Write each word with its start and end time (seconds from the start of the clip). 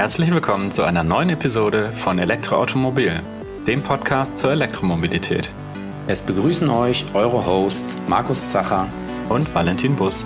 Herzlich 0.00 0.30
willkommen 0.30 0.72
zu 0.72 0.82
einer 0.82 1.04
neuen 1.04 1.28
Episode 1.28 1.92
von 1.92 2.18
Elektroautomobil, 2.18 3.20
dem 3.66 3.82
Podcast 3.82 4.38
zur 4.38 4.52
Elektromobilität. 4.52 5.52
Es 6.06 6.22
begrüßen 6.22 6.70
euch 6.70 7.04
eure 7.12 7.44
Hosts 7.44 7.98
Markus 8.08 8.46
Zacher 8.46 8.88
und 9.28 9.54
Valentin 9.54 9.94
Bus. 9.96 10.24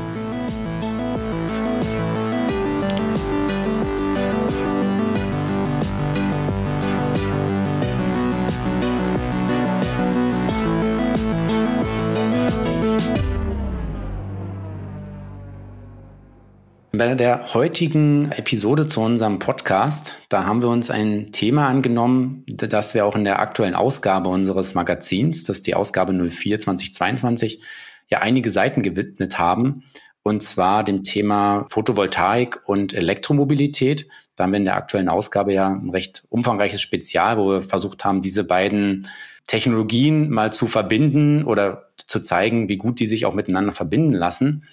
Bei 16.96 17.16
der 17.16 17.54
heutigen 17.54 18.30
Episode 18.30 18.86
zu 18.86 19.00
unserem 19.00 19.40
Podcast, 19.40 20.16
da 20.28 20.44
haben 20.44 20.62
wir 20.62 20.68
uns 20.68 20.90
ein 20.90 21.32
Thema 21.32 21.66
angenommen, 21.66 22.44
das 22.46 22.94
wir 22.94 23.04
auch 23.04 23.16
in 23.16 23.24
der 23.24 23.40
aktuellen 23.40 23.74
Ausgabe 23.74 24.28
unseres 24.28 24.74
Magazins, 24.74 25.42
das 25.42 25.56
ist 25.56 25.66
die 25.66 25.74
Ausgabe 25.74 26.12
04 26.12 26.60
2022, 26.60 27.60
ja 28.08 28.20
einige 28.20 28.52
Seiten 28.52 28.82
gewidmet 28.82 29.40
haben. 29.40 29.82
Und 30.22 30.44
zwar 30.44 30.84
dem 30.84 31.02
Thema 31.02 31.66
Photovoltaik 31.68 32.60
und 32.64 32.94
Elektromobilität. 32.94 34.06
Da 34.36 34.44
haben 34.44 34.52
wir 34.52 34.58
in 34.58 34.64
der 34.64 34.76
aktuellen 34.76 35.08
Ausgabe 35.08 35.52
ja 35.52 35.70
ein 35.70 35.90
recht 35.90 36.22
umfangreiches 36.28 36.80
Spezial, 36.80 37.38
wo 37.38 37.50
wir 37.50 37.62
versucht 37.62 38.04
haben, 38.04 38.20
diese 38.20 38.44
beiden 38.44 39.08
Technologien 39.48 40.30
mal 40.30 40.52
zu 40.52 40.68
verbinden 40.68 41.44
oder 41.44 41.88
zu 42.06 42.20
zeigen, 42.20 42.68
wie 42.68 42.76
gut 42.76 43.00
die 43.00 43.06
sich 43.08 43.26
auch 43.26 43.34
miteinander 43.34 43.72
verbinden 43.72 44.12
lassen. 44.12 44.64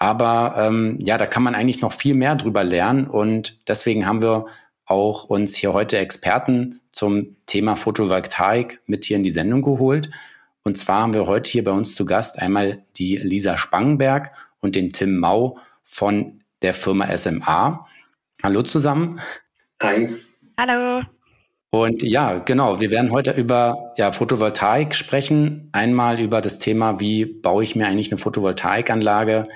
Aber 0.00 0.54
ähm, 0.56 0.98
ja, 1.02 1.18
da 1.18 1.26
kann 1.26 1.42
man 1.42 1.54
eigentlich 1.54 1.82
noch 1.82 1.92
viel 1.92 2.14
mehr 2.14 2.34
drüber 2.34 2.64
lernen 2.64 3.06
und 3.06 3.60
deswegen 3.68 4.06
haben 4.06 4.22
wir 4.22 4.46
auch 4.86 5.24
uns 5.24 5.54
hier 5.54 5.74
heute 5.74 5.98
Experten 5.98 6.80
zum 6.90 7.36
Thema 7.44 7.76
Photovoltaik 7.76 8.80
mit 8.86 9.04
hier 9.04 9.18
in 9.18 9.22
die 9.22 9.30
Sendung 9.30 9.60
geholt. 9.60 10.10
Und 10.64 10.78
zwar 10.78 11.02
haben 11.02 11.12
wir 11.12 11.26
heute 11.26 11.50
hier 11.50 11.64
bei 11.64 11.70
uns 11.70 11.94
zu 11.94 12.06
Gast 12.06 12.38
einmal 12.38 12.82
die 12.96 13.18
Lisa 13.18 13.58
Spangenberg 13.58 14.32
und 14.60 14.74
den 14.74 14.90
Tim 14.90 15.18
Mau 15.18 15.58
von 15.84 16.42
der 16.62 16.72
Firma 16.72 17.14
SMA. 17.14 17.86
Hallo 18.42 18.62
zusammen. 18.62 19.20
Hi. 19.82 20.08
Hallo. 20.58 21.02
Und 21.68 22.02
ja, 22.02 22.38
genau, 22.38 22.80
wir 22.80 22.90
werden 22.90 23.10
heute 23.10 23.32
über 23.32 23.92
ja, 23.98 24.12
Photovoltaik 24.12 24.94
sprechen. 24.94 25.68
Einmal 25.72 26.20
über 26.20 26.40
das 26.40 26.58
Thema, 26.58 27.00
wie 27.00 27.26
baue 27.26 27.62
ich 27.62 27.76
mir 27.76 27.86
eigentlich 27.86 28.10
eine 28.10 28.18
Photovoltaikanlage 28.18 29.46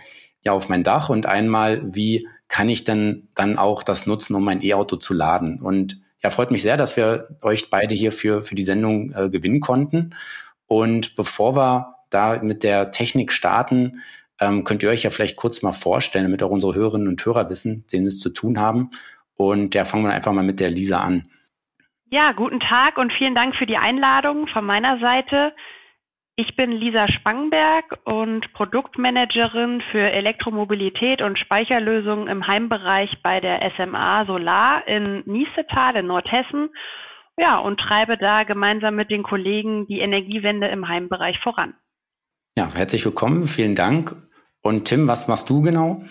ja 0.45 0.53
auf 0.53 0.69
mein 0.69 0.83
Dach 0.83 1.09
und 1.09 1.27
einmal, 1.27 1.81
wie 1.95 2.29
kann 2.49 2.69
ich 2.69 2.85
denn 2.85 3.29
dann 3.35 3.59
auch 3.59 3.83
das 3.83 4.07
nutzen, 4.07 4.35
um 4.35 4.45
mein 4.45 4.63
E-Auto 4.63 4.97
zu 4.97 5.15
laden? 5.15 5.61
Und 5.61 6.01
ja, 6.23 6.31
freut 6.31 6.51
mich 6.51 6.63
sehr, 6.63 6.77
dass 6.77 6.97
wir 6.97 7.29
euch 7.43 7.71
beide 7.71 7.95
hier 7.95 8.13
für, 8.13 8.43
für 8.43 8.55
die 8.55 8.65
Sendung 8.65 9.13
äh, 9.13 9.29
gewinnen 9.29 9.61
konnten. 9.61 10.15
Und 10.67 11.17
bevor 11.17 11.57
wir 11.57 11.97
da 12.11 12.41
mit 12.43 12.63
der 12.63 12.91
Technik 12.91 13.33
starten, 13.33 14.03
ähm, 14.41 14.65
könnt 14.65 14.83
ihr 14.83 14.89
euch 14.89 15.03
ja 15.03 15.11
vielleicht 15.11 15.37
kurz 15.37 15.63
mal 15.63 15.73
vorstellen, 15.73 16.25
damit 16.25 16.43
auch 16.43 16.51
unsere 16.51 16.75
Hörerinnen 16.75 17.09
und 17.09 17.25
Hörer 17.25 17.51
wissen, 17.51 17.87
denen 17.93 18.07
es 18.07 18.21
zu 18.21 18.31
tun 18.31 18.59
haben. 18.59 18.91
Und 19.37 19.75
ja, 19.75 19.85
fangen 19.85 20.05
wir 20.05 20.13
einfach 20.13 20.33
mal 20.33 20.45
mit 20.45 20.61
der 20.61 20.71
Lisa 20.71 21.01
an. 21.01 21.31
Ja, 22.11 22.33
guten 22.33 22.61
Tag 22.61 22.97
und 22.97 23.13
vielen 23.13 23.35
Dank 23.35 23.57
für 23.57 23.67
die 23.67 23.77
Einladung 23.77 24.47
von 24.49 24.65
meiner 24.65 24.99
Seite. 25.01 25.53
Ich 26.37 26.57
bin 26.57 26.73
Lisa 26.73 27.07
Spangenberg 27.07 27.97
und 28.03 28.53
Produktmanagerin 28.55 29.81
für 29.93 30.01
Elektromobilität 30.01 31.23
und 31.23 31.39
Speicherlösungen 31.39 32.27
im 32.27 32.45
Heimbereich 32.49 33.09
bei 33.23 33.39
der 33.39 33.61
SMA 33.77 34.27
Solar 34.27 34.85
in 34.89 35.23
Niestetal 35.27 35.95
in 35.95 36.09
Nordhessen. 36.09 36.71
Ja, 37.39 37.59
und 37.59 37.79
treibe 37.79 38.19
da 38.19 38.43
gemeinsam 38.43 38.97
mit 38.97 39.11
den 39.11 39.23
Kollegen 39.23 39.87
die 39.87 40.01
Energiewende 40.01 40.67
im 40.67 40.89
Heimbereich 40.89 41.39
voran. 41.39 41.75
Ja, 42.59 42.69
herzlich 42.75 43.05
willkommen, 43.05 43.47
vielen 43.47 43.77
Dank. 43.77 44.17
Und 44.61 44.87
Tim, 44.87 45.07
was 45.07 45.29
machst 45.29 45.49
du 45.51 45.63
genau? 45.63 46.03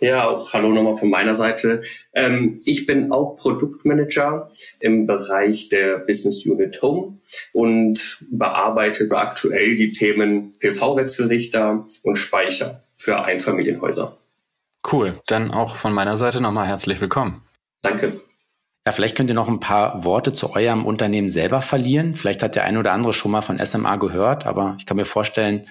Ja, 0.00 0.28
auch 0.28 0.52
hallo 0.52 0.68
nochmal 0.68 0.96
von 0.96 1.10
meiner 1.10 1.34
Seite. 1.34 1.82
Ähm, 2.12 2.60
ich 2.64 2.86
bin 2.86 3.10
auch 3.10 3.36
Produktmanager 3.36 4.50
im 4.78 5.06
Bereich 5.06 5.68
der 5.70 5.98
Business 5.98 6.46
Unit 6.46 6.80
Home 6.82 7.18
und 7.52 8.24
bearbeite 8.30 9.08
aktuell 9.10 9.74
die 9.74 9.90
Themen 9.90 10.54
PV-Wechselrichter 10.60 11.84
und 12.04 12.16
Speicher 12.16 12.84
für 12.96 13.24
Einfamilienhäuser. 13.24 14.16
Cool, 14.90 15.20
dann 15.26 15.50
auch 15.50 15.74
von 15.74 15.92
meiner 15.92 16.16
Seite 16.16 16.40
nochmal 16.40 16.68
herzlich 16.68 17.00
willkommen. 17.00 17.42
Danke. 17.82 18.20
Ja, 18.86 18.92
vielleicht 18.92 19.16
könnt 19.16 19.30
ihr 19.30 19.34
noch 19.34 19.48
ein 19.48 19.60
paar 19.60 20.04
Worte 20.04 20.32
zu 20.32 20.54
eurem 20.54 20.86
Unternehmen 20.86 21.28
selber 21.28 21.60
verlieren. 21.60 22.14
Vielleicht 22.14 22.44
hat 22.44 22.54
der 22.54 22.64
ein 22.64 22.76
oder 22.76 22.92
andere 22.92 23.12
schon 23.12 23.32
mal 23.32 23.42
von 23.42 23.58
SMA 23.58 23.96
gehört, 23.96 24.46
aber 24.46 24.76
ich 24.78 24.86
kann 24.86 24.96
mir 24.96 25.04
vorstellen, 25.04 25.66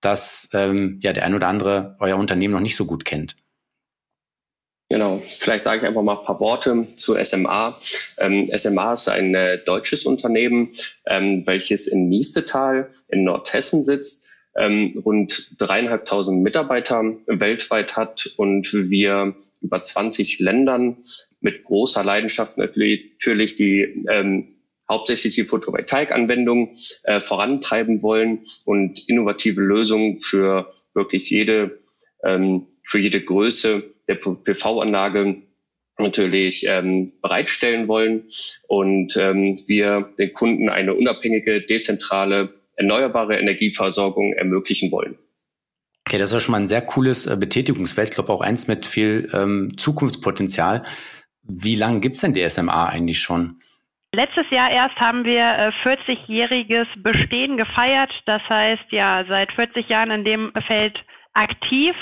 dass 0.00 0.48
ähm, 0.52 0.98
ja 1.00 1.12
der 1.12 1.24
ein 1.24 1.34
oder 1.34 1.46
andere 1.46 1.96
euer 2.00 2.16
Unternehmen 2.16 2.54
noch 2.54 2.60
nicht 2.60 2.76
so 2.76 2.84
gut 2.84 3.04
kennt. 3.04 3.36
Genau, 4.90 5.18
vielleicht 5.18 5.64
sage 5.64 5.78
ich 5.78 5.84
einfach 5.84 6.02
mal 6.02 6.18
ein 6.18 6.24
paar 6.24 6.40
Worte 6.40 6.86
zu 6.96 7.14
SMA. 7.22 7.78
Ähm, 8.16 8.46
SMA 8.46 8.94
ist 8.94 9.08
ein 9.10 9.34
äh, 9.34 9.62
deutsches 9.62 10.06
Unternehmen, 10.06 10.70
ähm, 11.06 11.46
welches 11.46 11.86
in 11.86 12.08
Niestetal 12.08 12.88
in 13.10 13.24
Nordhessen 13.24 13.82
sitzt, 13.82 14.30
ähm, 14.56 14.98
rund 15.04 15.56
dreieinhalbtausend 15.58 16.42
Mitarbeiter 16.42 17.02
weltweit 17.26 17.96
hat 17.96 18.30
und 18.38 18.72
wir 18.72 19.34
über 19.60 19.82
20 19.82 20.40
Ländern 20.40 21.04
mit 21.40 21.64
großer 21.64 22.02
Leidenschaft 22.02 22.56
natürlich 22.56 23.56
die 23.56 24.04
ähm, 24.10 24.54
hauptsächlich 24.88 25.34
die 25.34 25.44
Photovoltaikanwendung 25.44 26.74
äh, 27.04 27.20
vorantreiben 27.20 28.02
wollen 28.02 28.40
und 28.64 29.06
innovative 29.06 29.60
Lösungen 29.60 30.16
für 30.16 30.70
wirklich 30.94 31.28
jede 31.28 31.78
ähm, 32.24 32.68
für 32.82 32.98
jede 32.98 33.20
Größe 33.20 33.94
der 34.08 34.16
PV-Anlage 34.16 35.42
natürlich 35.98 36.66
ähm, 36.68 37.10
bereitstellen 37.22 37.88
wollen 37.88 38.24
und 38.68 39.16
ähm, 39.16 39.58
wir 39.66 40.12
den 40.18 40.32
Kunden 40.32 40.68
eine 40.68 40.94
unabhängige, 40.94 41.60
dezentrale, 41.60 42.54
erneuerbare 42.76 43.38
Energieversorgung 43.38 44.32
ermöglichen 44.34 44.92
wollen. 44.92 45.18
Okay, 46.06 46.18
das 46.18 46.30
ist 46.30 46.34
ja 46.34 46.40
schon 46.40 46.52
mal 46.52 46.60
ein 46.60 46.68
sehr 46.68 46.82
cooles 46.82 47.26
äh, 47.26 47.36
Betätigungsfeld. 47.36 48.10
Ich 48.10 48.14
glaube 48.14 48.32
auch 48.32 48.40
eins 48.40 48.68
mit 48.68 48.86
viel 48.86 49.28
ähm, 49.34 49.74
Zukunftspotenzial. 49.76 50.84
Wie 51.42 51.74
lange 51.74 52.00
gibt's 52.00 52.20
denn 52.20 52.32
die 52.32 52.48
SMA 52.48 52.86
eigentlich 52.88 53.20
schon? 53.20 53.60
Letztes 54.14 54.46
Jahr 54.50 54.70
erst 54.70 54.96
haben 54.96 55.24
wir 55.24 55.40
äh, 55.40 55.70
40-jähriges 55.84 56.86
Bestehen 57.02 57.58
gefeiert. 57.58 58.10
Das 58.24 58.40
heißt 58.48 58.90
ja 58.90 59.24
seit 59.28 59.52
40 59.52 59.88
Jahren 59.88 60.10
in 60.10 60.24
dem 60.24 60.52
Feld 60.66 60.96
aktiv 61.34 61.94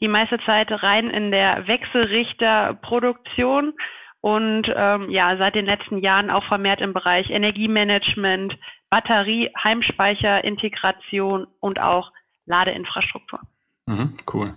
die 0.00 0.08
meiste 0.08 0.38
Zeit 0.44 0.70
rein 0.70 1.10
in 1.10 1.30
der 1.30 1.66
Wechselrichterproduktion 1.66 3.74
und 4.20 4.72
ähm, 4.74 5.10
ja, 5.10 5.36
seit 5.36 5.54
den 5.54 5.66
letzten 5.66 5.98
Jahren 5.98 6.30
auch 6.30 6.44
vermehrt 6.44 6.80
im 6.80 6.92
Bereich 6.92 7.30
Energiemanagement, 7.30 8.56
Batterie, 8.90 9.50
Heimspeicher, 9.62 10.44
Integration 10.44 11.46
und 11.60 11.80
auch 11.80 12.12
Ladeinfrastruktur. 12.46 13.40
Mhm, 13.86 14.16
cool. 14.32 14.54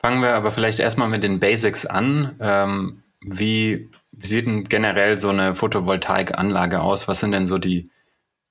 Fangen 0.00 0.22
wir 0.22 0.34
aber 0.34 0.50
vielleicht 0.50 0.80
erstmal 0.80 1.08
mit 1.08 1.22
den 1.22 1.40
Basics 1.40 1.84
an. 1.84 2.36
Ähm, 2.40 3.02
wie, 3.20 3.90
sieht 4.12 4.46
denn 4.46 4.64
generell 4.64 5.18
so 5.18 5.28
eine 5.28 5.54
Photovoltaikanlage 5.54 6.80
aus? 6.80 7.08
Was 7.08 7.20
sind 7.20 7.32
denn 7.32 7.46
so 7.46 7.58
die, 7.58 7.90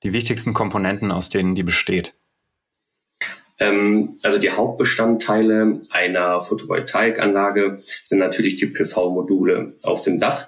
die 0.03 0.13
wichtigsten 0.13 0.53
Komponenten, 0.53 1.11
aus 1.11 1.29
denen 1.29 1.55
die 1.55 1.63
besteht? 1.63 2.15
Ähm, 3.59 4.17
also 4.23 4.37
die 4.37 4.51
Hauptbestandteile 4.51 5.81
einer 5.91 6.41
Photovoltaikanlage 6.41 7.77
sind 7.79 8.19
natürlich 8.19 8.55
die 8.55 8.67
PV-Module 8.67 9.73
auf 9.83 10.01
dem 10.01 10.19
Dach. 10.19 10.47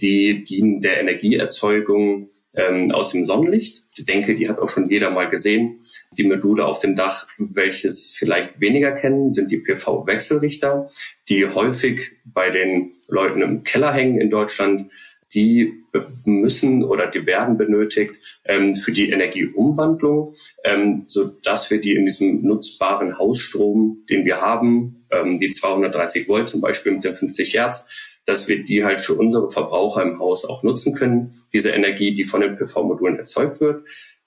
Die 0.00 0.44
dienen 0.44 0.80
der 0.80 1.00
Energieerzeugung 1.00 2.30
ähm, 2.54 2.90
aus 2.92 3.12
dem 3.12 3.24
Sonnenlicht. 3.24 3.84
Ich 3.96 4.04
denke, 4.04 4.34
die 4.34 4.48
hat 4.48 4.58
auch 4.58 4.68
schon 4.68 4.90
jeder 4.90 5.10
mal 5.10 5.28
gesehen. 5.28 5.78
Die 6.16 6.24
Module 6.24 6.66
auf 6.66 6.78
dem 6.80 6.94
Dach, 6.94 7.26
welches 7.38 8.12
vielleicht 8.12 8.60
weniger 8.60 8.92
kennen, 8.92 9.32
sind 9.32 9.50
die 9.50 9.58
PV-Wechselrichter, 9.58 10.88
die 11.28 11.46
häufig 11.48 12.12
bei 12.24 12.50
den 12.50 12.92
Leuten 13.08 13.42
im 13.42 13.64
Keller 13.64 13.92
hängen 13.92 14.20
in 14.20 14.30
Deutschland 14.30 14.90
die 15.34 15.82
müssen 16.24 16.84
oder 16.84 17.06
die 17.06 17.26
werden 17.26 17.56
benötigt 17.56 18.14
ähm, 18.44 18.74
für 18.74 18.92
die 18.92 19.10
Energieumwandlung, 19.10 20.34
ähm, 20.64 21.04
so 21.06 21.24
dass 21.42 21.70
wir 21.70 21.80
die 21.80 21.94
in 21.94 22.04
diesem 22.04 22.42
nutzbaren 22.42 23.18
Hausstrom, 23.18 24.04
den 24.08 24.24
wir 24.24 24.40
haben, 24.40 25.04
ähm, 25.10 25.38
die 25.38 25.50
230 25.50 26.28
Volt 26.28 26.48
zum 26.48 26.60
Beispiel 26.60 26.92
mit 26.92 27.04
den 27.04 27.14
50 27.14 27.54
Hertz, 27.54 27.88
dass 28.24 28.48
wir 28.48 28.62
die 28.62 28.84
halt 28.84 29.00
für 29.00 29.14
unsere 29.14 29.48
Verbraucher 29.50 30.02
im 30.02 30.18
Haus 30.18 30.44
auch 30.44 30.62
nutzen 30.62 30.94
können, 30.94 31.34
diese 31.52 31.70
Energie, 31.70 32.14
die 32.14 32.24
von 32.24 32.40
den 32.40 32.56
PV-Modulen 32.56 33.18
erzeugt 33.18 33.60
wird. 33.60 33.84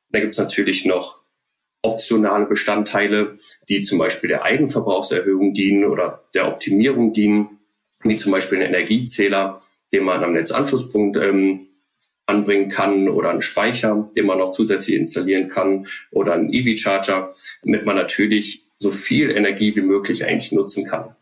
Da 0.10 0.20
gibt 0.20 0.34
es 0.34 0.40
natürlich 0.40 0.86
noch 0.86 1.24
optionale 1.82 2.46
Bestandteile, 2.46 3.36
die 3.70 3.84
zum 3.84 4.00
Beispiel 4.00 4.28
der 4.28 4.44
Eigenverbrauchserhöhung 4.44 5.54
dienen 5.54 5.86
oder 5.86 6.26
der 6.34 6.48
Optimierung 6.48 7.14
dienen, 7.14 7.60
wie 8.04 8.18
zum 8.18 8.32
Beispiel 8.32 8.60
ein 8.60 8.68
Energiezähler, 8.68 9.62
den 9.94 10.04
man 10.04 10.24
am 10.24 10.34
Netzanschlusspunkt 10.34 11.18
ähm, 11.18 11.68
anbringen 12.26 12.70
kann 12.70 13.08
oder 13.08 13.30
einen 13.30 13.42
Speicher, 13.42 14.10
den 14.16 14.26
man 14.26 14.40
noch 14.40 14.52
zusätzlich 14.52 14.96
installieren 14.96 15.50
kann 15.50 15.88
oder 16.12 16.34
einen 16.34 16.52
EV-Charger, 16.52 17.32
damit 17.64 17.86
man 17.86 17.96
natürlich 17.96 18.66
so 18.78 18.92
viel 18.92 19.30
Energie 19.32 19.76
wie 19.76 19.82
möglich 19.82 20.26
eigentlich 20.26 20.52
nutzen 20.52 20.86
kann. 20.88 21.16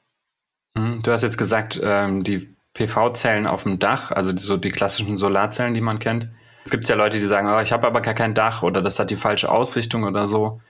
Mhm. 0.76 1.02
Du 1.04 1.12
hast 1.12 1.24
jetzt 1.24 1.38
gesagt, 1.38 1.80
ähm, 1.84 2.24
die 2.24 2.50
PV-Zellen 2.74 3.46
auf 3.46 3.64
dem 3.64 3.80
Dach, 3.80 4.12
also 4.12 4.36
so 4.36 4.58
die 4.58 4.72
klassischen 4.72 5.18
Solarzellen, 5.18 5.74
die 5.74 5.82
man 5.82 6.00
kennt. 6.00 6.30
Es 6.66 6.72
gibt 6.72 6.88
ja 6.88 6.96
Leute, 6.96 7.20
die 7.20 7.28
sagen, 7.28 7.48
oh, 7.50 7.60
ich 7.60 7.72
habe 7.72 7.86
aber 7.86 8.02
gar 8.02 8.14
kein 8.14 8.34
Dach 8.34 8.64
oder 8.64 8.82
das 8.82 8.98
hat 8.98 9.12
die 9.12 9.16
falsche 9.16 9.50
Ausrichtung 9.52 10.06
oder 10.06 10.28
so. 10.28 10.62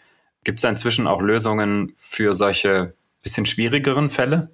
Gibt 0.43 0.59
es 0.59 0.69
inzwischen 0.69 1.07
auch 1.07 1.21
Lösungen 1.21 1.93
für 1.95 2.33
solche 2.33 2.95
bisschen 3.21 3.45
schwierigeren 3.45 4.09
Fälle? 4.09 4.49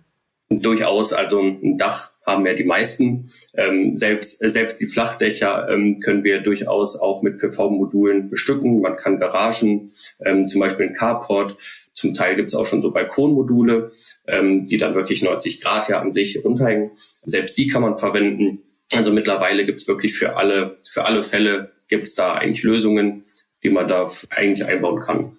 Durchaus, 0.51 1.13
also 1.13 1.42
ein 1.42 1.78
Dach 1.78 2.12
haben 2.25 2.46
ja 2.46 2.54
die 2.54 2.63
meisten. 2.63 3.30
Ähm, 3.54 3.96
selbst, 3.96 4.40
selbst 4.40 4.81
die 4.81 4.88
Flachdächer 4.88 5.69
ähm, 5.69 6.00
können 6.00 6.24
wir 6.24 6.42
durchaus 6.42 7.00
auch 7.00 7.22
mit 7.22 7.38
PV-Modulen 7.38 8.30
bestücken. 8.30 8.81
Man 8.81 8.98
kann 8.98 9.19
Garagen, 9.19 9.92
ähm, 10.25 10.46
zum 10.46 10.62
Beispiel 10.62 10.88
ein 10.88 10.94
Carport, 10.94 11.56
zum 12.00 12.13
Teil 12.13 12.36
gibt 12.36 12.48
es 12.48 12.56
auch 12.56 12.66
schon 12.66 12.81
so 12.81 12.92
Balkonmodule, 12.92 13.92
ähm, 14.25 14.66
die 14.66 14.78
dann 14.78 14.96
wirklich 14.96 15.22
90 15.22 15.62
Grad 15.62 15.90
ja 15.90 16.00
an 16.00 16.12
sich 16.12 16.44
runterhängen. 16.46 16.92
Selbst 16.94 17.57
die 17.57 17.68
kann 17.68 17.81
man 17.81 17.98
verwenden. 17.98 18.63
Also 18.94 19.12
mittlerweile 19.12 19.66
gibt 19.66 19.80
es 19.80 19.88
wirklich 19.88 20.18
für 20.18 20.38
alle, 20.38 20.78
für 20.81 21.06
alle 21.06 21.24
Fälle 21.24 21.74
gibt 21.90 22.07
es 22.07 22.16
da 22.16 22.36
eigentlich 22.36 22.63
Lösungen, 22.63 23.24
die 23.63 23.69
man 23.69 23.88
da 23.88 24.10
eigentlich 24.30 24.66
einbauen 24.66 25.01
kann. 25.01 25.38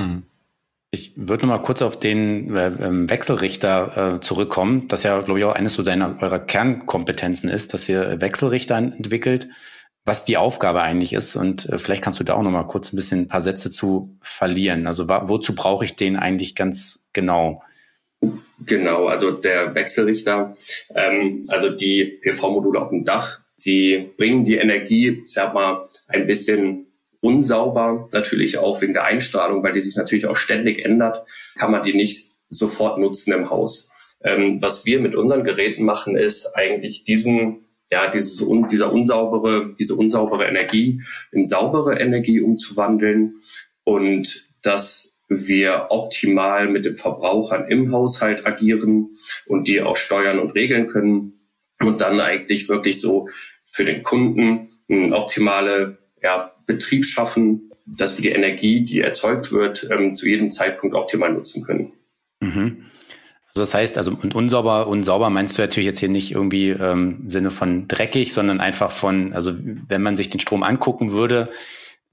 Hm. 0.00 0.22
Ich 0.90 1.12
würde 1.16 1.46
noch 1.46 1.54
mal 1.54 1.62
kurz 1.62 1.82
auf 1.82 1.98
den 1.98 2.56
äh, 2.56 2.68
ähm, 2.80 3.10
Wechselrichter 3.10 4.14
äh, 4.16 4.20
zurückkommen, 4.20 4.88
das 4.88 5.02
ja, 5.02 5.20
glaube 5.20 5.38
ich, 5.38 5.44
auch 5.44 5.54
eines 5.54 5.74
so 5.74 5.82
deiner, 5.82 6.16
eurer 6.22 6.38
Kernkompetenzen 6.38 7.50
ist, 7.50 7.74
dass 7.74 7.88
ihr 7.90 8.22
Wechselrichter 8.22 8.76
entwickelt, 8.76 9.48
was 10.06 10.24
die 10.24 10.38
Aufgabe 10.38 10.80
eigentlich 10.80 11.12
ist. 11.12 11.36
Und 11.36 11.68
äh, 11.68 11.76
vielleicht 11.76 12.02
kannst 12.02 12.20
du 12.20 12.24
da 12.24 12.34
auch 12.34 12.42
noch 12.42 12.50
mal 12.50 12.62
kurz 12.62 12.90
ein 12.92 12.96
bisschen 12.96 13.20
ein 13.20 13.28
paar 13.28 13.42
Sätze 13.42 13.70
zu 13.70 14.16
verlieren. 14.22 14.86
Also 14.86 15.08
wozu 15.08 15.54
brauche 15.54 15.84
ich 15.84 15.94
den 15.94 16.16
eigentlich 16.16 16.54
ganz 16.54 17.06
genau? 17.12 17.62
Genau, 18.64 19.06
also 19.06 19.30
der 19.32 19.74
Wechselrichter, 19.74 20.54
ähm, 20.94 21.44
also 21.48 21.68
die 21.68 22.18
PV-Module 22.22 22.80
auf 22.80 22.88
dem 22.88 23.04
Dach, 23.04 23.40
die 23.64 24.10
bringen 24.16 24.44
die 24.44 24.56
Energie, 24.56 25.22
sag 25.26 25.52
mal, 25.52 25.86
ein 26.08 26.26
bisschen 26.26 26.87
unsauber, 27.20 28.08
natürlich 28.12 28.58
auch 28.58 28.80
wegen 28.80 28.92
der 28.92 29.04
Einstrahlung, 29.04 29.62
weil 29.62 29.72
die 29.72 29.80
sich 29.80 29.96
natürlich 29.96 30.26
auch 30.26 30.36
ständig 30.36 30.84
ändert, 30.84 31.24
kann 31.56 31.70
man 31.70 31.82
die 31.82 31.94
nicht 31.94 32.28
sofort 32.48 32.98
nutzen 32.98 33.32
im 33.32 33.50
Haus. 33.50 33.90
Ähm, 34.22 34.60
was 34.62 34.86
wir 34.86 35.00
mit 35.00 35.14
unseren 35.14 35.44
Geräten 35.44 35.84
machen, 35.84 36.16
ist 36.16 36.54
eigentlich 36.56 37.04
diesen, 37.04 37.66
ja, 37.90 38.08
dieses, 38.10 38.44
dieser 38.70 38.92
unsaubere, 38.92 39.72
diese 39.78 39.94
unsaubere 39.94 40.46
Energie 40.46 41.02
in 41.32 41.46
saubere 41.46 41.98
Energie 41.98 42.40
umzuwandeln 42.40 43.36
und 43.84 44.48
dass 44.62 45.16
wir 45.28 45.86
optimal 45.90 46.68
mit 46.68 46.84
den 46.84 46.96
Verbrauchern 46.96 47.68
im 47.68 47.92
Haushalt 47.92 48.46
agieren 48.46 49.10
und 49.46 49.68
die 49.68 49.82
auch 49.82 49.96
steuern 49.96 50.38
und 50.38 50.52
regeln 50.52 50.88
können 50.88 51.40
und 51.80 52.00
dann 52.00 52.20
eigentlich 52.20 52.68
wirklich 52.68 53.00
so 53.00 53.28
für 53.66 53.84
den 53.84 54.02
Kunden 54.02 54.70
eine 54.88 55.14
optimale 55.14 55.98
ja, 56.22 56.50
Betrieb 56.68 57.04
schaffen, 57.04 57.72
dass 57.86 58.16
wir 58.16 58.30
die 58.30 58.36
Energie, 58.36 58.84
die 58.84 59.00
erzeugt 59.00 59.50
wird, 59.50 59.88
ähm, 59.90 60.14
zu 60.14 60.28
jedem 60.28 60.52
Zeitpunkt 60.52 60.94
optimal 60.94 61.32
nutzen 61.32 61.64
können. 61.64 61.92
Mhm. 62.40 62.84
Also 63.48 63.62
das 63.62 63.74
heißt, 63.74 63.96
also 63.96 64.12
und 64.12 64.34
unsauber, 64.34 64.86
unsauber 64.86 65.30
meinst 65.30 65.56
du 65.56 65.62
natürlich 65.62 65.86
jetzt 65.86 65.98
hier 65.98 66.10
nicht 66.10 66.30
irgendwie 66.30 66.68
ähm, 66.68 67.22
im 67.24 67.30
Sinne 67.30 67.50
von 67.50 67.88
dreckig, 67.88 68.34
sondern 68.34 68.60
einfach 68.60 68.92
von, 68.92 69.32
also 69.32 69.54
wenn 69.56 70.02
man 70.02 70.16
sich 70.16 70.28
den 70.28 70.38
Strom 70.38 70.62
angucken 70.62 71.10
würde, 71.12 71.48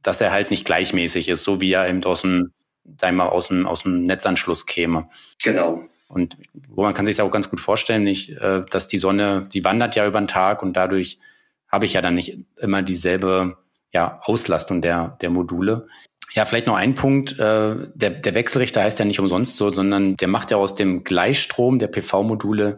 dass 0.02 0.22
er 0.22 0.31
halt 0.31 0.50
nicht 0.50 0.66
gleichmäßig 0.66 1.28
ist, 1.28 1.44
so 1.44 1.60
wie 1.60 1.74
er 1.74 1.90
eben 1.90 2.04
aus 2.06 2.22
dem, 2.22 2.51
sagen 3.00 3.18
wir 3.18 3.25
mal, 3.25 3.30
aus 3.30 3.50
dem, 3.50 3.68
aus 3.68 3.84
dem 3.84 4.04
Netzanschluss 4.04 4.66
käme. 4.66 5.10
Genau. 5.44 5.84
Und 6.08 6.38
wo 6.69 6.84
man 6.84 6.94
kann 6.94 7.06
sich 7.06 7.19
auch 7.19 7.31
ganz 7.31 7.50
gut 7.50 7.60
vorstellen, 7.60 8.04
nicht, 8.04 8.30
äh, 8.30 8.63
dass 8.69 8.88
die 8.88 9.00
Sonne, 9.00 9.50
die 9.51 9.66
wandert 9.66 9.96
ja 9.98 10.08
über 10.08 10.22
den 10.22 10.30
Tag 10.30 10.63
und 10.63 10.74
dadurch 10.74 11.19
habe 11.68 11.86
ich 11.86 11.94
ja 11.94 12.01
dann 12.01 12.16
nicht 12.16 12.38
immer 12.58 12.81
dieselbe 12.81 13.58
ja, 13.96 14.20
Auslastung 14.24 14.82
der, 14.82 15.18
der 15.22 15.30
Module. 15.30 15.88
Ja, 16.34 16.44
vielleicht 16.44 16.68
noch 16.68 16.76
ein 16.76 16.96
Punkt. 16.96 17.40
Äh, 17.40 17.76
der, 17.94 18.10
der 18.10 18.36
Wechselrichter 18.36 18.84
heißt 18.84 19.00
ja 19.00 19.06
nicht 19.06 19.22
umsonst 19.22 19.56
so, 19.56 19.74
sondern 19.74 20.18
der 20.18 20.28
macht 20.28 20.52
ja 20.52 20.58
aus 20.58 20.76
dem 20.76 21.06
Gleichstrom 21.06 21.80
der 21.80 21.88
PV-Module 21.88 22.78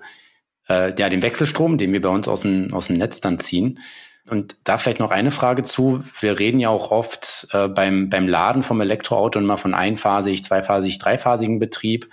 äh, 0.69 0.93
ja, 0.95 1.09
den 1.09 1.23
Wechselstrom, 1.23 1.79
den 1.79 1.91
wir 1.91 2.01
bei 2.01 2.09
uns 2.09 2.27
aus 2.27 2.41
dem, 2.41 2.71
aus 2.71 2.85
dem 2.85 2.97
Netz 2.97 3.19
dann 3.19 3.39
ziehen. 3.39 3.79
Und 4.29 4.57
da 4.63 4.77
vielleicht 4.77 4.99
noch 4.99 5.09
eine 5.09 5.31
Frage 5.31 5.63
zu. 5.63 6.03
Wir 6.19 6.37
reden 6.37 6.59
ja 6.59 6.69
auch 6.69 6.91
oft 6.91 7.47
äh, 7.51 7.67
beim, 7.67 8.09
beim 8.09 8.27
Laden 8.27 8.61
vom 8.61 8.79
Elektroauto 8.79 9.39
immer 9.39 9.57
von 9.57 9.73
einphasig, 9.73 10.43
zweiphasig, 10.43 10.99
dreiphasigen 10.99 11.57
Betrieb. 11.57 12.09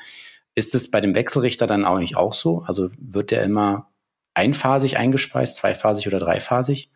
Ist 0.55 0.75
es 0.75 0.91
bei 0.91 1.03
dem 1.03 1.15
Wechselrichter 1.15 1.67
dann 1.67 1.85
auch 1.85 1.99
nicht 1.99 2.17
auch 2.17 2.33
so? 2.33 2.62
Also 2.67 2.89
wird 2.97 3.33
der 3.33 3.43
immer 3.43 3.91
einphasig 4.33 4.97
eingespeist, 4.97 5.56
zweiphasig 5.56 6.06
oder 6.06 6.21
dreiphasig? 6.21 6.91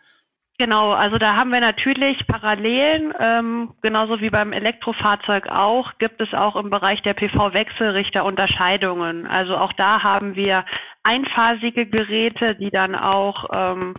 Genau, 0.60 0.90
also 0.90 1.18
da 1.18 1.36
haben 1.36 1.52
wir 1.52 1.60
natürlich 1.60 2.26
Parallelen, 2.26 3.14
ähm, 3.20 3.74
genauso 3.80 4.20
wie 4.20 4.28
beim 4.28 4.52
Elektrofahrzeug 4.52 5.46
auch, 5.46 5.92
gibt 5.98 6.20
es 6.20 6.34
auch 6.34 6.56
im 6.56 6.68
Bereich 6.68 7.00
der 7.02 7.14
PV-Wechselrichter 7.14 8.24
Unterscheidungen. 8.24 9.24
Also 9.24 9.56
auch 9.56 9.72
da 9.74 10.02
haben 10.02 10.34
wir 10.34 10.64
einphasige 11.04 11.86
Geräte, 11.86 12.56
die 12.56 12.70
dann 12.70 12.96
auch 12.96 13.44
ähm, 13.52 13.94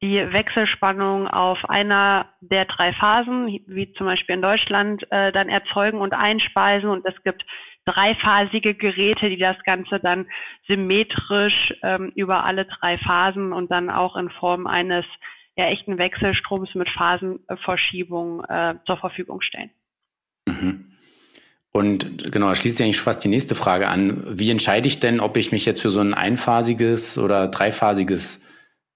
die 0.00 0.32
Wechselspannung 0.32 1.26
auf 1.26 1.68
einer 1.68 2.26
der 2.40 2.66
drei 2.66 2.92
Phasen, 2.92 3.48
wie 3.66 3.92
zum 3.94 4.06
Beispiel 4.06 4.36
in 4.36 4.42
Deutschland, 4.42 5.04
äh, 5.10 5.32
dann 5.32 5.48
erzeugen 5.48 6.00
und 6.00 6.14
einspeisen. 6.14 6.88
Und 6.88 7.04
es 7.04 7.20
gibt 7.24 7.44
dreiphasige 7.84 8.74
Geräte, 8.76 9.28
die 9.28 9.38
das 9.38 9.60
Ganze 9.64 9.98
dann 9.98 10.28
symmetrisch 10.68 11.74
ähm, 11.82 12.12
über 12.14 12.44
alle 12.44 12.66
drei 12.66 12.96
Phasen 12.96 13.52
und 13.52 13.72
dann 13.72 13.90
auch 13.90 14.14
in 14.14 14.30
Form 14.30 14.68
eines 14.68 15.04
ja, 15.56 15.68
echten 15.68 15.98
Wechselstroms 15.98 16.74
mit 16.74 16.88
Phasenverschiebung 16.90 18.44
äh, 18.44 18.74
zur 18.86 18.96
Verfügung 18.98 19.40
stellen. 19.40 19.70
Mhm. 20.46 20.86
Und 21.72 22.32
genau, 22.32 22.48
da 22.48 22.54
schließt 22.54 22.78
sich 22.78 22.84
eigentlich 22.84 23.00
fast 23.00 23.22
die 23.22 23.28
nächste 23.28 23.54
Frage 23.54 23.88
an. 23.88 24.24
Wie 24.26 24.50
entscheide 24.50 24.88
ich 24.88 24.98
denn, 24.98 25.20
ob 25.20 25.36
ich 25.36 25.52
mich 25.52 25.64
jetzt 25.64 25.80
für 25.80 25.90
so 25.90 26.00
ein 26.00 26.14
einphasiges 26.14 27.16
oder 27.16 27.46
dreiphasiges 27.46 28.44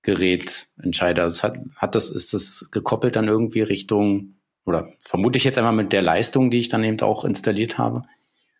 Gerät 0.02 0.66
entscheide? 0.82 1.22
Also 1.22 1.42
hat, 1.44 1.58
hat 1.76 1.94
das, 1.94 2.08
ist 2.08 2.34
das 2.34 2.68
gekoppelt 2.72 3.14
dann 3.14 3.28
irgendwie 3.28 3.62
Richtung, 3.62 4.34
oder 4.66 4.88
vermute 5.00 5.36
ich 5.36 5.44
jetzt 5.44 5.58
einmal 5.58 5.72
mit 5.72 5.92
der 5.92 6.02
Leistung, 6.02 6.50
die 6.50 6.58
ich 6.58 6.68
dann 6.68 6.82
eben 6.82 7.00
auch 7.00 7.24
installiert 7.24 7.78
habe? 7.78 8.02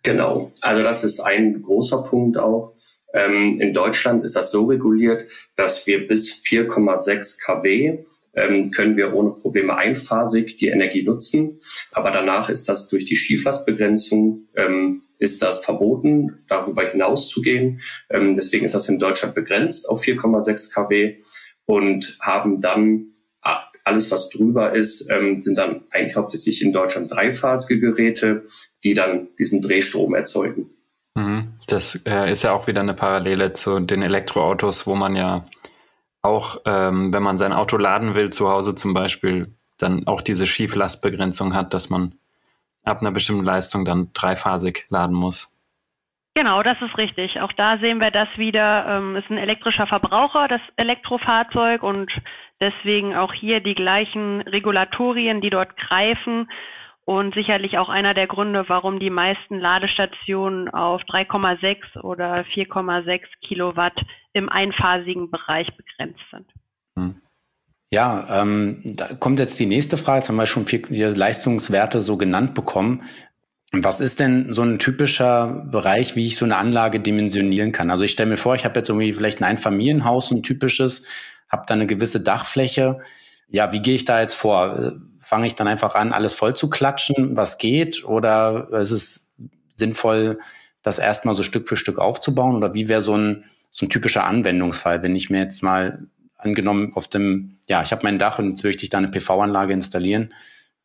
Genau, 0.04 0.52
also 0.62 0.83
das 0.83 1.02
ist 1.02 1.21
ein 1.21 1.62
großer 1.62 2.02
Punkt 2.02 2.38
auch. 2.38 2.74
Ähm, 3.14 3.59
in 3.61 3.73
Deutschland 3.73 4.25
ist 4.25 4.37
das 4.37 4.50
so 4.50 4.66
reguliert, 4.66 5.26
dass 5.56 5.87
wir 5.87 6.06
bis 6.06 6.42
4,6 6.44 7.38
kW 7.44 8.04
ähm, 8.35 8.71
können 8.73 8.97
wir 8.97 9.14
ohne 9.14 9.30
Probleme 9.30 9.76
einphasig 9.76 10.56
die 10.56 10.68
Energie 10.68 11.04
nutzen. 11.04 11.61
Aber 11.92 12.11
danach 12.11 12.50
ist 12.50 12.68
das 12.68 12.88
durch 12.88 13.04
die 13.04 13.16
Schieflastbegrenzung 13.16 14.49
ähm, 14.56 15.02
ist 15.18 15.40
das 15.40 15.64
verboten, 15.64 16.44
darüber 16.49 16.90
hinaus 16.90 17.28
zu 17.28 17.40
gehen. 17.40 17.80
Ähm, 18.11 18.35
deswegen 18.35 18.64
ist 18.64 18.75
das 18.75 18.88
in 18.88 18.99
Deutschland 18.99 19.35
begrenzt 19.35 19.88
auf 19.88 20.02
4,6 20.02 20.75
kW 20.75 21.16
und 21.66 22.18
haben 22.21 22.61
dann 22.61 23.12
alles, 23.85 24.11
was 24.11 24.30
drüber 24.30 24.75
ist, 24.75 25.11
ähm, 25.11 25.40
sind 25.42 25.59
dann 25.59 25.83
eigentlich 25.90 26.16
hauptsächlich 26.16 26.62
in 26.62 26.73
Deutschland 26.73 27.12
dreiphasige 27.12 27.78
Geräte, 27.78 28.44
die 28.83 28.94
dann 28.94 29.28
diesen 29.38 29.61
Drehstrom 29.61 30.14
erzeugen. 30.14 30.71
Mhm. 31.14 31.59
Das 31.66 31.94
äh, 32.06 32.30
ist 32.30 32.42
ja 32.42 32.52
auch 32.52 32.66
wieder 32.66 32.80
eine 32.80 32.94
Parallele 32.94 33.52
zu 33.52 33.80
den 33.80 34.02
Elektroautos, 34.02 34.87
wo 34.87 34.94
man 34.94 35.16
ja 35.16 35.47
auch, 36.23 36.59
ähm, 36.64 37.12
wenn 37.12 37.23
man 37.23 37.38
sein 37.38 37.52
Auto 37.52 37.76
laden 37.76 38.14
will, 38.14 38.33
zu 38.33 38.49
Hause 38.49 38.75
zum 38.75 38.94
Beispiel, 38.94 39.54
dann 39.78 40.06
auch 40.06 40.23
diese 40.23 40.47
Schieflastbegrenzung 40.47 41.54
hat, 41.54 41.75
dass 41.75 41.90
man 41.90 42.14
ab 42.85 43.00
einer 43.00 43.12
bestimmten 43.12 43.44
Leistung 43.44 43.85
dann 43.85 44.11
dreiphasig 44.12 44.87
laden 44.88 45.14
muss. 45.14 45.50
Genau, 46.35 46.62
das 46.64 46.76
ist 46.83 46.99
richtig. 46.99 47.40
Auch 47.40 47.52
da 47.52 47.78
sehen 47.78 48.00
wir 48.00 48.11
das 48.11 48.28
wieder. 48.37 48.87
Ähm, 48.88 49.16
ist 49.16 49.30
ein 49.30 49.38
elektrischer 49.38 49.87
Verbraucher, 49.87 50.49
das 50.49 50.61
Elektrofahrzeug 50.76 51.83
und 51.83 52.11
deswegen 52.61 53.14
auch 53.14 53.33
hier 53.33 53.61
die 53.61 53.75
gleichen 53.75 54.40
Regulatorien, 54.40 55.40
die 55.40 55.50
dort 55.50 55.76
greifen 55.76 56.49
und 57.04 57.34
sicherlich 57.34 57.78
auch 57.78 57.88
einer 57.88 58.14
der 58.14 58.26
Gründe, 58.26 58.64
warum 58.68 58.99
die 58.99 59.11
meisten 59.11 59.58
Ladestationen 59.58 60.68
auf 60.70 61.02
3,6 61.02 62.00
oder 62.00 62.44
4,6 62.54 63.20
Kilowatt 63.46 64.00
im 64.32 64.49
einphasigen 64.49 65.30
Bereich 65.30 65.68
begrenzt 65.76 66.23
sind. 66.30 66.46
Hm. 66.96 67.20
Ja, 67.92 68.42
ähm, 68.42 68.80
da 68.84 69.14
kommt 69.14 69.38
jetzt 69.38 69.61
die 69.61 69.66
nächste 69.66 69.96
Frage. 69.96 70.18
Jetzt 70.18 70.28
haben 70.28 70.37
wir 70.37 70.46
schon 70.46 70.66
vier, 70.66 71.14
Leistungswerte 71.14 72.00
so 72.00 72.16
genannt 72.16 72.54
bekommen. 72.54 73.02
Was 73.73 74.00
ist 74.00 74.20
denn 74.20 74.52
so 74.52 74.62
ein 74.62 74.78
typischer 74.78 75.66
Bereich, 75.70 76.16
wie 76.16 76.26
ich 76.26 76.37
so 76.37 76.44
eine 76.44 76.56
Anlage 76.56 77.00
dimensionieren 77.00 77.73
kann? 77.73 77.90
Also 77.90 78.04
ich 78.04 78.12
stelle 78.12 78.30
mir 78.30 78.37
vor, 78.37 78.54
ich 78.54 78.64
habe 78.64 78.78
jetzt 78.78 78.88
irgendwie 78.88 79.12
vielleicht 79.12 79.40
ein 79.40 79.44
Einfamilienhaus, 79.44 80.30
ein 80.30 80.42
typisches, 80.42 81.04
habe 81.50 81.64
da 81.66 81.75
eine 81.75 81.87
gewisse 81.87 82.20
Dachfläche. 82.20 83.00
Ja, 83.54 83.70
wie 83.70 83.80
gehe 83.80 83.94
ich 83.94 84.04
da 84.04 84.20
jetzt 84.20 84.34
vor? 84.34 84.94
Fange 85.20 85.46
ich 85.46 85.54
dann 85.54 85.68
einfach 85.68 85.94
an, 85.94 86.12
alles 86.12 86.32
voll 86.32 86.56
zu 86.56 86.68
klatschen, 86.68 87.37
was 87.37 87.56
geht? 87.56 88.04
Oder 88.04 88.68
ist 88.73 88.90
es 88.90 89.32
sinnvoll, 89.75 90.40
das 90.82 90.99
erstmal 90.99 91.37
so 91.37 91.44
Stück 91.44 91.68
für 91.68 91.76
Stück 91.76 92.00
aufzubauen? 92.00 92.56
Oder 92.56 92.75
wie 92.75 92.88
wäre 92.88 93.00
so 93.00 93.16
ein, 93.16 93.44
so 93.70 93.87
ein 93.87 93.90
typischer 93.90 94.25
Anwendungsfall, 94.25 95.04
wenn 95.04 95.14
ich 95.14 95.30
mir 95.30 95.38
jetzt 95.38 95.62
mal 95.62 96.08
angenommen 96.37 96.94
auf 96.96 97.06
dem, 97.06 97.58
ja, 97.68 97.80
ich 97.80 97.92
habe 97.92 98.02
mein 98.02 98.18
Dach 98.18 98.40
und 98.40 98.50
jetzt 98.50 98.64
möchte 98.64 98.82
ich 98.82 98.90
da 98.90 98.99
eine 98.99 99.06
PV-Anlage 99.06 99.73
installieren. 99.73 100.34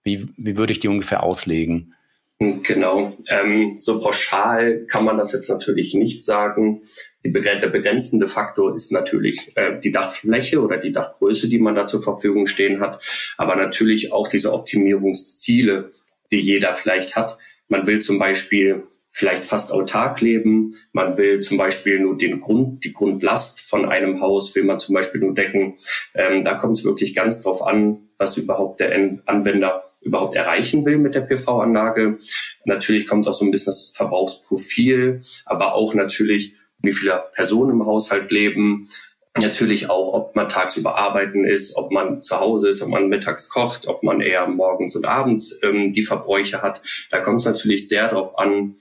Wie, 0.03 0.29
wie 0.37 0.55
würde 0.55 0.71
ich 0.71 0.79
die 0.79 0.89
ungefähr 0.89 1.23
auslegen? 1.23 1.95
Genau. 2.39 3.17
Ähm, 3.29 3.75
so 3.79 3.99
pauschal 3.99 4.85
kann 4.85 5.03
man 5.03 5.17
das 5.17 5.33
jetzt 5.33 5.49
natürlich 5.49 5.93
nicht 5.93 6.23
sagen. 6.23 6.81
Begren 7.21 7.59
der 7.59 7.67
begrenzende 7.67 8.29
Faktor 8.29 8.73
ist 8.73 8.93
natürlich 8.93 9.51
äh, 9.57 9.77
die 9.77 9.91
Dachfläche 9.91 10.61
oder 10.61 10.77
die 10.77 10.93
Dachgröße, 10.93 11.49
die 11.49 11.59
man 11.59 11.75
da 11.75 11.85
zur 11.85 12.01
Verfügung 12.01 12.47
stehen 12.47 12.79
hat, 12.79 13.03
aber 13.37 13.57
natürlich 13.57 14.13
auch 14.13 14.29
diese 14.29 14.53
Optimierungsziele, 14.53 15.91
die 16.31 16.39
jeder 16.39 16.73
vielleicht 16.73 17.17
hat. 17.17 17.37
Man 17.67 17.85
will 17.87 17.99
zum 17.99 18.19
Beispiel 18.19 18.83
vielleicht 19.11 19.43
fast 19.43 19.73
autark 19.73 20.21
leben. 20.21 20.73
Man 20.93 21.17
will 21.17 21.41
zum 21.41 21.57
Beispiel 21.57 21.99
nur 21.99 22.17
den 22.17 22.39
Grund, 22.39 22.85
die 22.85 22.93
Grundlast 22.93 23.59
von 23.59 23.85
einem 23.85 24.21
Haus 24.21 24.55
will 24.55 24.63
man 24.63 24.79
zum 24.79 24.95
Beispiel 24.95 25.19
nur 25.19 25.33
decken. 25.33 25.75
Ähm, 26.15 26.45
da 26.45 26.55
kommt 26.55 26.77
es 26.77 26.85
wirklich 26.85 27.15
ganz 27.15 27.41
drauf 27.41 27.67
an, 27.67 28.08
was 28.19 28.37
überhaupt 28.37 28.81
der 28.81 28.93
Anwender 29.25 29.81
überhaupt 30.01 30.35
erreichen 30.35 30.85
will 30.85 30.97
mit 30.97 31.15
der 31.15 31.21
PV-Anlage. 31.21 32.17
Natürlich 32.65 33.07
kommt 33.07 33.27
auch 33.27 33.33
so 33.33 33.45
ein 33.45 33.51
bisschen 33.51 33.71
das 33.71 33.93
Verbrauchsprofil, 33.95 35.21
aber 35.45 35.73
auch 35.73 35.93
natürlich, 35.95 36.55
wie 36.81 36.93
viele 36.93 37.23
Personen 37.33 37.71
im 37.71 37.85
Haushalt 37.85 38.29
leben. 38.29 38.89
Natürlich 39.37 39.89
auch, 39.89 40.13
ob 40.13 40.35
man 40.35 40.49
tagsüber 40.49 40.97
arbeiten 40.97 41.45
ist, 41.45 41.77
ob 41.77 41.91
man 41.91 42.21
zu 42.21 42.39
Hause 42.39 42.69
ist, 42.69 42.81
ob 42.81 42.89
man 42.89 43.07
mittags 43.07 43.49
kocht, 43.49 43.87
ob 43.87 44.03
man 44.03 44.19
eher 44.21 44.45
morgens 44.47 44.95
und 44.95 45.05
abends 45.05 45.59
ähm, 45.63 45.93
die 45.93 46.01
Verbräuche 46.01 46.61
hat. 46.61 46.81
Da 47.09 47.21
kommt 47.21 47.39
es 47.39 47.45
natürlich 47.45 47.87
sehr 47.87 48.09
darauf 48.09 48.37
an, 48.37 48.75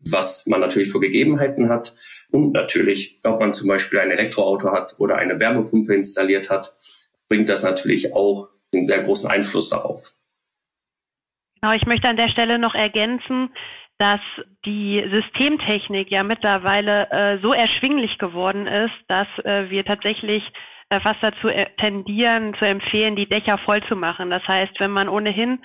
was 0.00 0.46
man 0.46 0.60
natürlich 0.60 0.90
für 0.90 0.98
Gegebenheiten 0.98 1.68
hat 1.68 1.94
und 2.32 2.52
natürlich, 2.52 3.20
ob 3.24 3.38
man 3.38 3.52
zum 3.52 3.68
Beispiel 3.68 4.00
ein 4.00 4.10
Elektroauto 4.10 4.72
hat 4.72 4.96
oder 4.98 5.16
eine 5.16 5.38
Wärmepumpe 5.38 5.94
installiert 5.94 6.50
hat, 6.50 6.74
bringt 7.28 7.48
das 7.48 7.62
natürlich 7.62 8.14
auch 8.14 8.48
einen 8.72 8.84
sehr 8.84 9.02
großen 9.02 9.30
Einfluss 9.30 9.70
darauf. 9.70 10.12
Genau, 11.60 11.74
ich 11.74 11.86
möchte 11.86 12.08
an 12.08 12.16
der 12.16 12.28
Stelle 12.28 12.58
noch 12.58 12.74
ergänzen, 12.74 13.50
dass 13.98 14.20
die 14.64 15.04
Systemtechnik 15.10 16.10
ja 16.10 16.24
mittlerweile 16.24 17.08
äh, 17.10 17.38
so 17.40 17.52
erschwinglich 17.52 18.18
geworden 18.18 18.66
ist, 18.66 18.94
dass 19.06 19.28
äh, 19.44 19.70
wir 19.70 19.84
tatsächlich 19.84 20.42
äh, 20.92 21.00
fast 21.00 21.22
dazu 21.22 21.48
äh, 21.48 21.66
tendieren, 21.78 22.54
zu 22.58 22.66
empfehlen, 22.66 23.14
die 23.14 23.28
Dächer 23.28 23.58
voll 23.58 23.82
zu 23.84 23.94
machen. 23.94 24.28
Das 24.28 24.46
heißt, 24.48 24.80
wenn 24.80 24.90
man 24.90 25.08
ohnehin 25.08 25.62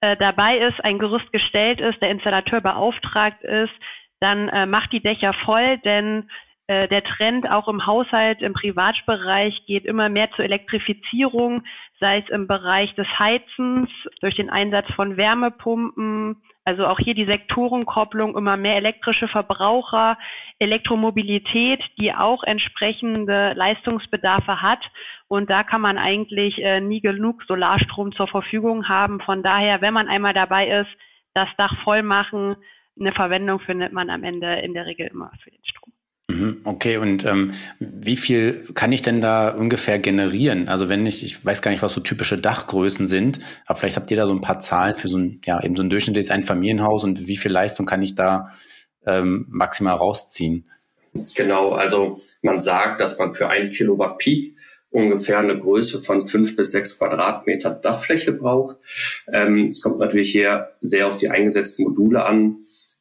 äh, 0.00 0.16
dabei 0.16 0.58
ist, 0.58 0.82
ein 0.84 0.98
Gerüst 0.98 1.32
gestellt 1.32 1.80
ist, 1.80 2.00
der 2.00 2.10
Installateur 2.10 2.60
beauftragt 2.60 3.42
ist, 3.42 3.72
dann 4.20 4.48
äh, 4.50 4.66
macht 4.66 4.92
die 4.92 5.02
Dächer 5.02 5.32
voll, 5.44 5.78
denn 5.78 6.30
der 6.72 7.02
Trend 7.02 7.50
auch 7.50 7.66
im 7.66 7.84
Haushalt, 7.84 8.42
im 8.42 8.52
Privatbereich 8.52 9.66
geht 9.66 9.84
immer 9.84 10.08
mehr 10.08 10.30
zur 10.36 10.44
Elektrifizierung, 10.44 11.64
sei 12.00 12.18
es 12.18 12.28
im 12.30 12.46
Bereich 12.46 12.94
des 12.94 13.06
Heizens, 13.18 13.90
durch 14.20 14.34
den 14.34 14.50
Einsatz 14.50 14.90
von 14.94 15.16
Wärmepumpen, 15.16 16.42
also 16.64 16.86
auch 16.86 16.98
hier 16.98 17.14
die 17.14 17.26
Sektorenkopplung, 17.26 18.36
immer 18.36 18.56
mehr 18.56 18.76
elektrische 18.76 19.28
Verbraucher, 19.28 20.18
Elektromobilität, 20.58 21.82
die 21.98 22.14
auch 22.14 22.42
entsprechende 22.42 23.52
Leistungsbedarfe 23.54 24.62
hat. 24.62 24.80
Und 25.28 25.50
da 25.50 25.62
kann 25.62 25.80
man 25.80 25.98
eigentlich 25.98 26.58
äh, 26.58 26.80
nie 26.80 27.00
genug 27.00 27.42
Solarstrom 27.44 28.12
zur 28.12 28.28
Verfügung 28.28 28.88
haben. 28.88 29.20
Von 29.20 29.42
daher, 29.42 29.80
wenn 29.80 29.94
man 29.94 30.08
einmal 30.08 30.34
dabei 30.34 30.68
ist, 30.80 30.90
das 31.34 31.48
Dach 31.56 31.74
voll 31.84 32.02
machen, 32.02 32.56
eine 32.98 33.12
Verwendung 33.12 33.60
findet 33.60 33.92
man 33.92 34.10
am 34.10 34.24
Ende 34.24 34.60
in 34.60 34.74
der 34.74 34.86
Regel 34.86 35.06
immer 35.06 35.30
für 35.42 35.50
den 35.50 35.64
Strom. 35.64 35.92
Mhm, 36.30 36.60
okay, 36.64 36.96
und 36.96 37.24
ähm, 37.24 37.52
wie 37.78 38.16
viel 38.16 38.64
kann 38.74 38.92
ich 38.92 39.02
denn 39.02 39.20
da 39.20 39.48
ungefähr 39.48 39.98
generieren? 39.98 40.68
Also 40.68 40.88
wenn 40.88 41.04
ich, 41.06 41.24
ich 41.24 41.44
weiß 41.44 41.62
gar 41.62 41.70
nicht, 41.70 41.82
was 41.82 41.92
so 41.92 42.00
typische 42.00 42.38
Dachgrößen 42.38 43.06
sind, 43.06 43.40
aber 43.66 43.78
vielleicht 43.78 43.96
habt 43.96 44.10
ihr 44.10 44.16
da 44.16 44.26
so 44.26 44.32
ein 44.32 44.40
paar 44.40 44.60
Zahlen 44.60 44.96
für 44.96 45.08
so 45.08 45.18
ein, 45.18 45.40
ja, 45.44 45.62
eben 45.62 45.76
so 45.76 45.82
ein 45.82 45.90
durchschnittliches 45.90 46.30
Einfamilienhaus 46.30 47.04
und 47.04 47.26
wie 47.26 47.36
viel 47.36 47.50
Leistung 47.50 47.86
kann 47.86 48.02
ich 48.02 48.14
da 48.14 48.50
ähm, 49.06 49.46
maximal 49.48 49.94
rausziehen? 49.96 50.70
Genau, 51.34 51.72
also 51.72 52.20
man 52.42 52.60
sagt, 52.60 53.00
dass 53.00 53.18
man 53.18 53.34
für 53.34 53.48
ein 53.48 53.70
Kilowatt 53.70 54.18
Peak 54.18 54.54
ungefähr 54.90 55.38
eine 55.38 55.58
Größe 55.58 56.00
von 56.00 56.24
fünf 56.26 56.56
bis 56.56 56.72
sechs 56.72 56.98
Quadratmeter 56.98 57.70
Dachfläche 57.70 58.32
braucht. 58.32 58.76
Ähm, 59.32 59.66
es 59.66 59.80
kommt 59.80 59.98
natürlich 59.98 60.32
hier 60.32 60.70
sehr 60.80 61.06
auf 61.06 61.16
die 61.16 61.30
eingesetzten 61.30 61.84
Module 61.84 62.24
an, 62.24 62.58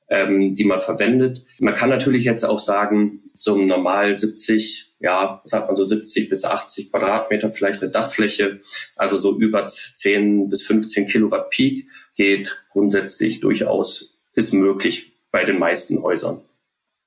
ähm, 0.10 0.56
die 0.56 0.66
man 0.66 0.82
verwendet. 0.82 1.44
Man 1.60 1.75
kann 1.75 1.89
natürlich 1.89 2.25
jetzt 2.25 2.44
auch 2.44 2.60
sagen, 2.60 3.24
so 3.34 3.58
normal 3.58 4.16
70, 4.16 4.94
ja, 5.00 5.42
sagt 5.44 5.68
man 5.68 5.75
so 5.75 5.86
70 5.86 6.30
bis 6.30 6.44
80 6.44 6.92
Quadratmeter 6.92 7.51
vielleicht 7.51 7.82
eine 7.82 7.92
Dachfläche, 7.92 8.60
also 8.96 9.18
so 9.18 9.38
über 9.38 9.66
10 9.68 10.50
bis 10.50 10.63
15 10.63 11.08
Kilowatt 11.08 11.50
Peak 11.51 11.88
geht 12.16 12.63
grundsätzlich 12.72 13.39
durchaus, 13.39 14.18
ist 14.34 14.54
möglich 14.54 15.13
bei 15.32 15.46
den 15.46 15.60
meisten 15.60 16.01
Häusern. 16.01 16.42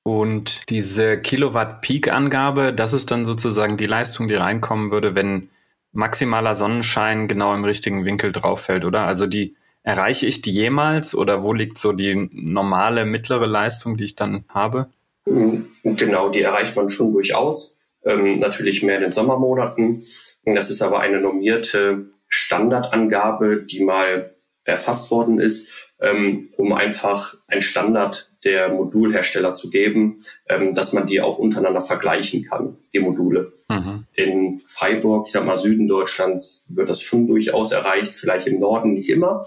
Und 0.03 0.69
diese 0.69 1.17
Kilowatt-Peak-Angabe, 1.17 2.73
das 2.73 2.91
ist 2.91 3.09
dann 3.11 3.25
sozusagen 3.25 3.77
die 3.77 3.85
Leistung, 3.85 4.27
die 4.27 4.35
reinkommen 4.35 4.91
würde, 4.91 5.15
wenn 5.15 5.49
maximaler 5.93 6.55
Sonnenschein 6.55 7.27
genau 7.27 7.53
im 7.53 7.63
richtigen 7.63 8.03
Winkel 8.03 8.31
drauf 8.31 8.61
fällt, 8.61 8.83
oder? 8.83 9.05
Also 9.05 9.27
die 9.27 9.55
erreiche 9.83 10.25
ich 10.25 10.41
die 10.41 10.51
jemals 10.51 11.13
oder 11.13 11.43
wo 11.43 11.53
liegt 11.53 11.77
so 11.77 11.91
die 11.91 12.29
normale 12.31 13.05
mittlere 13.05 13.45
Leistung, 13.45 13.97
die 13.97 14.05
ich 14.05 14.15
dann 14.15 14.45
habe? 14.49 14.89
Genau, 15.25 16.29
die 16.29 16.41
erreicht 16.41 16.75
man 16.75 16.89
schon 16.89 17.13
durchaus. 17.13 17.79
Ähm, 18.05 18.39
natürlich 18.39 18.83
mehr 18.83 18.95
in 18.95 19.03
den 19.03 19.11
Sommermonaten. 19.11 20.05
Das 20.45 20.69
ist 20.69 20.81
aber 20.81 20.99
eine 20.99 21.21
normierte 21.21 22.07
Standardangabe, 22.27 23.63
die 23.63 23.83
mal 23.83 24.33
erfasst 24.65 25.11
worden 25.11 25.39
ist, 25.39 25.71
ähm, 25.99 26.49
um 26.57 26.73
einfach 26.73 27.35
ein 27.47 27.61
Standard 27.61 28.32
der 28.43 28.69
Modulhersteller 28.69 29.53
zu 29.53 29.69
geben, 29.69 30.17
ähm, 30.49 30.73
dass 30.73 30.93
man 30.93 31.07
die 31.07 31.21
auch 31.21 31.37
untereinander 31.37 31.81
vergleichen 31.81 32.43
kann, 32.43 32.77
die 32.93 32.99
Module. 32.99 33.53
Mhm. 33.69 34.05
In 34.13 34.61
Freiburg, 34.67 35.27
ich 35.27 35.33
sag 35.33 35.45
mal 35.45 35.57
Süden 35.57 35.87
Deutschlands, 35.87 36.65
wird 36.69 36.89
das 36.89 37.01
schon 37.01 37.27
durchaus 37.27 37.71
erreicht, 37.71 38.13
vielleicht 38.13 38.47
im 38.47 38.57
Norden 38.57 38.93
nicht 38.93 39.09
immer, 39.09 39.45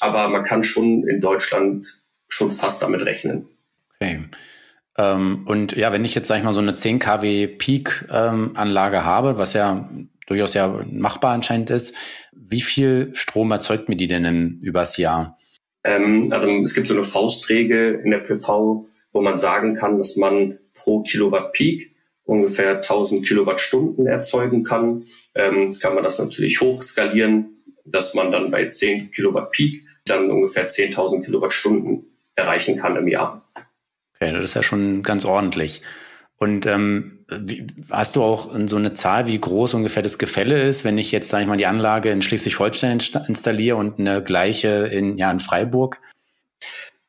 aber 0.00 0.28
man 0.28 0.44
kann 0.44 0.62
schon 0.62 1.06
in 1.06 1.20
Deutschland 1.20 1.86
schon 2.28 2.50
fast 2.50 2.82
damit 2.82 3.04
rechnen. 3.04 3.48
Okay. 3.94 4.24
Ähm, 4.96 5.44
und 5.46 5.76
ja, 5.76 5.92
wenn 5.92 6.04
ich 6.04 6.14
jetzt, 6.14 6.28
sag 6.28 6.38
ich 6.38 6.44
mal, 6.44 6.52
so 6.52 6.60
eine 6.60 6.74
10 6.74 6.98
kW 6.98 7.46
Peak-Anlage 7.46 8.96
ähm, 8.96 9.04
habe, 9.04 9.38
was 9.38 9.52
ja 9.52 9.88
durchaus 10.26 10.54
ja 10.54 10.84
machbar 10.90 11.32
anscheinend 11.32 11.70
ist, 11.70 11.94
wie 12.32 12.60
viel 12.60 13.10
Strom 13.14 13.50
erzeugt 13.50 13.88
mir 13.88 13.96
die 13.96 14.06
denn 14.06 14.24
im, 14.24 14.58
übers 14.60 14.96
Jahr? 14.96 15.38
Ähm, 15.88 16.28
also 16.30 16.48
es 16.64 16.74
gibt 16.74 16.88
so 16.88 16.94
eine 16.94 17.04
Faustregel 17.04 18.00
in 18.04 18.10
der 18.10 18.18
PV, 18.18 18.86
wo 19.12 19.20
man 19.22 19.38
sagen 19.38 19.74
kann, 19.74 19.98
dass 19.98 20.16
man 20.16 20.58
pro 20.74 21.02
Kilowatt 21.02 21.52
Peak 21.52 21.94
ungefähr 22.24 22.76
1000 22.76 23.26
Kilowattstunden 23.26 24.06
erzeugen 24.06 24.64
kann. 24.64 25.04
Ähm, 25.34 25.64
jetzt 25.64 25.80
kann 25.80 25.94
man 25.94 26.04
das 26.04 26.18
natürlich 26.18 26.60
hochskalieren, 26.60 27.64
dass 27.86 28.12
man 28.12 28.30
dann 28.30 28.50
bei 28.50 28.68
10 28.68 29.12
Kilowatt 29.12 29.50
Peak 29.50 29.82
dann 30.04 30.30
ungefähr 30.30 30.68
10.000 30.68 31.24
Kilowattstunden 31.24 32.04
erreichen 32.34 32.76
kann 32.76 32.96
im 32.96 33.08
Jahr. 33.08 33.48
Okay, 34.14 34.32
das 34.32 34.44
ist 34.44 34.54
ja 34.54 34.62
schon 34.62 35.02
ganz 35.02 35.24
ordentlich. 35.24 35.80
Und 36.38 36.66
ähm, 36.66 37.18
wie, 37.28 37.66
hast 37.90 38.16
du 38.16 38.22
auch 38.22 38.54
so 38.66 38.76
eine 38.76 38.94
Zahl, 38.94 39.26
wie 39.26 39.38
groß 39.38 39.74
ungefähr 39.74 40.02
das 40.02 40.18
Gefälle 40.18 40.62
ist, 40.62 40.84
wenn 40.84 40.96
ich 40.96 41.10
jetzt, 41.10 41.28
sage 41.28 41.42
ich 41.42 41.48
mal, 41.48 41.56
die 41.56 41.66
Anlage 41.66 42.10
in 42.10 42.22
Schleswig-Holstein 42.22 43.00
installiere 43.26 43.76
und 43.76 43.98
eine 43.98 44.22
gleiche 44.22 44.88
in, 44.92 45.16
ja, 45.16 45.30
in 45.30 45.40
Freiburg? 45.40 46.00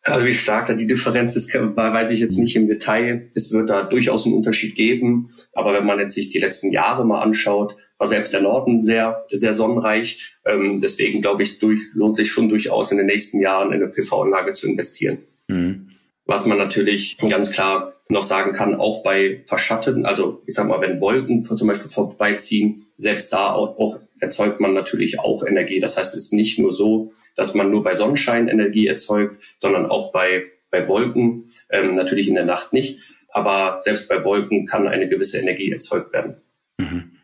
Also 0.01 0.25
wie 0.25 0.33
stark 0.33 0.67
da 0.67 0.73
die 0.73 0.87
Differenz 0.87 1.35
ist, 1.35 1.53
weiß 1.53 2.09
ich 2.11 2.19
jetzt 2.19 2.37
nicht 2.37 2.55
im 2.55 2.67
Detail. 2.67 3.29
Es 3.35 3.51
wird 3.51 3.69
da 3.69 3.83
durchaus 3.83 4.25
einen 4.25 4.35
Unterschied 4.35 4.75
geben. 4.75 5.29
Aber 5.53 5.73
wenn 5.73 5.85
man 5.85 5.99
jetzt 5.99 6.15
sich 6.15 6.29
die 6.29 6.39
letzten 6.39 6.71
Jahre 6.71 7.05
mal 7.05 7.21
anschaut, 7.21 7.75
war 7.99 8.07
selbst 8.07 8.33
der 8.33 8.41
Norden 8.41 8.81
sehr, 8.81 9.23
sehr 9.27 9.53
sonnenreich. 9.53 10.37
Ähm, 10.45 10.79
deswegen 10.81 11.21
glaube 11.21 11.43
ich, 11.43 11.59
durch, 11.59 11.81
lohnt 11.93 12.15
sich 12.15 12.31
schon 12.31 12.49
durchaus 12.49 12.91
in 12.91 12.97
den 12.97 13.07
nächsten 13.07 13.41
Jahren 13.41 13.73
in 13.73 13.83
eine 13.83 13.91
PV-Anlage 13.91 14.53
zu 14.53 14.67
investieren. 14.67 15.19
Mhm. 15.47 15.88
Was 16.29 16.45
man 16.45 16.59
natürlich 16.59 17.17
ganz 17.17 17.51
klar 17.51 17.93
noch 18.07 18.23
sagen 18.23 18.53
kann, 18.53 18.75
auch 18.75 19.01
bei 19.01 19.41
Verschatteten, 19.45 20.05
also 20.05 20.43
ich 20.45 20.53
sag 20.53 20.67
mal, 20.67 20.79
wenn 20.79 21.01
Wolken 21.01 21.43
zum 21.43 21.67
Beispiel 21.67 21.89
vorbeiziehen, 21.89 22.85
selbst 22.99 23.33
da 23.33 23.51
auch, 23.51 23.79
auch 23.79 23.99
erzeugt 24.19 24.59
man 24.59 24.75
natürlich 24.75 25.19
auch 25.19 25.43
Energie. 25.43 25.79
Das 25.79 25.97
heißt, 25.97 26.13
es 26.13 26.25
ist 26.25 26.33
nicht 26.33 26.59
nur 26.59 26.71
so, 26.71 27.11
dass 27.35 27.55
man 27.55 27.71
nur 27.71 27.83
bei 27.83 27.95
Sonnenschein 27.95 28.47
Energie 28.47 28.85
erzeugt, 28.85 29.41
sondern 29.57 29.87
auch 29.87 30.11
bei, 30.11 30.43
bei 30.69 30.87
Wolken, 30.87 31.45
ähm, 31.71 31.95
natürlich 31.95 32.27
in 32.27 32.35
der 32.35 32.45
Nacht 32.45 32.73
nicht. 32.73 32.99
Aber 33.29 33.79
selbst 33.81 34.07
bei 34.07 34.23
Wolken 34.23 34.67
kann 34.67 34.87
eine 34.87 35.09
gewisse 35.09 35.39
Energie 35.39 35.71
erzeugt 35.71 36.13
werden. 36.13 36.37
Mhm. 36.77 37.18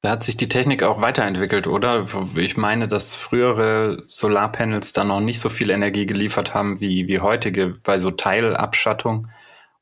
Da 0.00 0.10
hat 0.10 0.22
sich 0.22 0.36
die 0.36 0.48
Technik 0.48 0.84
auch 0.84 1.00
weiterentwickelt, 1.00 1.66
oder? 1.66 2.06
Ich 2.36 2.56
meine, 2.56 2.86
dass 2.86 3.16
frühere 3.16 4.04
Solarpanels 4.08 4.92
da 4.92 5.02
noch 5.02 5.20
nicht 5.20 5.40
so 5.40 5.48
viel 5.48 5.70
Energie 5.70 6.06
geliefert 6.06 6.54
haben 6.54 6.80
wie, 6.80 7.08
wie 7.08 7.18
heutige 7.18 7.74
bei 7.82 7.98
so 7.98 8.12
Teilabschattung. 8.12 9.28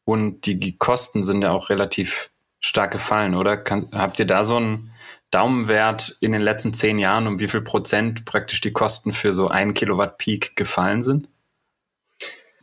Und 0.05 0.47
die 0.47 0.79
Kosten 0.79 1.23
sind 1.23 1.43
ja 1.43 1.51
auch 1.51 1.69
relativ 1.69 2.31
stark 2.61 2.93
gefallen, 2.93 3.35
oder? 3.35 3.59
Kann, 3.59 3.89
habt 3.93 4.19
ihr 4.19 4.25
da 4.25 4.45
so 4.45 4.57
einen 4.57 4.91
Daumenwert 5.31 6.17
in 6.21 6.33
den 6.33 6.41
letzten 6.41 6.73
zehn 6.73 6.99
Jahren, 6.99 7.27
um 7.27 7.39
wie 7.39 7.49
viel 7.49 7.61
Prozent 7.61 8.25
praktisch 8.25 8.63
die 8.63 8.73
Kosten 8.73 9.13
für 9.13 9.35
so 9.35 9.49
ein 9.49 9.75
Kilowatt 9.75 10.17
Peak 10.17 10.57
gefallen 10.57 11.03
sind? 11.03 11.29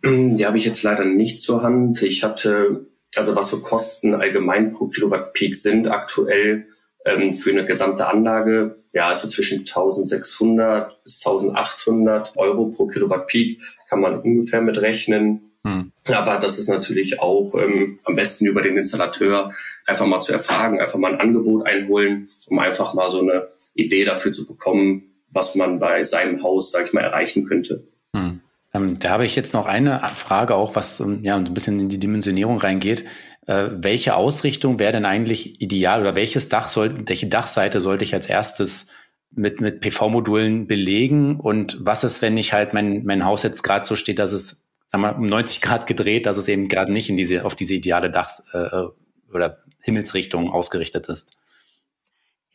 Die 0.03 0.45
habe 0.45 0.57
ich 0.57 0.65
jetzt 0.65 0.81
leider 0.81 1.05
nicht 1.05 1.39
zur 1.39 1.61
Hand. 1.61 2.01
Ich 2.01 2.23
hatte, 2.23 2.87
also 3.15 3.35
was 3.35 3.51
so 3.51 3.61
Kosten 3.61 4.15
allgemein 4.15 4.71
pro 4.71 4.87
Kilowatt 4.87 5.33
Peak 5.33 5.55
sind, 5.55 5.87
aktuell 5.87 6.67
ähm, 7.05 7.33
für 7.33 7.51
eine 7.51 7.65
gesamte 7.65 8.07
Anlage, 8.07 8.83
ja, 8.93 9.07
also 9.07 9.27
zwischen 9.27 9.59
1600 9.59 11.03
bis 11.03 11.25
1800 11.25 12.37
Euro 12.37 12.67
pro 12.67 12.87
Kilowatt 12.87 13.27
Peak 13.27 13.59
kann 13.89 14.01
man 14.01 14.19
ungefähr 14.19 14.61
mitrechnen. 14.61 15.51
Hm. 15.65 15.91
Aber 16.09 16.37
das 16.39 16.59
ist 16.59 16.69
natürlich 16.69 17.19
auch 17.19 17.55
ähm, 17.55 17.99
am 18.03 18.15
besten 18.15 18.45
über 18.45 18.61
den 18.61 18.77
Installateur 18.77 19.51
einfach 19.85 20.05
mal 20.05 20.21
zu 20.21 20.33
erfragen, 20.33 20.79
einfach 20.79 20.99
mal 20.99 21.13
ein 21.13 21.19
Angebot 21.19 21.65
einholen, 21.65 22.27
um 22.47 22.59
einfach 22.59 22.93
mal 22.93 23.09
so 23.09 23.21
eine 23.21 23.47
Idee 23.73 24.03
dafür 24.03 24.33
zu 24.33 24.45
bekommen, 24.45 25.03
was 25.31 25.55
man 25.55 25.79
bei 25.79 26.03
seinem 26.03 26.43
Haus, 26.43 26.71
sag 26.71 26.85
ich 26.85 26.93
mal, 26.93 27.03
erreichen 27.03 27.45
könnte. 27.45 27.87
Hm. 28.15 28.41
Ähm, 28.73 28.99
da 28.99 29.11
habe 29.11 29.25
ich 29.25 29.35
jetzt 29.35 29.53
noch 29.53 29.65
eine 29.65 29.99
Frage 30.15 30.55
auch, 30.55 30.75
was 30.75 30.99
ähm, 30.99 31.19
ja 31.23 31.35
ein 31.35 31.53
bisschen 31.53 31.79
in 31.79 31.89
die 31.89 31.99
Dimensionierung 31.99 32.57
reingeht. 32.57 33.05
Äh, 33.45 33.69
welche 33.71 34.15
Ausrichtung 34.15 34.79
wäre 34.79 34.93
denn 34.93 35.05
eigentlich 35.05 35.61
ideal 35.61 36.01
oder 36.01 36.15
welches 36.15 36.49
Dach 36.49 36.67
soll, 36.67 37.07
welche 37.07 37.27
Dachseite 37.27 37.81
sollte 37.81 38.03
ich 38.03 38.13
als 38.13 38.27
erstes 38.27 38.87
mit, 39.31 39.59
mit 39.59 39.81
PV-Modulen 39.81 40.67
belegen? 40.67 41.39
Und 41.39 41.77
was 41.81 42.03
ist, 42.03 42.21
wenn 42.21 42.37
ich 42.37 42.53
halt 42.53 42.73
mein, 42.73 43.03
mein 43.05 43.25
Haus 43.25 43.43
jetzt 43.43 43.63
gerade 43.63 43.85
so 43.85 43.95
steht, 43.95 44.19
dass 44.19 44.31
es 44.31 44.63
sagen 44.87 45.03
wir, 45.03 45.15
um 45.17 45.25
90 45.25 45.61
Grad 45.61 45.87
gedreht, 45.87 46.25
dass 46.25 46.37
es 46.37 46.47
eben 46.47 46.67
gerade 46.67 46.93
nicht 46.93 47.09
in 47.09 47.17
diese, 47.17 47.45
auf 47.45 47.55
diese 47.55 47.73
ideale 47.73 48.09
Dachs- 48.09 48.43
äh, 48.53 48.85
oder 49.33 49.57
Himmelsrichtung 49.81 50.51
ausgerichtet 50.51 51.09
ist? 51.09 51.37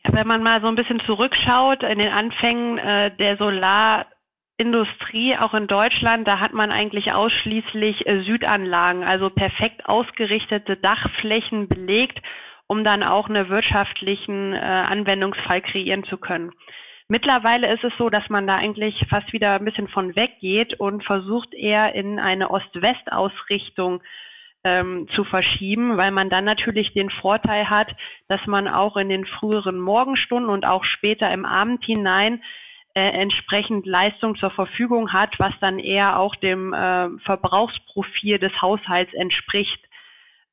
Ja, 0.05 0.13
wenn 0.13 0.27
man 0.27 0.41
mal 0.41 0.61
so 0.61 0.67
ein 0.67 0.75
bisschen 0.75 1.01
zurückschaut 1.05 1.83
in 1.83 1.99
den 1.99 2.11
Anfängen 2.11 2.77
äh, 2.77 3.15
der 3.15 3.37
Solar- 3.37 4.07
Industrie, 4.59 5.37
auch 5.37 5.53
in 5.53 5.67
Deutschland, 5.67 6.27
da 6.27 6.41
hat 6.41 6.51
man 6.51 6.69
eigentlich 6.69 7.13
ausschließlich 7.13 8.05
äh, 8.05 8.23
Südanlagen, 8.23 9.05
also 9.05 9.29
perfekt 9.29 9.85
ausgerichtete 9.85 10.75
Dachflächen 10.75 11.69
belegt, 11.69 12.21
um 12.67 12.83
dann 12.83 13.01
auch 13.01 13.29
einen 13.29 13.47
wirtschaftlichen 13.47 14.53
äh, 14.53 14.57
Anwendungsfall 14.59 15.61
kreieren 15.61 16.03
zu 16.03 16.17
können. 16.17 16.51
Mittlerweile 17.07 17.73
ist 17.73 17.85
es 17.85 17.93
so, 17.97 18.09
dass 18.09 18.29
man 18.29 18.47
da 18.47 18.57
eigentlich 18.57 19.05
fast 19.09 19.31
wieder 19.31 19.53
ein 19.53 19.63
bisschen 19.63 19.87
von 19.87 20.17
weggeht 20.17 20.77
und 20.77 21.05
versucht 21.05 21.53
eher 21.53 21.95
in 21.95 22.19
eine 22.19 22.51
Ost-West-Ausrichtung 22.51 24.03
ähm, 24.65 25.07
zu 25.15 25.23
verschieben, 25.23 25.95
weil 25.95 26.11
man 26.11 26.29
dann 26.29 26.43
natürlich 26.43 26.91
den 26.91 27.09
Vorteil 27.09 27.69
hat, 27.69 27.95
dass 28.27 28.45
man 28.45 28.67
auch 28.67 28.97
in 28.97 29.07
den 29.07 29.25
früheren 29.25 29.79
Morgenstunden 29.79 30.49
und 30.51 30.65
auch 30.65 30.83
später 30.83 31.31
im 31.31 31.45
Abend 31.45 31.85
hinein 31.85 32.43
äh, 32.99 33.11
entsprechend 33.11 33.85
Leistung 33.85 34.35
zur 34.35 34.51
Verfügung 34.51 35.13
hat, 35.13 35.39
was 35.39 35.53
dann 35.61 35.79
eher 35.79 36.19
auch 36.19 36.35
dem 36.35 36.73
äh, 36.73 37.09
Verbrauchsprofil 37.23 38.39
des 38.39 38.51
Haushalts 38.61 39.13
entspricht 39.13 39.79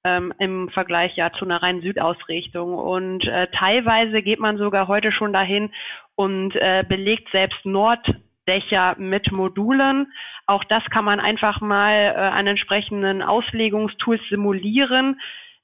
ähm, 0.04 0.32
im 0.38 0.68
Vergleich 0.68 1.16
ja 1.16 1.32
zu 1.32 1.44
einer 1.44 1.62
reinen 1.62 1.82
Südausrichtung. 1.82 2.74
Und 2.74 3.24
äh, 3.26 3.48
teilweise 3.48 4.22
geht 4.22 4.38
man 4.38 4.58
sogar 4.58 4.86
heute 4.86 5.10
schon 5.10 5.32
dahin 5.32 5.72
und 6.14 6.54
äh, 6.54 6.84
belegt 6.88 7.28
selbst 7.32 7.64
Norddächer 7.66 8.94
mit 8.98 9.32
Modulen. 9.32 10.12
Auch 10.46 10.62
das 10.64 10.84
kann 10.90 11.04
man 11.04 11.18
einfach 11.18 11.60
mal 11.60 12.14
äh, 12.14 12.18
an 12.18 12.46
entsprechenden 12.46 13.22
Auslegungstools 13.22 14.20
simulieren, 14.30 15.20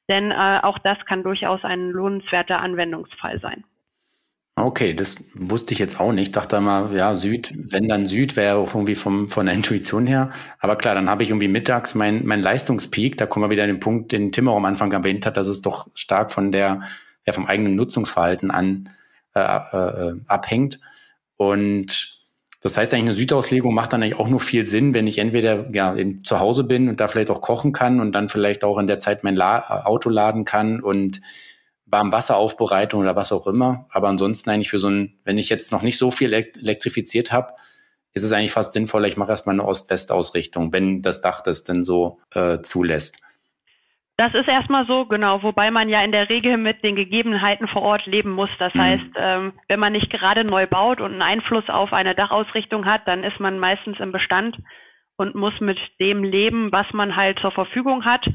denn 0.08 0.32
äh, 0.32 0.58
auch 0.62 0.78
das 0.80 0.98
kann 1.06 1.22
durchaus 1.22 1.62
ein 1.62 1.90
lohnenswerter 1.90 2.58
Anwendungsfall 2.60 3.38
sein. 3.38 3.62
Okay, 4.62 4.94
das 4.94 5.16
wusste 5.34 5.72
ich 5.72 5.80
jetzt 5.80 5.98
auch 5.98 6.12
nicht. 6.12 6.36
Dachte 6.36 6.60
mal, 6.60 6.94
ja, 6.94 7.16
Süd, 7.16 7.52
wenn 7.56 7.88
dann 7.88 8.06
Süd 8.06 8.36
wäre 8.36 8.56
auch 8.56 8.74
irgendwie 8.74 8.94
vom, 8.94 9.28
von 9.28 9.46
der 9.46 9.54
Intuition 9.56 10.06
her. 10.06 10.30
Aber 10.60 10.76
klar, 10.76 10.94
dann 10.94 11.10
habe 11.10 11.24
ich 11.24 11.30
irgendwie 11.30 11.48
mittags 11.48 11.94
mein, 11.94 12.24
mein 12.24 12.40
Leistungspeak. 12.40 13.16
Da 13.16 13.26
kommen 13.26 13.44
wir 13.44 13.50
wieder 13.50 13.64
an 13.64 13.70
den 13.70 13.80
Punkt, 13.80 14.12
den 14.12 14.30
Tim 14.30 14.48
auch 14.48 14.56
am 14.56 14.64
Anfang 14.64 14.92
erwähnt 14.92 15.26
hat, 15.26 15.36
dass 15.36 15.48
es 15.48 15.62
doch 15.62 15.88
stark 15.94 16.30
von 16.30 16.52
der, 16.52 16.82
ja, 17.26 17.32
vom 17.32 17.46
eigenen 17.46 17.74
Nutzungsverhalten 17.74 18.50
an 18.52 18.88
äh, 19.34 19.40
äh, 19.40 20.14
abhängt. 20.28 20.78
Und 21.36 22.20
das 22.60 22.76
heißt 22.76 22.94
eigentlich, 22.94 23.08
eine 23.08 23.14
Südauslegung 23.14 23.74
macht 23.74 23.92
dann 23.92 24.02
eigentlich 24.02 24.20
auch 24.20 24.28
nur 24.28 24.38
viel 24.38 24.64
Sinn, 24.64 24.94
wenn 24.94 25.08
ich 25.08 25.18
entweder 25.18 25.74
ja 25.74 25.96
eben 25.96 26.22
zu 26.22 26.38
Hause 26.38 26.62
bin 26.62 26.88
und 26.88 27.00
da 27.00 27.08
vielleicht 27.08 27.30
auch 27.30 27.40
kochen 27.40 27.72
kann 27.72 27.98
und 27.98 28.12
dann 28.12 28.28
vielleicht 28.28 28.62
auch 28.62 28.78
in 28.78 28.86
der 28.86 29.00
Zeit 29.00 29.24
mein 29.24 29.34
La 29.34 29.84
Auto 29.84 30.08
laden 30.08 30.44
kann 30.44 30.80
und 30.80 31.20
Warmwasseraufbereitung 31.92 33.02
oder 33.02 33.14
was 33.14 33.30
auch 33.30 33.46
immer. 33.46 33.86
Aber 33.90 34.08
ansonsten 34.08 34.50
eigentlich 34.50 34.70
für 34.70 34.78
so 34.78 34.88
ein, 34.88 35.18
wenn 35.24 35.38
ich 35.38 35.48
jetzt 35.48 35.70
noch 35.70 35.82
nicht 35.82 35.98
so 35.98 36.10
viel 36.10 36.32
elektrifiziert 36.32 37.30
habe, 37.30 37.54
ist 38.14 38.24
es 38.24 38.32
eigentlich 38.32 38.52
fast 38.52 38.72
sinnvoller, 38.72 39.06
ich 39.06 39.16
mache 39.16 39.30
erstmal 39.30 39.54
eine 39.54 39.64
Ost-West-Ausrichtung, 39.64 40.72
wenn 40.72 41.00
das 41.02 41.20
Dach 41.20 41.40
das 41.40 41.64
denn 41.64 41.84
so 41.84 42.20
äh, 42.34 42.60
zulässt. 42.60 43.22
Das 44.18 44.34
ist 44.34 44.46
erstmal 44.46 44.86
so, 44.86 45.06
genau, 45.06 45.42
wobei 45.42 45.70
man 45.70 45.88
ja 45.88 46.04
in 46.04 46.12
der 46.12 46.28
Regel 46.28 46.58
mit 46.58 46.82
den 46.84 46.96
Gegebenheiten 46.96 47.66
vor 47.66 47.82
Ort 47.82 48.06
leben 48.06 48.30
muss. 48.30 48.50
Das 48.58 48.74
mhm. 48.74 48.80
heißt, 48.80 49.10
ähm, 49.16 49.52
wenn 49.68 49.80
man 49.80 49.92
nicht 49.92 50.10
gerade 50.10 50.44
neu 50.44 50.66
baut 50.66 51.00
und 51.00 51.12
einen 51.12 51.22
Einfluss 51.22 51.68
auf 51.68 51.92
eine 51.92 52.14
Dachausrichtung 52.14 52.84
hat, 52.84 53.08
dann 53.08 53.24
ist 53.24 53.40
man 53.40 53.58
meistens 53.58 53.98
im 54.00 54.12
Bestand 54.12 54.58
und 55.16 55.34
muss 55.34 55.58
mit 55.60 55.78
dem 55.98 56.24
leben, 56.24 56.70
was 56.72 56.86
man 56.92 57.16
halt 57.16 57.38
zur 57.40 57.52
Verfügung 57.52 58.04
hat. 58.04 58.26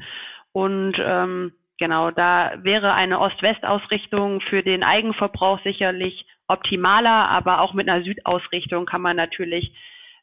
Und 0.52 0.96
ähm, 1.00 1.54
Genau, 1.80 2.12
da 2.12 2.54
wäre 2.64 2.94
eine 2.94 3.20
Ost-West-Ausrichtung 3.20 4.42
für 4.42 4.64
den 4.64 4.84
Eigenverbrauch 4.84 5.62
sicherlich 5.64 6.26
optimaler, 6.48 7.30
aber 7.30 7.62
auch 7.62 7.74
mit 7.74 7.88
einer 7.88 8.04
Südausrichtung 8.04 8.86
kann 8.86 9.02
man 9.02 9.16
natürlich 9.16 9.74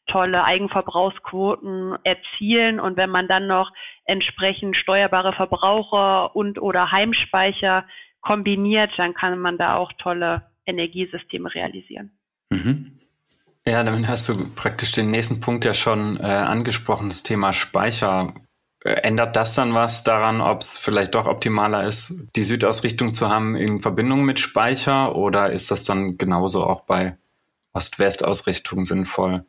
tolle 0.07 0.43
Eigenverbrauchsquoten 0.43 1.95
erzielen. 2.03 2.79
Und 2.79 2.97
wenn 2.97 3.09
man 3.09 3.27
dann 3.27 3.47
noch 3.47 3.71
entsprechend 4.05 4.77
steuerbare 4.77 5.33
Verbraucher 5.33 6.35
und 6.35 6.61
oder 6.61 6.91
Heimspeicher 6.91 7.85
kombiniert, 8.21 8.91
dann 8.97 9.13
kann 9.13 9.39
man 9.39 9.57
da 9.57 9.75
auch 9.75 9.91
tolle 9.93 10.43
Energiesysteme 10.65 11.53
realisieren. 11.53 12.11
Mhm. 12.49 12.99
Ja, 13.67 13.83
damit 13.83 14.07
hast 14.07 14.29
du 14.29 14.53
praktisch 14.55 14.91
den 14.91 15.09
nächsten 15.09 15.39
Punkt 15.39 15.65
ja 15.65 15.73
schon 15.73 16.17
äh, 16.17 16.23
angesprochen, 16.23 17.09
das 17.09 17.23
Thema 17.23 17.51
Speicher. 17.51 18.33
Ändert 18.85 19.35
das 19.35 19.55
dann 19.55 19.73
was 19.73 20.03
daran, 20.03 20.41
ob 20.41 20.61
es 20.61 20.77
vielleicht 20.77 21.15
doch 21.15 21.25
optimaler 21.25 21.87
ist, 21.87 22.13
die 22.35 22.43
Südausrichtung 22.43 23.13
zu 23.13 23.29
haben 23.29 23.55
in 23.55 23.79
Verbindung 23.79 24.23
mit 24.23 24.39
Speicher 24.39 25.15
oder 25.15 25.51
ist 25.51 25.71
das 25.71 25.85
dann 25.85 26.19
genauso 26.19 26.63
auch 26.63 26.81
bei 26.81 27.17
Ost-West-Ausrichtung 27.73 28.85
sinnvoll? 28.85 29.43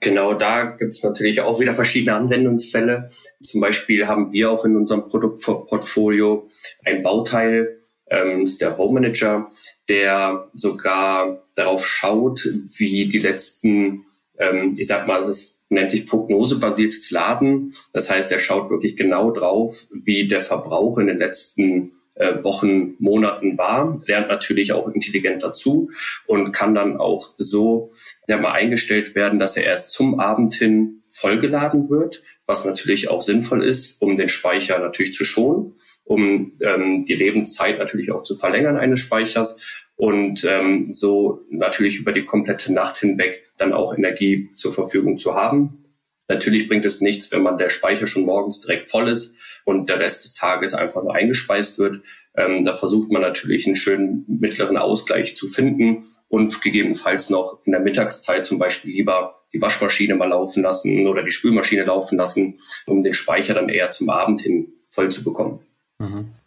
Genau, 0.00 0.32
da 0.32 0.64
gibt 0.64 0.94
es 0.94 1.04
natürlich 1.04 1.42
auch 1.42 1.60
wieder 1.60 1.74
verschiedene 1.74 2.16
Anwendungsfälle. 2.16 3.10
Zum 3.42 3.60
Beispiel 3.60 4.06
haben 4.06 4.32
wir 4.32 4.50
auch 4.50 4.64
in 4.64 4.76
unserem 4.76 5.06
Produktportfolio 5.06 6.48
ein 6.86 7.02
Bauteil, 7.02 7.76
ähm, 8.06 8.48
der 8.62 8.78
Home 8.78 8.94
Manager, 8.94 9.50
der 9.90 10.48
sogar 10.54 11.42
darauf 11.54 11.86
schaut, 11.86 12.48
wie 12.78 13.06
die 13.08 13.18
letzten, 13.18 14.06
ähm, 14.38 14.74
ich 14.74 14.86
sag 14.86 15.06
mal, 15.06 15.20
das 15.20 15.59
nennt 15.70 15.90
sich 15.90 16.06
prognosebasiertes 16.06 17.10
Laden. 17.10 17.72
Das 17.92 18.10
heißt, 18.10 18.30
er 18.32 18.38
schaut 18.38 18.70
wirklich 18.70 18.96
genau 18.96 19.30
drauf, 19.30 19.86
wie 19.92 20.28
der 20.28 20.40
Verbrauch 20.40 20.98
in 20.98 21.06
den 21.06 21.18
letzten 21.18 21.92
äh, 22.16 22.42
Wochen, 22.44 22.96
Monaten 22.98 23.56
war, 23.56 24.00
lernt 24.06 24.28
natürlich 24.28 24.72
auch 24.72 24.88
intelligent 24.88 25.42
dazu 25.42 25.90
und 26.26 26.52
kann 26.52 26.74
dann 26.74 26.98
auch 26.98 27.22
so 27.38 27.90
ja, 28.28 28.36
mal 28.36 28.52
eingestellt 28.52 29.14
werden, 29.14 29.38
dass 29.38 29.56
er 29.56 29.64
erst 29.64 29.90
zum 29.90 30.20
Abend 30.20 30.54
hin 30.54 31.02
vollgeladen 31.08 31.88
wird, 31.88 32.22
was 32.46 32.64
natürlich 32.64 33.08
auch 33.08 33.22
sinnvoll 33.22 33.64
ist, 33.64 34.00
um 34.02 34.16
den 34.16 34.28
Speicher 34.28 34.78
natürlich 34.78 35.14
zu 35.14 35.24
schonen, 35.24 35.74
um 36.04 36.52
ähm, 36.60 37.04
die 37.04 37.14
Lebenszeit 37.14 37.78
natürlich 37.78 38.12
auch 38.12 38.22
zu 38.22 38.36
verlängern 38.36 38.76
eines 38.76 39.00
Speichers 39.00 39.79
und 40.00 40.44
ähm, 40.44 40.90
so 40.90 41.42
natürlich 41.50 41.98
über 41.98 42.12
die 42.12 42.24
komplette 42.24 42.72
Nacht 42.72 42.96
hinweg 42.96 43.42
dann 43.58 43.74
auch 43.74 43.94
Energie 43.94 44.48
zur 44.54 44.72
Verfügung 44.72 45.18
zu 45.18 45.34
haben. 45.34 45.84
Natürlich 46.26 46.68
bringt 46.68 46.86
es 46.86 47.02
nichts, 47.02 47.30
wenn 47.32 47.42
man 47.42 47.58
der 47.58 47.68
Speicher 47.68 48.06
schon 48.06 48.24
morgens 48.24 48.62
direkt 48.62 48.90
voll 48.90 49.10
ist 49.10 49.36
und 49.66 49.90
der 49.90 50.00
Rest 50.00 50.24
des 50.24 50.32
Tages 50.32 50.72
einfach 50.72 51.02
nur 51.02 51.14
eingespeist 51.14 51.78
wird. 51.78 52.02
Ähm, 52.34 52.64
da 52.64 52.78
versucht 52.78 53.12
man 53.12 53.20
natürlich 53.20 53.66
einen 53.66 53.76
schönen 53.76 54.24
mittleren 54.26 54.78
Ausgleich 54.78 55.36
zu 55.36 55.46
finden 55.46 56.06
und 56.28 56.62
gegebenenfalls 56.62 57.28
noch 57.28 57.60
in 57.66 57.72
der 57.72 57.82
Mittagszeit 57.82 58.46
zum 58.46 58.58
Beispiel 58.58 58.92
lieber 58.92 59.34
die 59.52 59.60
Waschmaschine 59.60 60.14
mal 60.14 60.30
laufen 60.30 60.62
lassen 60.62 61.06
oder 61.08 61.22
die 61.22 61.30
Spülmaschine 61.30 61.84
laufen 61.84 62.16
lassen, 62.16 62.58
um 62.86 63.02
den 63.02 63.12
Speicher 63.12 63.52
dann 63.52 63.68
eher 63.68 63.90
zum 63.90 64.08
Abend 64.08 64.40
hin 64.40 64.72
voll 64.88 65.10
zu 65.10 65.22
bekommen. 65.22 65.60
Mhm. 65.98 66.39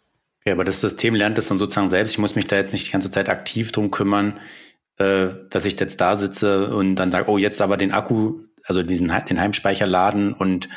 Okay, 0.44 0.52
aber 0.52 0.64
das 0.64 0.82
System 0.82 1.14
lernt 1.14 1.38
es 1.38 1.48
dann 1.48 1.58
sozusagen 1.58 1.88
selbst. 1.88 2.12
Ich 2.12 2.18
muss 2.18 2.36
mich 2.36 2.46
da 2.46 2.56
jetzt 2.56 2.74
nicht 2.74 2.86
die 2.86 2.92
ganze 2.92 3.10
Zeit 3.10 3.30
aktiv 3.30 3.72
drum 3.72 3.90
kümmern, 3.90 4.40
äh, 4.98 5.28
dass 5.50 5.64
ich 5.64 5.80
jetzt 5.80 6.02
da 6.02 6.16
sitze 6.16 6.74
und 6.74 6.96
dann 6.96 7.10
sage, 7.10 7.30
oh, 7.30 7.38
jetzt 7.38 7.62
aber 7.62 7.78
den 7.78 7.92
Akku, 7.92 8.40
also 8.66 8.82
diesen 8.82 9.10
den 9.26 9.40
Heimspeicher 9.40 9.86
laden 9.86 10.34
und 10.34 10.68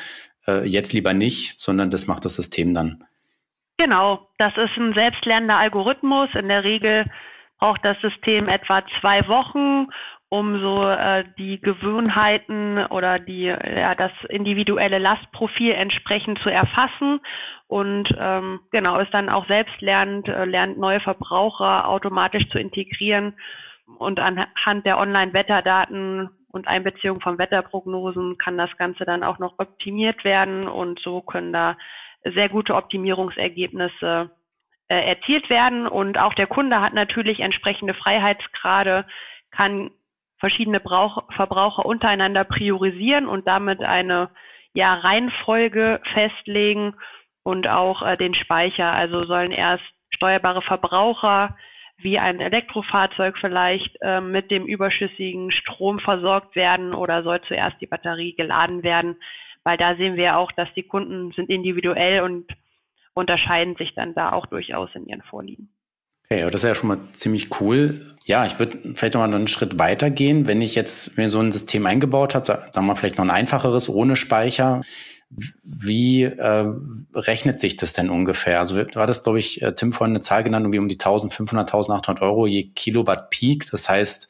äh, 0.47 0.65
jetzt 0.65 0.93
lieber 0.93 1.13
nicht, 1.13 1.59
sondern 1.59 1.89
das 1.89 2.07
macht 2.07 2.23
das 2.23 2.35
System 2.35 2.73
dann. 2.73 3.03
Genau, 3.77 4.29
das 4.37 4.53
ist 4.55 4.77
ein 4.77 4.93
selbstlernender 4.93 5.57
Algorithmus. 5.57 6.29
In 6.33 6.47
der 6.47 6.63
Regel 6.63 7.05
braucht 7.59 7.83
das 7.83 7.99
System 7.99 8.47
etwa 8.47 8.83
zwei 9.01 9.27
Wochen, 9.27 9.89
um 10.29 10.61
so 10.61 10.87
äh, 10.87 11.25
die 11.37 11.59
Gewohnheiten 11.59 12.85
oder 12.85 13.19
die 13.19 13.43
ja 13.43 13.95
das 13.95 14.11
individuelle 14.29 14.97
Lastprofil 14.97 15.73
entsprechend 15.73 16.39
zu 16.39 16.49
erfassen 16.49 17.19
und 17.67 18.07
ähm, 18.17 18.61
genau 18.71 18.99
ist 18.99 19.13
dann 19.13 19.29
auch 19.29 19.45
selbst 19.47 19.79
lernt, 19.81 20.27
äh, 20.27 20.45
lernt 20.45 20.77
neue 20.77 20.99
Verbraucher 21.01 21.87
automatisch 21.87 22.47
zu 22.49 22.59
integrieren 22.59 23.33
und 23.97 24.19
anhand 24.19 24.85
der 24.85 24.97
Online-Wetterdaten 24.97 26.29
und 26.49 26.67
Einbeziehung 26.67 27.21
von 27.21 27.37
Wetterprognosen 27.37 28.37
kann 28.37 28.57
das 28.57 28.75
Ganze 28.77 29.05
dann 29.05 29.23
auch 29.23 29.39
noch 29.39 29.59
optimiert 29.59 30.23
werden 30.23 30.67
und 30.67 30.99
so 30.99 31.21
können 31.21 31.53
da 31.53 31.77
sehr 32.23 32.49
gute 32.49 32.75
Optimierungsergebnisse 32.75 34.29
äh, 34.89 35.09
erzielt 35.09 35.49
werden. 35.49 35.87
Und 35.87 36.17
auch 36.17 36.33
der 36.33 36.47
Kunde 36.47 36.81
hat 36.81 36.93
natürlich 36.93 37.39
entsprechende 37.39 37.93
Freiheitsgrade, 37.93 39.05
kann 39.51 39.91
verschiedene 40.39 40.79
Brauch 40.79 41.23
Verbraucher 41.33 41.85
untereinander 41.85 42.43
priorisieren 42.43 43.27
und 43.27 43.47
damit 43.47 43.81
eine 43.81 44.29
ja, 44.73 44.93
Reihenfolge 44.95 46.01
festlegen 46.13 46.95
und 47.47 47.65
auch 47.69 48.01
äh, 48.01 48.17
den 48.17 48.33
Speicher. 48.33 48.91
Also 48.91 49.23
sollen 49.23 49.53
erst 49.53 49.85
steuerbare 50.09 50.61
Verbraucher 50.61 51.55
wie 51.97 52.19
ein 52.19 52.41
Elektrofahrzeug 52.41 53.37
vielleicht 53.39 53.95
äh, 54.01 54.19
mit 54.19 54.51
dem 54.51 54.65
überschüssigen 54.65 55.51
Strom 55.51 55.99
versorgt 55.99 56.57
werden 56.57 56.93
oder 56.93 57.23
soll 57.23 57.39
zuerst 57.47 57.77
die 57.79 57.87
Batterie 57.87 58.35
geladen 58.35 58.83
werden, 58.83 59.15
weil 59.63 59.77
da 59.77 59.95
sehen 59.95 60.17
wir 60.17 60.37
auch, 60.37 60.51
dass 60.51 60.67
die 60.75 60.83
Kunden 60.83 61.31
sind 61.37 61.49
individuell 61.49 62.19
und 62.21 62.51
unterscheiden 63.13 63.77
sich 63.77 63.95
dann 63.95 64.13
da 64.13 64.33
auch 64.33 64.47
durchaus 64.47 64.89
in 64.93 65.07
ihren 65.07 65.23
Vorlieben. 65.23 65.69
Okay, 66.25 66.43
das 66.43 66.55
ist 66.55 66.67
ja 66.67 66.75
schon 66.75 66.89
mal 66.89 66.99
ziemlich 67.13 67.61
cool. 67.61 68.17
Ja, 68.25 68.45
ich 68.45 68.59
würde 68.59 68.77
vielleicht 68.95 69.13
noch 69.13 69.21
mal 69.21 69.33
einen 69.33 69.47
Schritt 69.47 69.79
weiter 69.79 70.09
gehen. 70.09 70.47
Wenn 70.47 70.61
ich 70.61 70.75
jetzt 70.75 71.17
mir 71.17 71.29
so 71.29 71.39
ein 71.39 71.53
System 71.53 71.85
eingebaut 71.85 72.35
habe, 72.35 72.67
sagen 72.71 72.87
wir 72.87 72.95
vielleicht 72.97 73.17
noch 73.17 73.23
ein 73.23 73.31
einfacheres 73.31 73.87
ohne 73.87 74.17
Speicher, 74.17 74.81
wie 75.29 76.23
äh, 76.23 76.73
rechnet 77.13 77.59
sich 77.59 77.75
das 77.75 77.93
denn 77.93 78.09
ungefähr? 78.09 78.59
Also 78.59 78.83
du 78.83 78.99
hattest, 78.99 79.23
glaube 79.23 79.39
ich, 79.39 79.61
äh, 79.61 79.73
Tim 79.75 79.91
vorhin 79.91 80.15
eine 80.15 80.21
Zahl 80.21 80.43
genannt, 80.43 80.63
irgendwie 80.63 80.79
um 80.79 80.87
die 80.87 80.95
1500, 80.95 81.67
1800 81.67 82.21
Euro 82.21 82.47
je 82.47 82.69
Kilowatt 82.69 83.29
Peak. 83.29 83.69
Das 83.69 83.89
heißt, 83.89 84.29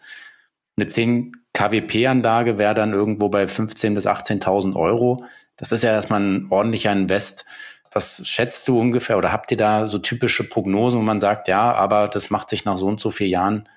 eine 0.76 0.88
10 0.88 1.34
KWP-Anlage 1.54 2.58
wäre 2.58 2.74
dann 2.74 2.94
irgendwo 2.94 3.30
bei 3.30 3.46
15.000 3.46 3.94
bis 3.94 4.08
18.000 4.08 4.76
Euro. 4.76 5.24
Das 5.56 5.72
ist 5.72 5.84
ja 5.84 5.92
erstmal 5.92 6.22
ein 6.22 6.48
ordentlicher 6.50 6.92
Invest. 6.92 7.46
Was 7.92 8.28
schätzt 8.28 8.68
du 8.68 8.80
ungefähr 8.80 9.18
oder 9.18 9.32
habt 9.32 9.52
ihr 9.52 9.58
da 9.58 9.88
so 9.88 9.98
typische 9.98 10.44
Prognosen, 10.44 11.00
wo 11.00 11.04
man 11.04 11.22
sagt, 11.22 11.48
ja, 11.48 11.74
aber 11.74 12.08
das 12.08 12.30
macht 12.30 12.50
sich 12.50 12.66
nach 12.66 12.78
so 12.78 12.88
und 12.88 13.02
so 13.02 13.12
vielen 13.12 13.32
Jahren 13.32 13.70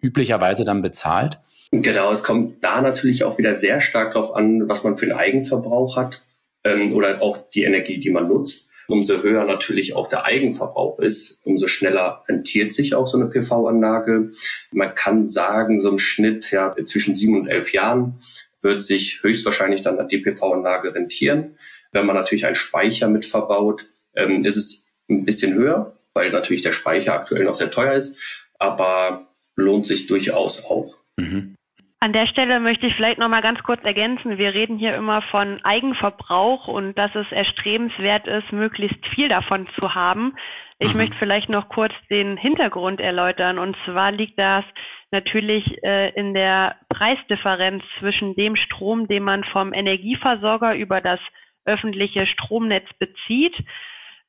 üblicherweise 0.00 0.64
dann 0.64 0.80
bezahlt? 0.80 1.40
Genau, 1.70 2.10
es 2.12 2.22
kommt 2.22 2.64
da 2.64 2.80
natürlich 2.80 3.24
auch 3.24 3.36
wieder 3.36 3.54
sehr 3.54 3.82
stark 3.82 4.14
darauf 4.14 4.34
an, 4.34 4.68
was 4.68 4.84
man 4.84 4.96
für 4.96 5.06
einen 5.06 5.18
Eigenverbrauch 5.18 5.96
hat 5.96 6.22
ähm, 6.64 6.92
oder 6.92 7.22
auch 7.22 7.50
die 7.50 7.64
Energie, 7.64 7.98
die 7.98 8.10
man 8.10 8.28
nutzt. 8.28 8.70
Umso 8.90 9.22
höher 9.22 9.44
natürlich 9.44 9.94
auch 9.94 10.08
der 10.08 10.24
Eigenverbrauch 10.24 10.98
ist, 10.98 11.44
umso 11.44 11.66
schneller 11.66 12.22
rentiert 12.26 12.72
sich 12.72 12.94
auch 12.94 13.06
so 13.06 13.18
eine 13.18 13.28
PV-Anlage. 13.28 14.30
Man 14.72 14.94
kann 14.94 15.26
sagen, 15.26 15.78
so 15.78 15.90
im 15.90 15.98
Schnitt 15.98 16.50
ja 16.50 16.74
zwischen 16.86 17.14
sieben 17.14 17.38
und 17.38 17.48
elf 17.48 17.74
Jahren 17.74 18.18
wird 18.62 18.82
sich 18.82 19.22
höchstwahrscheinlich 19.22 19.82
dann 19.82 20.08
die 20.08 20.18
PV-Anlage 20.18 20.94
rentieren. 20.94 21.58
Wenn 21.92 22.06
man 22.06 22.16
natürlich 22.16 22.46
einen 22.46 22.54
Speicher 22.54 23.08
mit 23.08 23.26
verbaut, 23.26 23.86
ähm, 24.14 24.40
ist 24.44 24.56
es 24.56 24.86
ein 25.10 25.26
bisschen 25.26 25.54
höher, 25.54 25.98
weil 26.14 26.30
natürlich 26.30 26.62
der 26.62 26.72
Speicher 26.72 27.12
aktuell 27.12 27.44
noch 27.44 27.54
sehr 27.54 27.70
teuer 27.70 27.92
ist, 27.92 28.18
aber 28.58 29.28
lohnt 29.54 29.86
sich 29.86 30.06
durchaus 30.06 30.64
auch. 30.64 30.96
Mhm. 31.18 31.56
An 32.00 32.12
der 32.12 32.28
Stelle 32.28 32.60
möchte 32.60 32.86
ich 32.86 32.94
vielleicht 32.94 33.18
noch 33.18 33.28
mal 33.28 33.42
ganz 33.42 33.60
kurz 33.64 33.82
ergänzen. 33.82 34.38
Wir 34.38 34.54
reden 34.54 34.78
hier 34.78 34.94
immer 34.94 35.20
von 35.20 35.60
Eigenverbrauch 35.64 36.68
und 36.68 36.96
dass 36.96 37.12
es 37.16 37.26
erstrebenswert 37.32 38.28
ist, 38.28 38.52
möglichst 38.52 39.04
viel 39.08 39.28
davon 39.28 39.66
zu 39.80 39.96
haben. 39.96 40.36
Ich 40.78 40.92
mhm. 40.92 40.98
möchte 40.98 41.16
vielleicht 41.16 41.48
noch 41.48 41.68
kurz 41.68 41.92
den 42.08 42.36
Hintergrund 42.36 43.00
erläutern. 43.00 43.58
Und 43.58 43.76
zwar 43.84 44.12
liegt 44.12 44.38
das 44.38 44.64
natürlich 45.10 45.82
äh, 45.82 46.10
in 46.10 46.34
der 46.34 46.76
Preisdifferenz 46.88 47.82
zwischen 47.98 48.36
dem 48.36 48.54
Strom, 48.54 49.08
den 49.08 49.24
man 49.24 49.42
vom 49.42 49.72
Energieversorger 49.72 50.76
über 50.76 51.00
das 51.00 51.18
öffentliche 51.64 52.26
Stromnetz 52.26 52.86
bezieht 53.00 53.56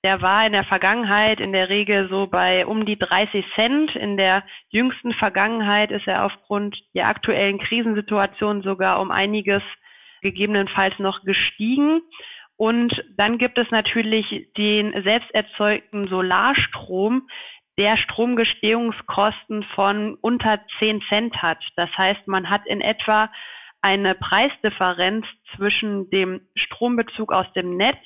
der 0.03 0.21
war 0.21 0.45
in 0.45 0.53
der 0.53 0.63
Vergangenheit 0.63 1.39
in 1.39 1.51
der 1.51 1.69
Regel 1.69 2.07
so 2.09 2.27
bei 2.27 2.65
um 2.65 2.85
die 2.85 2.97
30 2.97 3.45
Cent. 3.55 3.95
In 3.95 4.15
der 4.15 4.43
jüngsten 4.69 5.13
Vergangenheit 5.13 5.91
ist 5.91 6.07
er 6.07 6.25
aufgrund 6.25 6.77
der 6.93 7.07
aktuellen 7.07 7.59
Krisensituation 7.59 8.61
sogar 8.61 9.01
um 9.01 9.11
einiges 9.11 9.61
gegebenenfalls 10.21 10.97
noch 10.99 11.23
gestiegen. 11.23 12.01
Und 12.55 13.03
dann 13.17 13.37
gibt 13.37 13.57
es 13.57 13.71
natürlich 13.71 14.49
den 14.57 15.03
selbst 15.03 15.31
erzeugten 15.33 16.07
Solarstrom, 16.07 17.27
der 17.77 17.95
Stromgestehungskosten 17.95 19.63
von 19.75 20.15
unter 20.19 20.59
10 20.79 21.01
Cent 21.07 21.41
hat. 21.41 21.63
Das 21.75 21.89
heißt, 21.97 22.27
man 22.27 22.49
hat 22.49 22.65
in 22.67 22.81
etwa 22.81 23.29
eine 23.81 24.15
Preisdifferenz 24.15 25.25
zwischen 25.55 26.09
dem 26.09 26.41
Strombezug 26.55 27.31
aus 27.31 27.51
dem 27.53 27.77
Netz 27.77 28.03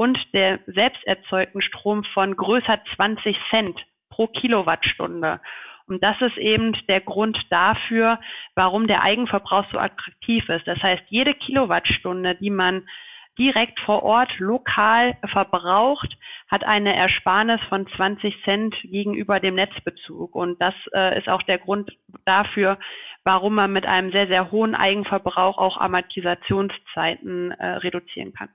und 0.00 0.18
der 0.32 0.60
selbst 0.66 1.06
erzeugten 1.06 1.60
Strom 1.60 2.04
von 2.04 2.34
größer 2.34 2.80
20 2.96 3.36
Cent 3.50 3.78
pro 4.08 4.28
Kilowattstunde. 4.28 5.42
Und 5.88 6.02
das 6.02 6.18
ist 6.22 6.38
eben 6.38 6.74
der 6.88 7.02
Grund 7.02 7.38
dafür, 7.50 8.18
warum 8.54 8.86
der 8.86 9.02
Eigenverbrauch 9.02 9.66
so 9.70 9.76
attraktiv 9.78 10.48
ist. 10.48 10.66
Das 10.66 10.82
heißt, 10.82 11.02
jede 11.08 11.34
Kilowattstunde, 11.34 12.34
die 12.36 12.48
man 12.48 12.88
direkt 13.38 13.78
vor 13.80 14.02
Ort 14.02 14.30
lokal 14.38 15.18
verbraucht, 15.26 16.16
hat 16.50 16.64
eine 16.64 16.96
Ersparnis 16.96 17.60
von 17.68 17.86
20 17.86 18.42
Cent 18.44 18.74
gegenüber 18.82 19.38
dem 19.38 19.56
Netzbezug. 19.56 20.34
Und 20.34 20.62
das 20.62 20.74
äh, 20.94 21.18
ist 21.18 21.28
auch 21.28 21.42
der 21.42 21.58
Grund 21.58 21.94
dafür, 22.24 22.78
warum 23.22 23.54
man 23.54 23.70
mit 23.70 23.84
einem 23.84 24.12
sehr, 24.12 24.28
sehr 24.28 24.50
hohen 24.50 24.74
Eigenverbrauch 24.74 25.58
auch 25.58 25.76
Amortisationszeiten 25.76 27.50
äh, 27.50 27.66
reduzieren 27.66 28.32
kann 28.32 28.48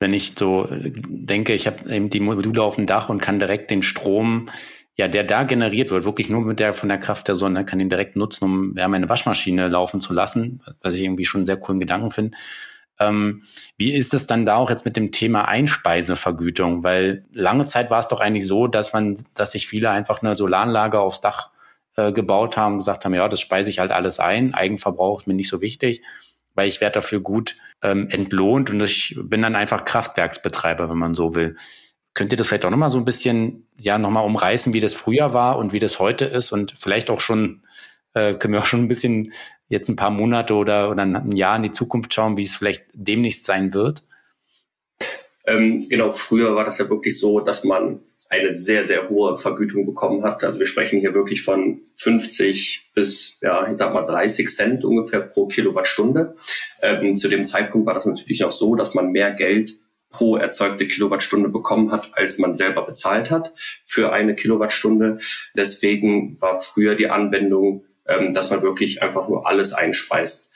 wenn 0.00 0.14
ich 0.14 0.32
so 0.36 0.66
äh, 0.68 0.90
denke, 0.94 1.52
ich 1.52 1.66
habe 1.66 1.88
eben 1.94 2.10
die 2.10 2.20
Module 2.20 2.62
auf 2.62 2.76
dem 2.76 2.86
Dach 2.86 3.08
und 3.08 3.20
kann 3.20 3.38
direkt 3.38 3.70
den 3.70 3.82
Strom, 3.82 4.48
ja, 4.96 5.06
der 5.06 5.24
da 5.24 5.44
generiert 5.44 5.90
wird, 5.90 6.04
wirklich 6.04 6.28
nur 6.28 6.40
mit 6.40 6.58
der 6.58 6.74
von 6.74 6.88
der 6.88 6.98
Kraft 6.98 7.28
der 7.28 7.36
Sonne, 7.36 7.64
kann 7.64 7.78
ihn 7.80 7.88
direkt 7.88 8.16
nutzen, 8.16 8.44
um 8.44 8.76
ja, 8.76 8.88
meine 8.88 9.08
Waschmaschine 9.08 9.68
laufen 9.68 10.00
zu 10.00 10.12
lassen, 10.12 10.60
was 10.82 10.94
ich 10.94 11.02
irgendwie 11.02 11.24
schon 11.24 11.40
einen 11.40 11.46
sehr 11.46 11.58
coolen 11.58 11.78
Gedanken 11.78 12.10
finde. 12.10 12.36
Ähm, 12.98 13.42
wie 13.78 13.92
ist 13.92 14.12
es 14.12 14.26
dann 14.26 14.44
da 14.44 14.56
auch 14.56 14.68
jetzt 14.68 14.84
mit 14.84 14.96
dem 14.96 15.12
Thema 15.12 15.46
Einspeisevergütung? 15.46 16.82
Weil 16.82 17.24
lange 17.32 17.64
Zeit 17.66 17.88
war 17.90 18.00
es 18.00 18.08
doch 18.08 18.20
eigentlich 18.20 18.46
so, 18.46 18.66
dass 18.66 18.92
man, 18.92 19.16
dass 19.34 19.52
sich 19.52 19.68
viele 19.68 19.90
einfach 19.90 20.22
eine 20.22 20.36
Solaranlage 20.36 21.00
aufs 21.00 21.22
Dach 21.22 21.50
äh, 21.96 22.12
gebaut 22.12 22.58
haben, 22.58 22.78
gesagt 22.78 23.04
haben, 23.04 23.14
ja, 23.14 23.26
das 23.28 23.40
speise 23.40 23.70
ich 23.70 23.78
halt 23.78 23.90
alles 23.90 24.18
ein, 24.18 24.52
Eigenverbrauch 24.52 25.20
ist 25.20 25.26
mir 25.26 25.34
nicht 25.34 25.48
so 25.48 25.60
wichtig 25.62 26.02
weil 26.54 26.68
ich 26.68 26.80
werde 26.80 26.94
dafür 26.94 27.20
gut 27.20 27.56
ähm, 27.82 28.08
entlohnt 28.10 28.70
und 28.70 28.82
ich 28.82 29.16
bin 29.22 29.42
dann 29.42 29.56
einfach 29.56 29.84
Kraftwerksbetreiber, 29.84 30.90
wenn 30.90 30.98
man 30.98 31.14
so 31.14 31.34
will. 31.34 31.56
Könnt 32.14 32.32
ihr 32.32 32.36
das 32.36 32.48
vielleicht 32.48 32.64
auch 32.64 32.70
nochmal 32.70 32.90
so 32.90 32.98
ein 32.98 33.04
bisschen, 33.04 33.66
ja, 33.78 33.98
nochmal 33.98 34.26
umreißen, 34.26 34.72
wie 34.72 34.80
das 34.80 34.94
früher 34.94 35.32
war 35.32 35.58
und 35.58 35.72
wie 35.72 35.78
das 35.78 35.98
heute 35.98 36.24
ist 36.24 36.52
und 36.52 36.74
vielleicht 36.76 37.08
auch 37.08 37.20
schon, 37.20 37.62
äh, 38.14 38.34
können 38.34 38.54
wir 38.54 38.60
auch 38.60 38.66
schon 38.66 38.82
ein 38.82 38.88
bisschen 38.88 39.32
jetzt 39.68 39.88
ein 39.88 39.96
paar 39.96 40.10
Monate 40.10 40.54
oder, 40.54 40.90
oder 40.90 41.02
ein 41.02 41.32
Jahr 41.32 41.56
in 41.56 41.62
die 41.62 41.72
Zukunft 41.72 42.12
schauen, 42.12 42.36
wie 42.36 42.42
es 42.42 42.56
vielleicht 42.56 42.84
demnächst 42.92 43.44
sein 43.44 43.72
wird? 43.72 44.02
Ähm, 45.46 45.84
genau, 45.88 46.12
früher 46.12 46.54
war 46.54 46.64
das 46.64 46.78
ja 46.78 46.90
wirklich 46.90 47.18
so, 47.18 47.40
dass 47.40 47.64
man 47.64 48.00
eine 48.30 48.54
sehr, 48.54 48.84
sehr 48.84 49.08
hohe 49.08 49.36
Vergütung 49.36 49.84
bekommen 49.84 50.22
hat. 50.22 50.44
Also 50.44 50.60
wir 50.60 50.66
sprechen 50.66 51.00
hier 51.00 51.14
wirklich 51.14 51.42
von 51.42 51.82
50 51.96 52.92
bis, 52.94 53.38
ja, 53.42 53.68
ich 53.70 53.76
sag 53.76 53.92
mal 53.92 54.06
30 54.06 54.48
Cent 54.48 54.84
ungefähr 54.84 55.20
pro 55.20 55.48
Kilowattstunde. 55.48 56.36
Ähm, 56.80 57.16
zu 57.16 57.28
dem 57.28 57.44
Zeitpunkt 57.44 57.88
war 57.88 57.94
das 57.94 58.06
natürlich 58.06 58.44
auch 58.44 58.52
so, 58.52 58.76
dass 58.76 58.94
man 58.94 59.10
mehr 59.10 59.32
Geld 59.32 59.72
pro 60.10 60.36
erzeugte 60.36 60.86
Kilowattstunde 60.86 61.48
bekommen 61.48 61.90
hat, 61.90 62.10
als 62.12 62.38
man 62.38 62.54
selber 62.54 62.86
bezahlt 62.86 63.32
hat 63.32 63.52
für 63.84 64.12
eine 64.12 64.36
Kilowattstunde. 64.36 65.18
Deswegen 65.56 66.40
war 66.40 66.60
früher 66.60 66.94
die 66.94 67.10
Anwendung, 67.10 67.84
ähm, 68.06 68.32
dass 68.32 68.50
man 68.50 68.62
wirklich 68.62 69.02
einfach 69.02 69.28
nur 69.28 69.48
alles 69.48 69.72
einspeist. 69.72 70.49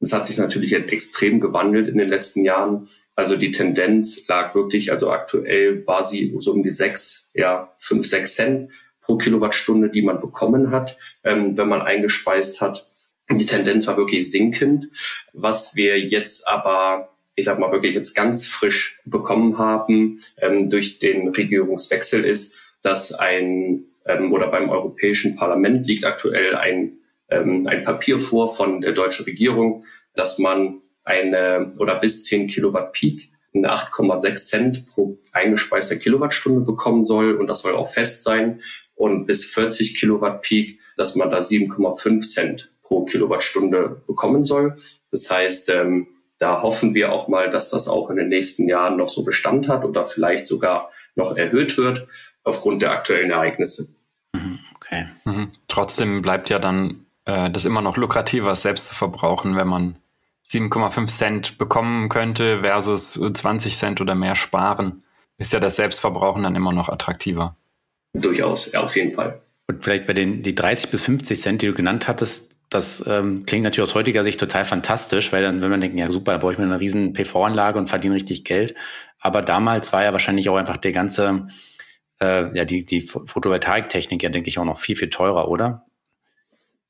Das 0.00 0.12
hat 0.12 0.26
sich 0.26 0.36
natürlich 0.38 0.70
jetzt 0.70 0.92
extrem 0.92 1.40
gewandelt 1.40 1.88
in 1.88 1.98
den 1.98 2.08
letzten 2.08 2.44
Jahren. 2.44 2.88
Also 3.14 3.36
die 3.36 3.50
Tendenz 3.50 4.26
lag 4.28 4.54
wirklich, 4.54 4.92
also 4.92 5.10
aktuell 5.10 5.86
war 5.86 6.04
sie 6.04 6.36
so 6.38 6.52
um 6.52 6.62
die 6.62 6.70
sechs, 6.70 7.30
ja, 7.34 7.72
fünf, 7.78 8.06
sechs 8.06 8.34
Cent 8.34 8.70
pro 9.00 9.16
Kilowattstunde, 9.16 9.88
die 9.88 10.02
man 10.02 10.20
bekommen 10.20 10.70
hat, 10.70 10.98
ähm, 11.24 11.56
wenn 11.56 11.68
man 11.68 11.82
eingespeist 11.82 12.60
hat. 12.60 12.90
Die 13.30 13.46
Tendenz 13.46 13.86
war 13.86 13.96
wirklich 13.96 14.30
sinkend. 14.30 14.88
Was 15.32 15.76
wir 15.76 15.98
jetzt 15.98 16.46
aber 16.46 17.16
ich 17.36 17.44
sag 17.44 17.58
mal 17.58 17.70
wirklich 17.70 17.94
jetzt 17.94 18.14
ganz 18.14 18.46
frisch 18.46 18.98
bekommen 19.04 19.58
haben 19.58 20.18
ähm, 20.40 20.68
durch 20.68 20.98
den 20.98 21.28
Regierungswechsel 21.28 22.24
ist, 22.24 22.56
dass 22.82 23.12
ein 23.12 23.84
ähm, 24.06 24.32
oder 24.32 24.48
beim 24.48 24.70
Europäischen 24.70 25.36
Parlament 25.36 25.86
liegt 25.86 26.04
aktuell 26.04 26.56
ein, 26.56 26.98
ähm, 27.28 27.66
ein 27.66 27.84
Papier 27.84 28.18
vor 28.18 28.54
von 28.54 28.80
der 28.80 28.92
deutschen 28.92 29.24
Regierung, 29.24 29.84
dass 30.14 30.38
man 30.38 30.80
eine 31.04 31.72
oder 31.78 31.96
bis 31.96 32.24
10 32.24 32.48
Kilowatt 32.48 32.92
Peak 32.92 33.30
eine 33.54 33.72
8,6 33.72 34.36
Cent 34.48 34.86
pro 34.86 35.18
eingespeister 35.32 35.96
Kilowattstunde 35.96 36.60
bekommen 36.60 37.04
soll 37.04 37.36
und 37.36 37.46
das 37.46 37.62
soll 37.62 37.74
auch 37.74 37.88
fest 37.88 38.22
sein 38.22 38.60
und 38.94 39.26
bis 39.26 39.44
40 39.44 39.98
Kilowatt 39.98 40.42
Peak, 40.42 40.80
dass 40.96 41.16
man 41.16 41.30
da 41.30 41.38
7,5 41.38 42.32
Cent 42.32 42.70
pro 42.82 43.04
Kilowattstunde 43.04 44.02
bekommen 44.06 44.44
soll. 44.44 44.76
Das 45.10 45.30
heißt, 45.30 45.70
ähm, 45.70 46.08
da 46.38 46.62
hoffen 46.62 46.94
wir 46.94 47.12
auch 47.12 47.28
mal, 47.28 47.50
dass 47.50 47.70
das 47.70 47.88
auch 47.88 48.10
in 48.10 48.16
den 48.16 48.28
nächsten 48.28 48.68
Jahren 48.68 48.96
noch 48.96 49.08
so 49.08 49.24
Bestand 49.24 49.68
hat 49.68 49.84
oder 49.84 50.04
vielleicht 50.04 50.46
sogar 50.46 50.90
noch 51.14 51.36
erhöht 51.36 51.78
wird 51.78 52.06
aufgrund 52.44 52.82
der 52.82 52.92
aktuellen 52.92 53.30
Ereignisse. 53.30 53.88
Mhm, 54.34 54.58
okay. 54.74 55.06
Mhm. 55.24 55.50
Trotzdem 55.68 56.22
bleibt 56.22 56.50
ja 56.50 56.58
dann 56.58 57.05
äh, 57.26 57.50
das 57.50 57.64
immer 57.64 57.82
noch 57.82 57.96
lukrativer, 57.96 58.56
selbst 58.56 58.88
zu 58.88 58.94
verbrauchen, 58.94 59.56
wenn 59.56 59.68
man 59.68 59.96
7,5 60.46 61.06
Cent 61.08 61.58
bekommen 61.58 62.08
könnte 62.08 62.60
versus 62.60 63.12
20 63.12 63.76
Cent 63.76 64.00
oder 64.00 64.14
mehr 64.14 64.36
sparen, 64.36 65.02
ist 65.38 65.52
ja 65.52 65.60
das 65.60 65.76
Selbstverbrauchen 65.76 66.42
dann 66.42 66.54
immer 66.54 66.72
noch 66.72 66.88
attraktiver. 66.88 67.56
Durchaus, 68.14 68.72
ja, 68.72 68.80
auf 68.80 68.96
jeden 68.96 69.12
Fall. 69.12 69.42
Und 69.66 69.84
vielleicht 69.84 70.06
bei 70.06 70.12
den 70.14 70.42
die 70.42 70.54
30 70.54 70.90
bis 70.90 71.02
50 71.02 71.40
Cent, 71.40 71.62
die 71.62 71.66
du 71.66 71.74
genannt 71.74 72.08
hattest, 72.08 72.52
das 72.70 73.04
ähm, 73.06 73.44
klingt 73.46 73.64
natürlich 73.64 73.88
aus 73.88 73.94
heutiger 73.94 74.24
Sicht 74.24 74.40
total 74.40 74.64
fantastisch, 74.64 75.32
weil 75.32 75.42
dann, 75.42 75.62
wenn 75.62 75.70
man 75.70 75.80
denkt, 75.80 75.98
ja 75.98 76.10
super, 76.10 76.32
da 76.32 76.38
brauche 76.38 76.52
ich 76.52 76.58
mir 76.58 76.64
eine 76.64 76.80
riesen 76.80 77.12
PV-Anlage 77.12 77.78
und 77.78 77.88
verdiene 77.88 78.14
richtig 78.14 78.44
Geld. 78.44 78.74
Aber 79.20 79.42
damals 79.42 79.92
war 79.92 80.02
ja 80.02 80.12
wahrscheinlich 80.12 80.48
auch 80.48 80.56
einfach 80.56 80.76
der 80.76 80.92
ganze, 80.92 81.46
äh, 82.20 82.56
ja, 82.56 82.64
die, 82.64 82.84
die 82.84 83.00
Photovoltaiktechnik 83.00 84.22
ja, 84.22 84.30
denke 84.30 84.48
ich, 84.48 84.58
auch 84.58 84.64
noch 84.64 84.78
viel, 84.78 84.96
viel 84.96 85.10
teurer, 85.10 85.48
oder? 85.48 85.85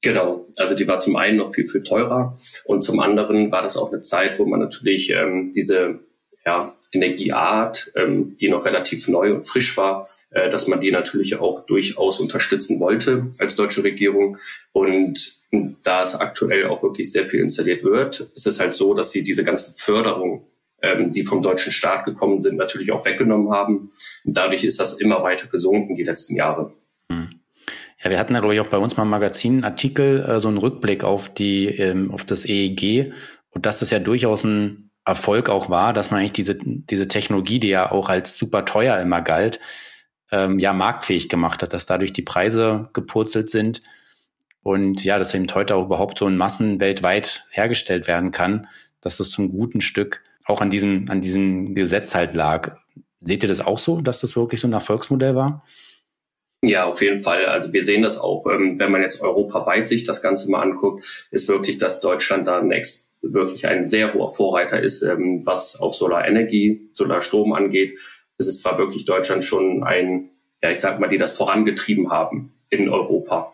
Genau, 0.03 0.47
also 0.57 0.75
die 0.75 0.87
war 0.87 1.01
zum 1.01 1.17
einen 1.17 1.39
noch 1.39 1.55
viel, 1.55 1.67
viel 1.67 1.83
teurer 1.83 2.37
und 2.65 2.83
zum 2.83 3.01
anderen 3.01 3.51
war 3.51 3.63
das 3.63 3.77
auch 3.77 3.93
eine 3.93 4.03
Zeit, 4.03 4.39
wo 4.39 4.45
man 4.45 4.61
natürlich 4.61 5.11
ähm, 5.11 5.53
diese 5.55 6.01
ja, 6.47 6.77
Energieart, 6.93 7.91
ähm, 7.97 8.37
die 8.37 8.49
noch 8.49 8.65
relativ 8.65 9.09
neu 9.09 9.35
und 9.35 9.43
frisch 9.43 9.77
war, 9.77 10.09
äh, 10.31 10.49
dass 10.49 10.69
man 10.69 10.81
die 10.81 10.93
natürlich 10.93 11.41
auch 11.41 11.67
durchaus 11.67 12.21
unterstützen 12.21 12.79
wollte 12.79 13.27
als 13.41 13.57
deutsche 13.57 13.83
Regierung. 13.83 14.39
Und 14.73 15.41
da 15.83 16.03
es 16.03 16.15
aktuell 16.15 16.67
auch 16.67 16.83
wirklich 16.85 17.11
sehr 17.11 17.27
viel 17.27 17.41
installiert 17.41 17.83
wird, 17.83 18.21
ist 18.21 18.47
es 18.47 18.61
halt 18.61 18.75
so, 18.75 18.95
dass 18.95 19.11
sie 19.11 19.25
diese 19.25 19.45
ganzen 19.45 19.75
Förderungen, 19.77 20.43
ähm, 20.83 21.11
die 21.11 21.25
vom 21.25 21.43
deutschen 21.43 21.73
Staat 21.73 22.05
gekommen 22.05 22.39
sind, 22.39 22.57
natürlich 22.57 22.93
auch 22.93 23.05
weggenommen 23.05 23.51
haben. 23.51 23.91
Und 24.25 24.37
dadurch 24.37 24.63
ist 24.63 24.79
das 24.79 25.01
immer 25.01 25.25
weiter 25.25 25.49
gesunken 25.49 25.97
die 25.97 26.05
letzten 26.05 26.37
Jahre. 26.37 26.73
Ja, 28.07 28.11
wir 28.11 28.21
hatten 28.21 28.35
ja, 28.35 28.38
glaube 28.38 28.55
ich, 28.55 28.61
auch 28.61 28.69
bei 28.69 28.79
uns 28.79 28.97
mal 28.97 29.03
im 29.03 29.09
Magazin 29.09 29.55
einen 29.55 29.64
Artikel, 29.64 30.21
äh, 30.21 30.38
so 30.38 30.47
einen 30.47 30.59
Rückblick 30.59 31.03
auf 31.03 31.29
die, 31.29 31.66
ähm, 31.66 32.12
auf 32.12 32.25
das 32.25 32.45
EEG 32.45 33.12
und 33.51 33.66
dass 33.66 33.81
das 33.81 33.90
ja 33.90 33.99
durchaus 33.99 34.45
ein 34.45 34.92
Erfolg 35.05 35.49
auch 35.49 35.71
war, 35.71 35.92
dass 35.92 36.12
man 36.12 36.21
eigentlich 36.21 36.33
diese, 36.33 36.57
diese 36.57 37.09
Technologie, 37.09 37.59
die 37.59 37.66
ja 37.66 37.90
auch 37.90 38.09
als 38.09 38.38
super 38.38 38.64
teuer 38.64 39.01
immer 39.01 39.23
galt, 39.23 39.59
ähm, 40.31 40.61
ja 40.61 40.73
marktfähig 40.73 41.29
gemacht 41.29 41.64
hat, 41.64 41.73
dass 41.73 41.87
dadurch 41.87 42.12
die 42.12 42.23
Preise 42.23 42.90
gepurzelt 42.92 43.51
sind 43.51 43.83
und 44.62 45.03
ja, 45.03 45.19
dass 45.19 45.35
eben 45.35 45.53
heute 45.53 45.75
auch 45.75 45.87
überhaupt 45.87 46.21
so 46.21 46.29
in 46.29 46.37
Massen 46.37 46.79
weltweit 46.79 47.49
hergestellt 47.51 48.07
werden 48.07 48.31
kann, 48.31 48.69
dass 49.01 49.16
das 49.16 49.31
zum 49.31 49.51
guten 49.51 49.81
Stück 49.81 50.23
auch 50.45 50.61
an 50.61 50.71
diesem, 50.71 51.07
an 51.11 51.21
diesem 51.21 51.75
Gesetz 51.75 52.14
halt 52.14 52.35
lag. 52.35 52.77
Seht 53.21 53.42
ihr 53.42 53.49
das 53.49 53.59
auch 53.59 53.81
so, 53.81 54.01
dass 54.01 54.21
das 54.21 54.37
wirklich 54.37 54.61
so 54.61 54.69
ein 54.69 54.75
Erfolgsmodell 54.75 55.35
war? 55.35 55.64
Ja, 56.62 56.87
auf 56.87 57.03
jeden 57.03 57.23
Fall. 57.23 57.47
Also 57.47 57.73
wir 57.73 57.85
sehen 57.85 58.03
das 58.03 58.19
auch, 58.19 58.47
ähm, 58.47 58.79
wenn 58.79 58.90
man 58.90 59.03
jetzt 59.03 59.21
europaweit 59.21 59.88
sich 59.88 60.05
das 60.05 60.23
Ganze 60.23 60.51
mal 60.51 60.62
anguckt, 60.62 61.05
ist 61.31 61.49
wirklich, 61.49 61.79
dass 61.79 62.01
Deutschland 62.01 62.49
da 62.49 62.59
ein 62.59 62.73
wirklich 63.23 63.66
ein 63.66 63.85
sehr 63.85 64.14
hoher 64.14 64.29
Vorreiter 64.29 64.81
ist, 64.81 65.03
ähm, 65.03 65.45
was 65.45 65.81
auch 65.81 65.95
Solarenergie, 65.95 66.90
Solarstrom 66.92 67.53
angeht. 67.53 67.99
Es 68.38 68.47
ist 68.47 68.62
zwar 68.62 68.79
wirklich 68.79 69.05
Deutschland 69.05 69.45
schon 69.45 69.83
ein, 69.83 70.31
ja, 70.62 70.71
ich 70.71 70.81
sag 70.81 71.01
mal, 71.01 71.09
die 71.09 71.19
das 71.19 71.37
vorangetrieben 71.37 72.11
haben 72.11 72.53
in 72.71 72.88
Europa. 72.88 73.53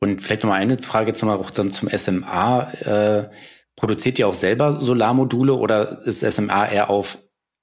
Und 0.00 0.20
vielleicht 0.22 0.42
noch 0.42 0.50
mal 0.50 0.56
eine 0.56 0.78
Frage 0.78 1.08
jetzt 1.08 1.22
nochmal 1.22 1.38
auch 1.38 1.50
dann 1.50 1.70
zum 1.70 1.88
SMA. 1.88 2.72
Äh, 2.72 3.30
produziert 3.76 4.18
ihr 4.18 4.28
auch 4.28 4.34
selber 4.34 4.80
Solarmodule 4.80 5.54
oder 5.54 6.02
ist 6.04 6.20
SMA 6.20 6.68
eher 6.68 6.90
auf 6.90 7.18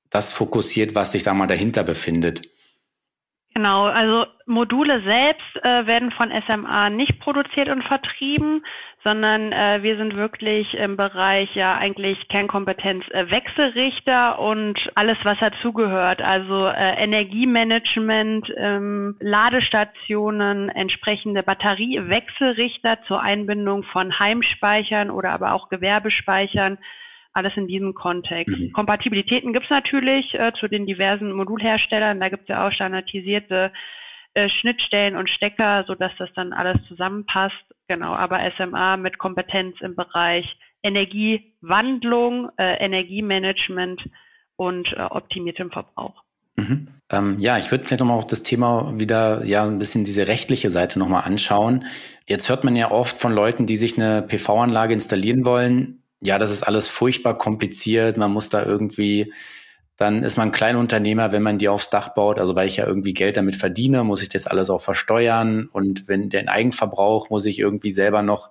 das 0.10 0.32
fokussiert, 0.32 0.96
was 0.96 1.12
sich, 1.12 1.24
da 1.24 1.34
mal, 1.34 1.48
dahinter 1.48 1.84
befindet? 1.84 2.42
Genau, 3.56 3.86
also 3.86 4.26
Module 4.48 5.04
selbst 5.04 5.64
äh, 5.64 5.86
werden 5.86 6.12
von 6.12 6.32
SMA 6.48 6.90
nicht 6.90 7.20
produziert 7.20 7.70
und 7.70 7.84
vertrieben, 7.84 8.66
sondern 9.04 9.52
äh, 9.52 9.84
wir 9.84 9.96
sind 9.98 10.16
wirklich 10.16 10.74
im 10.74 10.98
Bereich 10.98 11.54
ja 11.54 11.76
eigentlich 11.76 12.28
Kernkompetenz 12.30 13.06
äh, 13.12 13.30
Wechselrichter 13.30 14.40
und 14.40 14.80
alles, 14.96 15.18
was 15.24 15.38
dazugehört, 15.38 16.22
also 16.24 16.66
äh, 16.66 17.04
Energiemanagement, 17.04 18.52
ähm, 18.58 19.18
Ladestationen, 19.20 20.70
entsprechende 20.70 21.44
Batteriewechselrichter 21.44 23.04
zur 23.08 23.22
Einbindung 23.22 23.84
von 23.84 24.18
Heimspeichern 24.18 25.12
oder 25.12 25.32
aber 25.32 25.54
auch 25.54 25.70
Gewerbespeichern 25.70 26.80
alles 27.34 27.56
in 27.58 27.68
diesem 27.68 27.94
Kontext. 27.94 28.58
Mhm. 28.58 28.72
Kompatibilitäten 28.72 29.54
gibt 29.54 29.66
es 29.66 29.72
natürlich 29.72 30.34
äh, 30.36 30.52
zu 30.60 30.68
den 30.68 30.86
diversen 30.86 31.32
Modulherstellern. 31.34 32.20
Da 32.20 32.30
gibt 32.30 32.44
es 32.44 32.50
ja 32.50 32.68
auch 32.68 32.72
standardisierte 32.72 33.72
äh, 34.36 34.50
Schnittstellen 34.50 35.16
und 35.16 35.30
Stecker, 35.30 35.84
so 35.88 35.96
dass 35.96 36.12
das 36.18 36.30
dann 36.36 36.54
alles 36.54 36.78
zusammenpasst. 36.88 37.66
Genau, 37.88 38.14
aber 38.14 38.40
SMA 38.58 38.98
mit 38.98 39.18
Kompetenz 39.18 39.82
im 39.82 39.96
Bereich 39.96 40.58
Energiewandlung, 40.84 42.50
äh, 42.58 42.84
Energiemanagement 42.84 44.02
und 44.56 44.94
äh, 44.94 45.02
optimiertem 45.02 45.72
Verbrauch. 45.72 46.24
Mhm. 46.56 46.88
Ähm, 47.10 47.40
ja, 47.40 47.58
ich 47.58 47.72
würde 47.72 47.86
vielleicht 47.86 48.00
nochmal 48.00 48.20
auch 48.20 48.26
das 48.26 48.44
Thema 48.44 48.94
wieder, 49.00 49.44
ja, 49.46 49.64
ein 49.64 49.80
bisschen 49.80 50.04
diese 50.04 50.28
rechtliche 50.28 50.70
Seite 50.70 51.00
nochmal 51.00 51.24
anschauen. 51.24 51.86
Jetzt 52.28 52.50
hört 52.50 52.64
man 52.64 52.76
ja 52.76 52.92
oft 52.92 53.20
von 53.20 53.34
Leuten, 53.34 53.66
die 53.66 53.78
sich 53.78 53.98
eine 53.98 54.22
PV-Anlage 54.22 54.94
installieren 54.94 55.46
wollen, 55.46 56.03
ja, 56.24 56.38
das 56.38 56.52
ist 56.52 56.64
alles 56.64 56.88
furchtbar 56.88 57.38
kompliziert. 57.38 58.18
Man 58.18 58.32
muss 58.32 58.50
da 58.50 58.66
irgendwie, 58.66 59.34
dann 59.98 60.24
ist 60.24 60.38
man 60.38 60.52
Kleinunternehmer, 60.52 61.32
wenn 61.32 61.44
man 61.44 61.58
die 61.58 61.70
aufs 61.70 61.90
Dach 61.90 62.10
baut. 62.10 62.40
Also 62.40 62.56
weil 62.56 62.68
ich 62.68 62.78
ja 62.78 62.88
irgendwie 62.88 63.14
Geld 63.14 63.38
damit 63.38 63.56
verdiene, 63.56 64.04
muss 64.04 64.22
ich 64.22 64.30
das 64.30 64.48
alles 64.48 64.70
auch 64.70 64.82
versteuern. 64.82 65.68
Und 65.72 66.08
wenn 66.08 66.30
den 66.30 66.48
Eigenverbrauch 66.48 67.30
muss 67.30 67.46
ich 67.46 67.60
irgendwie 67.60 67.92
selber 67.92 68.22
noch 68.22 68.50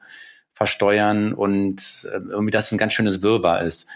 versteuern 0.53 1.33
und 1.33 2.07
äh, 2.13 2.19
irgendwie 2.29 2.51
das 2.51 2.71
ein 2.71 2.79
ganz 2.79 2.93
schönes 2.93 3.23
Wirrwarr 3.23 3.63
ist. 3.63 3.87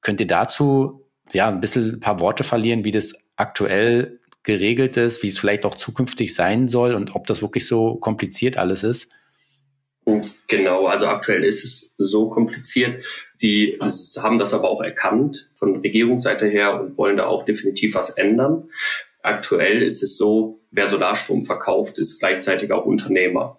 Könnt 0.00 0.20
ihr 0.20 0.26
dazu 0.26 1.04
ja 1.32 1.48
ein 1.48 1.60
bisschen 1.60 1.94
ein 1.94 2.00
paar 2.00 2.20
Worte 2.20 2.44
verlieren, 2.44 2.84
wie 2.84 2.92
das 2.92 3.14
aktuell 3.34 4.20
geregelt 4.44 4.96
ist, 4.96 5.22
wie 5.24 5.28
es 5.28 5.38
vielleicht 5.38 5.66
auch 5.66 5.74
zukünftig 5.74 6.34
sein 6.34 6.68
soll 6.68 6.94
und 6.94 7.16
ob 7.16 7.26
das 7.26 7.42
wirklich 7.42 7.66
so 7.66 7.96
kompliziert 7.96 8.56
alles 8.56 8.84
ist? 8.84 9.10
Genau, 10.46 10.86
also 10.86 11.08
aktuell 11.08 11.42
ist 11.42 11.64
es 11.64 11.94
so 11.98 12.28
kompliziert. 12.28 13.04
Die 13.42 13.78
haben 14.22 14.38
das 14.38 14.54
aber 14.54 14.70
auch 14.70 14.80
erkannt 14.80 15.50
von 15.54 15.80
Regierungsseite 15.80 16.46
her 16.46 16.80
und 16.80 16.96
wollen 16.96 17.16
da 17.16 17.26
auch 17.26 17.44
definitiv 17.44 17.94
was 17.96 18.10
ändern. 18.10 18.70
Aktuell 19.22 19.82
ist 19.82 20.04
es 20.04 20.16
so, 20.16 20.60
wer 20.70 20.86
Solarstrom 20.86 21.42
verkauft, 21.42 21.98
ist 21.98 22.20
gleichzeitig 22.20 22.70
auch 22.70 22.86
Unternehmer. 22.86 23.58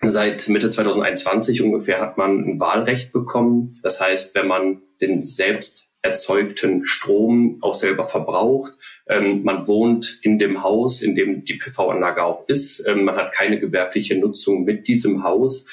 Seit 0.00 0.48
Mitte 0.48 0.70
2021 0.70 1.62
ungefähr 1.62 2.00
hat 2.00 2.16
man 2.16 2.44
ein 2.44 2.60
Wahlrecht 2.60 3.12
bekommen. 3.12 3.78
Das 3.82 4.00
heißt, 4.00 4.34
wenn 4.34 4.46
man 4.46 4.82
den 5.00 5.20
selbst 5.20 5.88
erzeugten 6.04 6.84
Strom 6.84 7.58
auch 7.62 7.74
selber 7.74 8.04
verbraucht. 8.04 8.74
Ähm, 9.08 9.42
man 9.42 9.66
wohnt 9.66 10.20
in 10.22 10.38
dem 10.38 10.62
Haus, 10.62 11.00
in 11.00 11.14
dem 11.14 11.44
die 11.44 11.54
PV-Anlage 11.54 12.22
auch 12.22 12.46
ist. 12.46 12.86
Ähm, 12.86 13.04
man 13.04 13.16
hat 13.16 13.32
keine 13.32 13.58
gewerbliche 13.58 14.14
Nutzung 14.18 14.64
mit 14.64 14.86
diesem 14.86 15.24
Haus. 15.24 15.66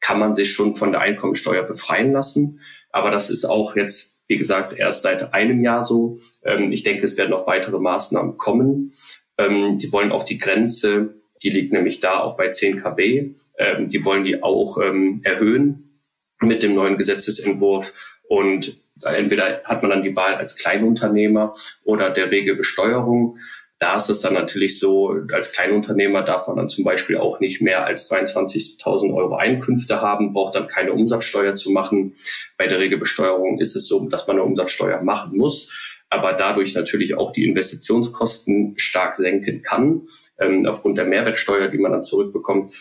Kann 0.00 0.18
man 0.18 0.34
sich 0.34 0.52
schon 0.52 0.74
von 0.74 0.90
der 0.90 1.02
Einkommensteuer 1.02 1.62
befreien 1.64 2.12
lassen. 2.12 2.60
Aber 2.92 3.10
das 3.10 3.28
ist 3.28 3.44
auch 3.44 3.76
jetzt, 3.76 4.16
wie 4.26 4.38
gesagt, 4.38 4.72
erst 4.72 5.02
seit 5.02 5.34
einem 5.34 5.62
Jahr 5.62 5.84
so. 5.84 6.16
Ähm, 6.44 6.72
ich 6.72 6.82
denke, 6.82 7.04
es 7.04 7.18
werden 7.18 7.30
noch 7.30 7.46
weitere 7.46 7.78
Maßnahmen 7.78 8.38
kommen. 8.38 8.94
Ähm, 9.36 9.76
sie 9.76 9.92
wollen 9.92 10.12
auch 10.12 10.24
die 10.24 10.38
Grenze, 10.38 11.14
die 11.42 11.50
liegt 11.50 11.74
nämlich 11.74 12.00
da 12.00 12.20
auch 12.20 12.38
bei 12.38 12.48
10 12.48 12.80
kW. 12.80 13.32
Ähm, 13.58 13.88
die 13.88 14.02
wollen 14.06 14.24
die 14.24 14.42
auch 14.42 14.78
ähm, 14.82 15.20
erhöhen 15.24 16.00
mit 16.40 16.62
dem 16.62 16.74
neuen 16.74 16.96
Gesetzesentwurf. 16.96 17.92
Und 18.26 18.78
entweder 19.12 19.62
hat 19.64 19.82
man 19.82 19.90
dann 19.90 20.02
die 20.02 20.16
Wahl 20.16 20.34
als 20.34 20.56
Kleinunternehmer 20.56 21.54
oder 21.84 22.10
der 22.10 22.30
Regelbesteuerung. 22.30 23.38
Da 23.78 23.96
ist 23.96 24.08
es 24.08 24.20
dann 24.20 24.34
natürlich 24.34 24.78
so, 24.78 25.14
als 25.32 25.52
Kleinunternehmer 25.52 26.22
darf 26.22 26.46
man 26.46 26.56
dann 26.56 26.68
zum 26.68 26.84
Beispiel 26.84 27.18
auch 27.18 27.40
nicht 27.40 27.60
mehr 27.60 27.84
als 27.84 28.10
22.000 28.10 29.12
Euro 29.12 29.36
Einkünfte 29.36 30.00
haben, 30.00 30.32
braucht 30.32 30.54
dann 30.54 30.68
keine 30.68 30.92
Umsatzsteuer 30.92 31.54
zu 31.54 31.70
machen. 31.70 32.14
Bei 32.56 32.66
der 32.66 32.78
Regelbesteuerung 32.78 33.58
ist 33.58 33.74
es 33.74 33.88
so, 33.88 34.08
dass 34.08 34.26
man 34.26 34.36
eine 34.36 34.44
Umsatzsteuer 34.44 35.02
machen 35.02 35.36
muss, 35.36 35.96
aber 36.08 36.32
dadurch 36.32 36.74
natürlich 36.74 37.16
auch 37.16 37.32
die 37.32 37.46
Investitionskosten 37.46 38.74
stark 38.78 39.16
senken 39.16 39.62
kann, 39.62 40.02
ähm, 40.38 40.66
aufgrund 40.66 40.96
der 40.96 41.06
Mehrwertsteuer, 41.06 41.68
die 41.68 41.78
man 41.78 41.92
dann 41.92 42.04
zurückbekommt. 42.04 42.72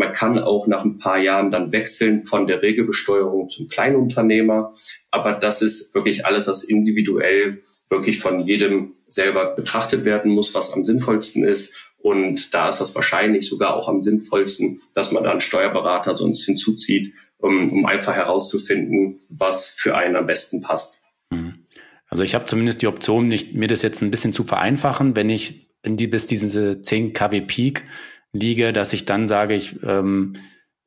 Man 0.00 0.14
kann 0.14 0.38
auch 0.38 0.66
nach 0.66 0.82
ein 0.82 0.96
paar 0.96 1.18
Jahren 1.18 1.50
dann 1.50 1.72
wechseln 1.72 2.22
von 2.22 2.46
der 2.46 2.62
Regelbesteuerung 2.62 3.50
zum 3.50 3.68
Kleinunternehmer. 3.68 4.72
Aber 5.10 5.34
das 5.34 5.60
ist 5.60 5.94
wirklich 5.94 6.24
alles, 6.24 6.48
was 6.48 6.64
individuell 6.64 7.60
wirklich 7.90 8.18
von 8.18 8.46
jedem 8.46 8.94
selber 9.08 9.54
betrachtet 9.54 10.06
werden 10.06 10.32
muss, 10.32 10.54
was 10.54 10.72
am 10.72 10.86
sinnvollsten 10.86 11.44
ist. 11.44 11.74
Und 11.98 12.54
da 12.54 12.70
ist 12.70 12.80
das 12.80 12.94
wahrscheinlich 12.94 13.46
sogar 13.46 13.74
auch 13.74 13.90
am 13.90 14.00
sinnvollsten, 14.00 14.80
dass 14.94 15.12
man 15.12 15.22
da 15.22 15.32
einen 15.32 15.42
Steuerberater 15.42 16.14
sonst 16.14 16.46
hinzuzieht, 16.46 17.12
um, 17.36 17.70
um 17.70 17.84
einfach 17.84 18.14
herauszufinden, 18.14 19.20
was 19.28 19.68
für 19.68 19.98
einen 19.98 20.16
am 20.16 20.24
besten 20.24 20.62
passt. 20.62 21.02
Mhm. 21.28 21.66
Also 22.08 22.24
ich 22.24 22.34
habe 22.34 22.46
zumindest 22.46 22.80
die 22.80 22.86
Option, 22.86 23.28
nicht, 23.28 23.52
mir 23.54 23.68
das 23.68 23.82
jetzt 23.82 24.00
ein 24.00 24.10
bisschen 24.10 24.32
zu 24.32 24.44
vereinfachen, 24.44 25.14
wenn 25.14 25.28
ich 25.28 25.68
in 25.82 25.98
die, 25.98 26.06
bis 26.06 26.24
diese 26.24 26.80
10 26.80 27.12
kW 27.12 27.42
Peak 27.42 27.84
liege, 28.32 28.72
dass 28.72 28.92
ich 28.92 29.04
dann 29.04 29.28
sage, 29.28 29.54
ich, 29.54 29.82
ähm, 29.82 30.34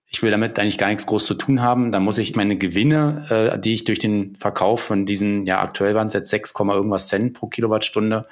ich 0.08 0.22
will 0.22 0.32
damit 0.32 0.58
eigentlich 0.60 0.78
gar 0.78 0.90
nichts 0.90 1.06
groß 1.06 1.26
zu 1.26 1.34
tun 1.34 1.62
haben. 1.62 1.92
Da 1.92 2.00
muss 2.00 2.18
ich 2.18 2.36
meine 2.36 2.58
Gewinne, 2.58 3.54
äh, 3.56 3.60
die 3.60 3.74
ich 3.74 3.84
durch 3.84 4.00
den 4.00 4.36
Verkauf 4.36 4.82
von 4.82 5.06
diesen, 5.06 5.46
ja 5.46 5.62
aktuell 5.62 5.96
waren 5.96 6.08
es 6.08 6.14
jetzt 6.14 6.30
6, 6.30 6.54
irgendwas 6.60 7.08
Cent 7.08 7.34
pro 7.34 7.48
Kilowattstunde 7.48 8.26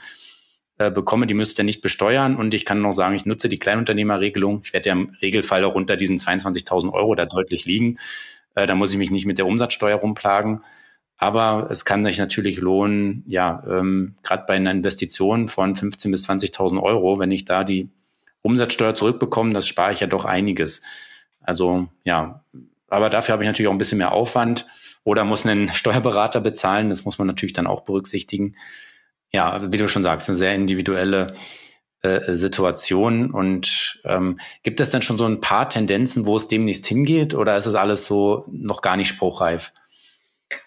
äh, 0.78 0.92
bekomme, 0.92 1.28
die 1.28 1.34
müsste 1.34 1.64
nicht 1.64 1.82
besteuern. 1.82 2.36
Und 2.36 2.54
ich 2.54 2.66
kann 2.66 2.82
noch 2.82 2.94
sagen, 2.94 3.16
ich 3.16 3.26
nutze 3.26 3.50
die 3.50 3.60
Kleinunternehmerregelung. 3.60 4.62
Ich 4.64 4.74
werde 4.74 4.90
ja 4.90 4.94
im 4.94 5.12
Regelfall 5.22 5.64
auch 5.64 5.76
unter 5.76 5.98
diesen 5.98 6.18
22.000 6.18 6.92
Euro 6.94 7.16
da 7.16 7.26
deutlich 7.26 7.66
liegen. 7.66 7.98
Äh, 8.56 8.68
da 8.68 8.76
muss 8.76 8.92
ich 8.92 8.98
mich 8.98 9.12
nicht 9.12 9.26
mit 9.26 9.38
der 9.38 9.48
Umsatzsteuer 9.48 9.98
rumplagen. 9.98 10.62
Aber 11.18 11.68
es 11.70 11.86
kann 11.86 12.04
sich 12.04 12.18
natürlich 12.18 12.58
lohnen, 12.58 13.24
ja, 13.28 13.64
ähm, 13.70 14.16
gerade 14.24 14.46
bei 14.48 14.56
einer 14.56 14.72
Investition 14.72 15.50
von 15.50 15.76
15.000 15.76 16.12
bis 16.12 16.28
20.000 16.28 16.82
Euro, 16.82 17.20
wenn 17.20 17.30
ich 17.30 17.46
da 17.46 17.64
die 17.64 17.90
Umsatzsteuer 18.42 18.96
zurückbekommen, 18.96 19.54
das 19.54 19.68
spare 19.68 19.94
ich 19.94 20.00
ja 20.00 20.08
doch 20.08 20.26
einiges. 20.26 20.82
Also 21.42 21.88
ja, 22.04 22.44
aber 22.88 23.10
dafür 23.10 23.34
habe 23.34 23.44
ich 23.44 23.48
natürlich 23.48 23.68
auch 23.68 23.74
ein 23.74 23.78
bisschen 23.78 23.98
mehr 23.98 24.12
Aufwand 24.12 24.68
oder 25.04 25.24
muss 25.26 25.46
einen 25.46 25.70
Steuerberater 25.74 26.42
bezahlen. 26.42 26.90
Das 26.90 27.06
muss 27.06 27.18
man 27.18 27.28
natürlich 27.28 27.54
dann 27.54 27.68
auch 27.68 27.82
berücksichtigen. 27.82 28.56
Ja, 29.32 29.72
wie 29.72 29.78
du 29.78 29.88
schon 29.88 30.04
sagst, 30.04 30.28
eine 30.28 30.38
sehr 30.38 30.56
individuelle 30.56 31.36
äh, 32.02 32.34
Situation. 32.34 33.32
Und 33.32 34.02
ähm, 34.04 34.40
gibt 34.64 34.82
es 34.82 34.90
denn 34.90 35.02
schon 35.02 35.18
so 35.18 35.26
ein 35.26 35.40
paar 35.40 35.70
Tendenzen, 35.70 36.26
wo 36.26 36.36
es 36.36 36.48
demnächst 36.48 36.86
hingeht, 36.86 37.34
oder 37.34 37.56
ist 37.58 37.68
es 37.68 37.76
alles 37.76 38.08
so 38.08 38.46
noch 38.52 38.82
gar 38.82 38.98
nicht 38.98 39.08
spruchreif? 39.08 39.72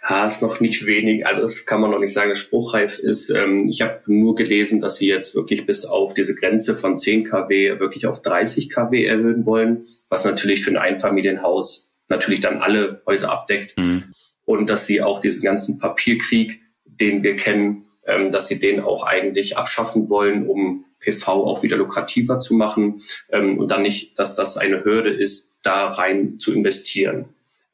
Ha, 0.02 0.26
ist 0.26 0.42
noch 0.42 0.60
nicht 0.60 0.86
wenig, 0.86 1.26
also 1.26 1.42
das 1.42 1.66
kann 1.66 1.80
man 1.80 1.90
noch 1.90 1.98
nicht 1.98 2.12
sagen, 2.12 2.30
dass 2.30 2.38
spruchreif 2.38 2.98
ist. 2.98 3.30
Ähm, 3.30 3.68
ich 3.68 3.82
habe 3.82 4.00
nur 4.06 4.34
gelesen, 4.34 4.80
dass 4.80 4.96
sie 4.96 5.08
jetzt 5.08 5.34
wirklich 5.34 5.66
bis 5.66 5.84
auf 5.84 6.14
diese 6.14 6.34
Grenze 6.34 6.74
von 6.74 6.98
10 6.98 7.24
kW 7.24 7.78
wirklich 7.80 8.06
auf 8.06 8.22
30 8.22 8.70
kW 8.70 9.04
erhöhen 9.04 9.46
wollen, 9.46 9.84
was 10.08 10.24
natürlich 10.24 10.64
für 10.64 10.70
ein 10.70 10.76
Einfamilienhaus 10.76 11.92
natürlich 12.08 12.40
dann 12.40 12.58
alle 12.58 13.02
Häuser 13.06 13.32
abdeckt. 13.32 13.76
Mhm. 13.78 14.04
Und 14.44 14.68
dass 14.68 14.86
sie 14.86 15.00
auch 15.00 15.20
diesen 15.20 15.42
ganzen 15.42 15.78
Papierkrieg, 15.78 16.60
den 16.84 17.22
wir 17.22 17.36
kennen, 17.36 17.86
ähm, 18.06 18.30
dass 18.30 18.48
sie 18.48 18.58
den 18.58 18.80
auch 18.80 19.04
eigentlich 19.04 19.56
abschaffen 19.56 20.08
wollen, 20.08 20.46
um 20.46 20.84
PV 21.00 21.28
auch 21.28 21.62
wieder 21.62 21.76
lukrativer 21.76 22.38
zu 22.38 22.54
machen 22.54 23.00
ähm, 23.30 23.58
und 23.58 23.70
dann 23.70 23.82
nicht, 23.82 24.18
dass 24.18 24.36
das 24.36 24.56
eine 24.56 24.84
Hürde 24.84 25.10
ist, 25.10 25.56
da 25.62 25.90
rein 25.90 26.38
zu 26.38 26.52
investieren. 26.52 27.26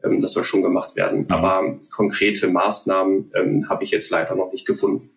Ähm, 0.05 0.21
das 0.21 0.33
soll 0.33 0.45
schon 0.45 0.63
gemacht 0.63 0.97
werden. 0.97 1.23
Mhm. 1.23 1.31
Aber 1.31 1.79
konkrete 1.91 2.49
Maßnahmen 2.49 3.31
ähm, 3.35 3.69
habe 3.69 3.85
ich 3.85 3.91
jetzt 3.91 4.11
leider 4.11 4.35
noch 4.35 4.53
nicht 4.53 4.67
gefunden. 4.67 5.11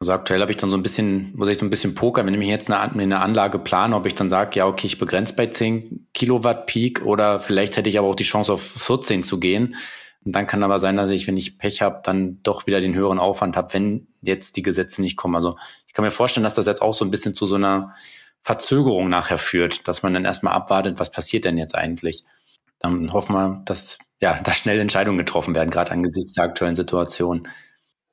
Also 0.00 0.12
aktuell 0.12 0.40
habe 0.40 0.50
ich 0.50 0.58
dann 0.58 0.70
so 0.70 0.76
ein 0.76 0.82
bisschen, 0.82 1.32
muss 1.34 1.48
ich 1.48 1.58
so 1.58 1.64
ein 1.64 1.70
bisschen 1.70 1.94
pokern, 1.94 2.26
wenn 2.26 2.40
ich 2.40 2.48
jetzt 2.48 2.70
eine, 2.70 2.78
eine 2.80 3.20
Anlage 3.20 3.58
plane, 3.58 3.96
ob 3.96 4.06
ich 4.06 4.14
dann 4.14 4.28
sage, 4.28 4.58
ja, 4.58 4.66
okay, 4.66 4.86
ich 4.86 4.98
begrenze 4.98 5.34
bei 5.34 5.46
10 5.46 6.08
Kilowatt 6.12 6.66
Peak 6.66 7.06
oder 7.06 7.40
vielleicht 7.40 7.76
hätte 7.76 7.88
ich 7.88 7.98
aber 7.98 8.08
auch 8.08 8.16
die 8.16 8.24
Chance 8.24 8.52
auf 8.52 8.62
14 8.62 9.22
zu 9.22 9.40
gehen. 9.40 9.76
Und 10.24 10.34
dann 10.34 10.46
kann 10.46 10.62
aber 10.62 10.80
sein, 10.80 10.96
dass 10.96 11.10
ich, 11.10 11.26
wenn 11.26 11.36
ich 11.36 11.58
Pech 11.58 11.80
habe, 11.80 12.00
dann 12.02 12.42
doch 12.42 12.66
wieder 12.66 12.80
den 12.80 12.94
höheren 12.94 13.18
Aufwand 13.18 13.56
habe, 13.56 13.72
wenn 13.74 14.08
jetzt 14.22 14.56
die 14.56 14.62
Gesetze 14.62 15.00
nicht 15.00 15.16
kommen. 15.16 15.36
Also 15.36 15.56
ich 15.86 15.94
kann 15.94 16.04
mir 16.04 16.10
vorstellen, 16.10 16.44
dass 16.44 16.54
das 16.54 16.66
jetzt 16.66 16.82
auch 16.82 16.94
so 16.94 17.04
ein 17.04 17.10
bisschen 17.10 17.34
zu 17.34 17.46
so 17.46 17.54
einer 17.54 17.94
Verzögerung 18.42 19.08
nachher 19.08 19.38
führt, 19.38 19.86
dass 19.88 20.02
man 20.02 20.12
dann 20.12 20.24
erstmal 20.24 20.54
abwartet, 20.54 20.98
was 20.98 21.10
passiert 21.10 21.44
denn 21.44 21.56
jetzt 21.56 21.74
eigentlich 21.74 22.24
dann 22.84 23.12
hoffen 23.12 23.34
wir, 23.34 23.62
dass 23.64 23.98
ja, 24.20 24.40
da 24.42 24.52
schnell 24.52 24.78
Entscheidungen 24.78 25.18
getroffen 25.18 25.54
werden, 25.54 25.70
gerade 25.70 25.92
angesichts 25.92 26.34
der 26.34 26.44
aktuellen 26.44 26.74
Situation. 26.74 27.48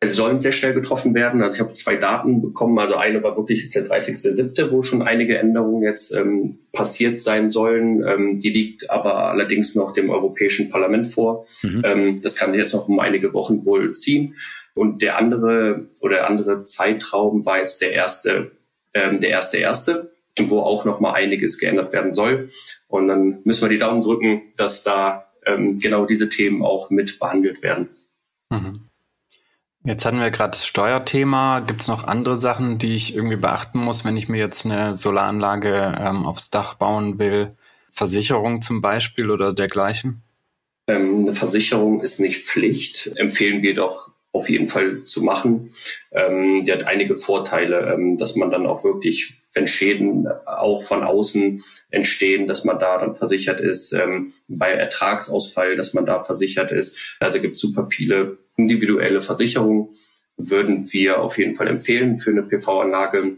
Es 0.03 0.15
sollen 0.15 0.41
sehr 0.41 0.51
schnell 0.51 0.73
getroffen 0.73 1.13
werden. 1.13 1.43
Also 1.43 1.55
ich 1.55 1.59
habe 1.61 1.73
zwei 1.73 1.95
Daten 1.95 2.41
bekommen. 2.41 2.79
Also 2.79 2.95
eine 2.95 3.21
war 3.21 3.37
wirklich 3.37 3.61
jetzt 3.61 3.75
der 3.75 3.85
30.07., 3.85 4.71
wo 4.71 4.81
schon 4.81 5.03
einige 5.03 5.37
Änderungen 5.37 5.83
jetzt 5.83 6.11
ähm, 6.11 6.57
passiert 6.71 7.21
sein 7.21 7.51
sollen. 7.51 8.03
Ähm, 8.03 8.39
die 8.39 8.49
liegt 8.49 8.89
aber 8.89 9.29
allerdings 9.29 9.75
noch 9.75 9.93
dem 9.93 10.09
Europäischen 10.09 10.71
Parlament 10.71 11.05
vor. 11.05 11.45
Mhm. 11.61 11.81
Ähm, 11.85 12.21
das 12.23 12.35
kann 12.35 12.51
sich 12.51 12.59
jetzt 12.59 12.73
noch 12.73 12.87
um 12.87 12.99
einige 12.99 13.31
Wochen 13.33 13.63
wohl 13.63 13.91
ziehen. 13.93 14.35
Und 14.73 15.03
der 15.03 15.19
andere 15.19 15.87
oder 16.01 16.27
andere 16.27 16.63
Zeitraum 16.63 17.45
war 17.45 17.59
jetzt 17.59 17.81
der 17.81 17.93
erste, 17.93 18.51
ähm, 18.95 19.19
der 19.19 19.29
erste 19.29 19.57
erste 19.57 20.11
wo 20.39 20.61
auch 20.61 20.85
noch 20.85 20.99
mal 20.99 21.13
einiges 21.13 21.59
geändert 21.59 21.93
werden 21.93 22.13
soll. 22.13 22.49
Und 22.87 23.07
dann 23.07 23.39
müssen 23.43 23.61
wir 23.61 23.69
die 23.69 23.77
Daumen 23.77 24.01
drücken, 24.01 24.43
dass 24.57 24.83
da 24.83 25.27
ähm, 25.45 25.77
genau 25.77 26.05
diese 26.05 26.29
Themen 26.29 26.63
auch 26.63 26.89
mit 26.89 27.19
behandelt 27.19 27.61
werden. 27.61 27.89
Mhm. 28.49 28.87
Jetzt 29.83 30.05
hatten 30.05 30.19
wir 30.19 30.29
gerade 30.29 30.51
das 30.51 30.65
Steuerthema. 30.65 31.59
Gibt 31.61 31.81
es 31.81 31.87
noch 31.87 32.03
andere 32.03 32.37
Sachen, 32.37 32.77
die 32.77 32.95
ich 32.95 33.15
irgendwie 33.15 33.35
beachten 33.37 33.79
muss, 33.79 34.05
wenn 34.05 34.15
ich 34.15 34.29
mir 34.29 34.37
jetzt 34.37 34.65
eine 34.65 34.93
Solaranlage 34.93 35.97
ähm, 35.99 36.25
aufs 36.25 36.51
Dach 36.51 36.75
bauen 36.75 37.17
will? 37.17 37.55
Versicherung 37.89 38.61
zum 38.61 38.81
Beispiel 38.81 39.31
oder 39.31 39.53
dergleichen? 39.53 40.21
Ähm, 40.87 41.21
eine 41.21 41.33
Versicherung 41.33 42.01
ist 42.01 42.19
nicht 42.19 42.45
Pflicht. 42.45 43.11
Empfehlen 43.15 43.63
wir 43.63 43.73
doch 43.73 44.11
auf 44.33 44.49
jeden 44.49 44.69
Fall 44.69 45.03
zu 45.03 45.21
machen. 45.21 45.71
Ähm, 46.11 46.63
die 46.63 46.71
hat 46.71 46.87
einige 46.87 47.15
Vorteile, 47.15 47.93
ähm, 47.93 48.17
dass 48.17 48.35
man 48.35 48.49
dann 48.49 48.65
auch 48.65 48.83
wirklich, 48.83 49.33
wenn 49.53 49.67
Schäden 49.67 50.27
auch 50.45 50.83
von 50.83 51.03
außen 51.03 51.63
entstehen, 51.89 52.47
dass 52.47 52.63
man 52.63 52.79
da 52.79 52.97
dann 52.97 53.15
versichert 53.15 53.59
ist. 53.59 53.91
Ähm, 53.93 54.31
bei 54.47 54.71
Ertragsausfall, 54.71 55.75
dass 55.75 55.93
man 55.93 56.05
da 56.05 56.23
versichert 56.23 56.71
ist. 56.71 56.97
Also 57.19 57.41
gibt 57.41 57.57
super 57.57 57.87
viele 57.91 58.37
individuelle 58.55 59.21
Versicherungen. 59.21 59.89
Würden 60.37 60.91
wir 60.91 61.21
auf 61.21 61.37
jeden 61.37 61.55
Fall 61.55 61.67
empfehlen 61.67 62.17
für 62.17 62.31
eine 62.31 62.43
PV-Anlage, 62.43 63.37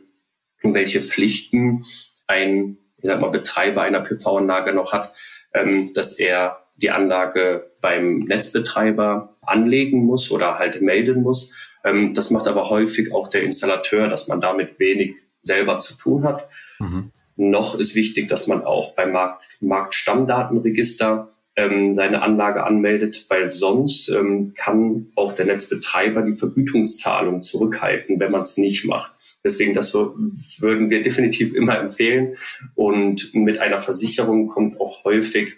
welche 0.62 1.02
Pflichten 1.02 1.84
ein 2.28 2.78
ich 3.04 3.10
sag 3.10 3.20
mal, 3.20 3.30
Betreiber 3.30 3.82
einer 3.82 4.00
PV-Anlage 4.00 4.74
noch 4.74 4.94
hat, 4.94 5.14
ähm, 5.54 5.94
dass 5.94 6.18
er 6.18 6.63
die 6.76 6.92
Anlage 6.92 7.72
beim 7.82 8.20
Netzbetreiber 8.20 9.36
anlegen 9.46 10.06
muss 10.06 10.32
oder 10.32 10.60
halt 10.60 10.82
melden 10.82 11.22
muss. 11.22 11.54
Ähm, 11.84 12.14
das 12.14 12.32
macht 12.32 12.48
aber 12.48 12.70
häufig 12.70 13.14
auch 13.14 13.30
der 13.30 13.44
Installateur, 13.44 14.08
dass 14.08 14.28
man 14.28 14.42
damit 14.42 14.80
wenig 14.80 15.16
selber 15.42 15.80
zu 15.80 15.98
tun 15.98 16.24
hat. 16.24 16.48
Mhm. 16.80 17.12
Noch 17.36 17.78
ist 17.78 17.96
wichtig, 17.96 18.28
dass 18.28 18.48
man 18.48 18.64
auch 18.64 18.96
beim 18.96 19.12
Markt, 19.12 19.58
Marktstammdatenregister 19.62 21.30
ähm, 21.56 21.94
seine 21.94 22.22
Anlage 22.22 22.64
anmeldet, 22.64 23.26
weil 23.30 23.52
sonst 23.52 24.10
ähm, 24.10 24.54
kann 24.56 25.08
auch 25.16 25.34
der 25.34 25.46
Netzbetreiber 25.46 26.24
die 26.24 26.34
Vergütungszahlung 26.34 27.42
zurückhalten, 27.42 28.20
wenn 28.20 28.32
man 28.32 28.42
es 28.42 28.58
nicht 28.58 28.86
macht. 28.86 29.12
Deswegen, 29.44 29.74
das 29.74 29.94
würden 29.94 30.90
wir 30.90 31.02
definitiv 31.02 31.54
immer 31.54 31.78
empfehlen. 31.78 32.38
Und 32.76 33.34
mit 33.34 33.60
einer 33.60 33.78
Versicherung 33.78 34.48
kommt 34.48 34.80
auch 34.80 35.04
häufig 35.04 35.56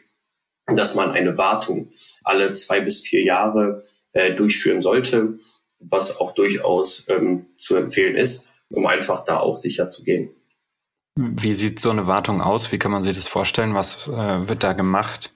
dass 0.68 0.96
man 0.96 1.12
eine 1.12 1.38
Wartung 1.38 1.92
alle 2.24 2.54
zwei 2.54 2.82
bis 2.82 3.02
vier 3.02 3.24
Jahre 3.24 3.84
äh, 4.14 4.34
durchführen 4.34 4.82
sollte. 4.82 5.40
was 5.80 6.20
auch 6.20 6.34
durchaus 6.34 7.06
ähm, 7.10 7.48
zu 7.60 7.76
empfehlen 7.76 8.16
ist, 8.16 8.50
um 8.70 8.88
einfach 8.88 9.26
da 9.26 9.40
auch 9.40 9.56
sicher 9.56 9.90
zu 9.90 10.04
gehen. 10.04 10.32
Wie 11.16 11.54
sieht 11.54 11.80
so 11.80 11.92
eine 11.92 12.08
Wartung 12.08 12.42
aus? 12.42 12.72
Wie 12.72 12.80
kann 12.80 12.92
man 12.92 13.04
sich 13.04 13.16
das 13.16 13.28
vorstellen? 13.28 13.76
Was 13.76 14.08
äh, 14.08 14.48
wird 14.48 14.64
da 14.64 14.74
gemacht? 14.74 15.32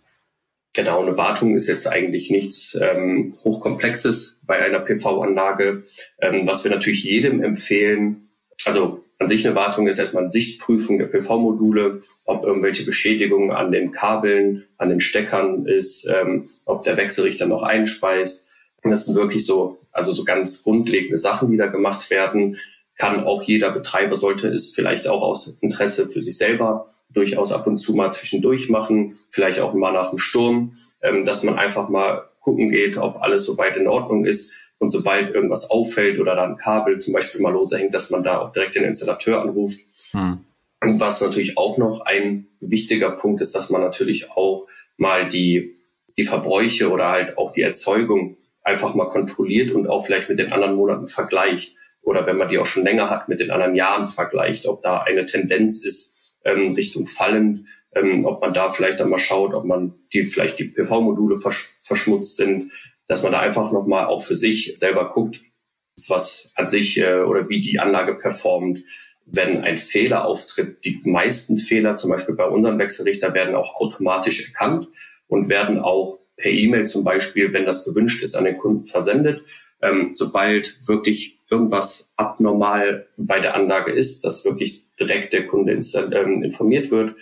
Genau, 0.73 1.01
eine 1.01 1.17
Wartung 1.17 1.55
ist 1.55 1.67
jetzt 1.67 1.87
eigentlich 1.87 2.29
nichts 2.29 2.77
ähm, 2.79 3.35
Hochkomplexes 3.43 4.41
bei 4.45 4.59
einer 4.59 4.79
PV-Anlage. 4.79 5.83
Ähm, 6.19 6.47
was 6.47 6.63
wir 6.63 6.71
natürlich 6.71 7.03
jedem 7.03 7.43
empfehlen, 7.43 8.29
also 8.65 9.03
an 9.19 9.27
sich 9.27 9.45
eine 9.45 9.55
Wartung 9.55 9.87
ist 9.87 9.99
erstmal 9.99 10.23
eine 10.23 10.31
Sichtprüfung 10.31 10.97
der 10.97 11.07
PV-Module, 11.07 11.99
ob 12.25 12.45
irgendwelche 12.45 12.85
Beschädigungen 12.85 13.51
an 13.51 13.71
den 13.71 13.91
Kabeln, 13.91 14.65
an 14.77 14.89
den 14.89 15.01
Steckern 15.01 15.65
ist, 15.65 16.09
ähm, 16.09 16.47
ob 16.65 16.81
der 16.83 16.95
Wechselrichter 16.95 17.45
noch 17.45 17.63
einspeist. 17.63 18.49
Und 18.81 18.91
das 18.91 19.05
sind 19.05 19.15
wirklich 19.15 19.45
so, 19.45 19.79
also 19.91 20.13
so 20.13 20.23
ganz 20.23 20.63
grundlegende 20.63 21.17
Sachen, 21.17 21.51
die 21.51 21.57
da 21.57 21.67
gemacht 21.67 22.09
werden. 22.09 22.57
Kann 22.95 23.23
auch 23.25 23.43
jeder 23.43 23.71
Betreiber, 23.71 24.15
sollte 24.15 24.47
es 24.47 24.73
vielleicht 24.73 25.07
auch 25.09 25.21
aus 25.21 25.57
Interesse 25.59 26.07
für 26.07 26.23
sich 26.23 26.37
selber 26.37 26.87
durchaus 27.09 27.51
ab 27.51 27.67
und 27.67 27.77
zu 27.77 27.93
mal 27.93 28.11
zwischendurch 28.11 28.69
machen, 28.69 29.15
vielleicht 29.29 29.59
auch 29.59 29.73
mal 29.73 29.91
nach 29.91 30.11
dem 30.11 30.19
Sturm, 30.19 30.73
ähm, 31.01 31.25
dass 31.25 31.43
man 31.43 31.59
einfach 31.59 31.89
mal 31.89 32.23
gucken 32.39 32.69
geht, 32.69 32.97
ob 32.97 33.21
alles 33.21 33.43
soweit 33.43 33.75
in 33.75 33.87
Ordnung 33.87 34.25
ist. 34.25 34.53
Und 34.79 34.89
sobald 34.91 35.35
irgendwas 35.35 35.69
auffällt 35.69 36.19
oder 36.19 36.35
da 36.35 36.45
ein 36.45 36.57
Kabel 36.57 36.97
zum 36.97 37.13
Beispiel 37.13 37.41
mal 37.41 37.51
lose 37.51 37.77
hängt, 37.77 37.93
dass 37.93 38.09
man 38.09 38.23
da 38.23 38.39
auch 38.39 38.51
direkt 38.51 38.75
den 38.75 38.85
Installateur 38.85 39.41
anruft. 39.41 39.79
Hm. 40.11 40.39
Und 40.81 40.99
was 40.99 41.21
natürlich 41.21 41.57
auch 41.57 41.77
noch 41.77 42.01
ein 42.05 42.47
wichtiger 42.61 43.11
Punkt 43.11 43.41
ist, 43.41 43.53
dass 43.53 43.69
man 43.69 43.81
natürlich 43.81 44.31
auch 44.31 44.67
mal 44.95 45.27
die, 45.27 45.75
die 46.17 46.23
Verbräuche 46.23 46.89
oder 46.89 47.09
halt 47.09 47.37
auch 47.37 47.51
die 47.51 47.61
Erzeugung 47.61 48.37
einfach 48.63 48.95
mal 48.95 49.09
kontrolliert 49.09 49.71
und 49.71 49.87
auch 49.87 50.05
vielleicht 50.05 50.29
mit 50.29 50.39
den 50.39 50.53
anderen 50.53 50.75
Monaten 50.75 51.07
vergleicht. 51.07 51.75
Oder 52.01 52.25
wenn 52.25 52.37
man 52.37 52.47
die 52.47 52.57
auch 52.57 52.65
schon 52.65 52.83
länger 52.83 53.09
hat, 53.09 53.27
mit 53.27 53.41
den 53.41 53.51
anderen 53.51 53.75
Jahren 53.75 54.07
vergleicht, 54.07 54.65
ob 54.65 54.81
da 54.81 55.01
eine 55.01 55.25
Tendenz 55.25 55.83
ist, 55.83 56.37
ähm, 56.45 56.73
Richtung 56.73 57.05
fallend, 57.05 57.65
ähm, 57.93 58.25
ob 58.25 58.41
man 58.41 58.53
da 58.53 58.71
vielleicht 58.71 58.99
dann 58.99 59.09
mal 59.09 59.19
schaut, 59.19 59.53
ob 59.53 59.65
man 59.65 59.95
die 60.13 60.23
vielleicht 60.23 60.59
die 60.59 60.65
PV-Module 60.65 61.39
versch 61.39 61.77
verschmutzt 61.81 62.37
sind, 62.37 62.71
dass 63.09 63.23
man 63.23 63.33
da 63.33 63.39
einfach 63.39 63.73
nochmal 63.73 64.05
auch 64.05 64.23
für 64.23 64.35
sich 64.35 64.75
selber 64.77 65.11
guckt, 65.11 65.41
was 66.07 66.51
an 66.55 66.69
sich 66.69 66.97
äh, 66.99 67.21
oder 67.21 67.49
wie 67.49 67.59
die 67.59 67.79
Anlage 67.79 68.15
performt. 68.15 68.79
Wenn 69.25 69.61
ein 69.63 69.77
Fehler 69.77 70.25
auftritt, 70.25 70.85
die 70.85 71.01
meisten 71.03 71.57
Fehler, 71.57 71.97
zum 71.97 72.11
Beispiel 72.11 72.35
bei 72.35 72.45
unseren 72.45 72.79
Wechselrichter, 72.79 73.33
werden 73.33 73.55
auch 73.55 73.81
automatisch 73.81 74.47
erkannt 74.47 74.87
und 75.27 75.49
werden 75.49 75.79
auch 75.79 76.19
per 76.37 76.51
E-Mail 76.51 76.87
zum 76.87 77.03
Beispiel, 77.03 77.51
wenn 77.51 77.65
das 77.65 77.83
gewünscht 77.83 78.23
ist, 78.23 78.35
an 78.35 78.45
den 78.45 78.57
Kunden 78.57 78.85
versendet. 78.85 79.43
Ähm, 79.81 80.11
sobald 80.13 80.87
wirklich 80.87 81.39
irgendwas 81.49 82.13
abnormal 82.15 83.07
bei 83.17 83.39
der 83.39 83.55
Anlage 83.55 83.91
ist, 83.91 84.23
dass 84.23 84.45
wirklich 84.45 84.85
direkt 84.99 85.33
der 85.33 85.47
Kunde 85.47 85.73
ähm, 85.73 86.43
informiert 86.43 86.91
wird. 86.91 87.15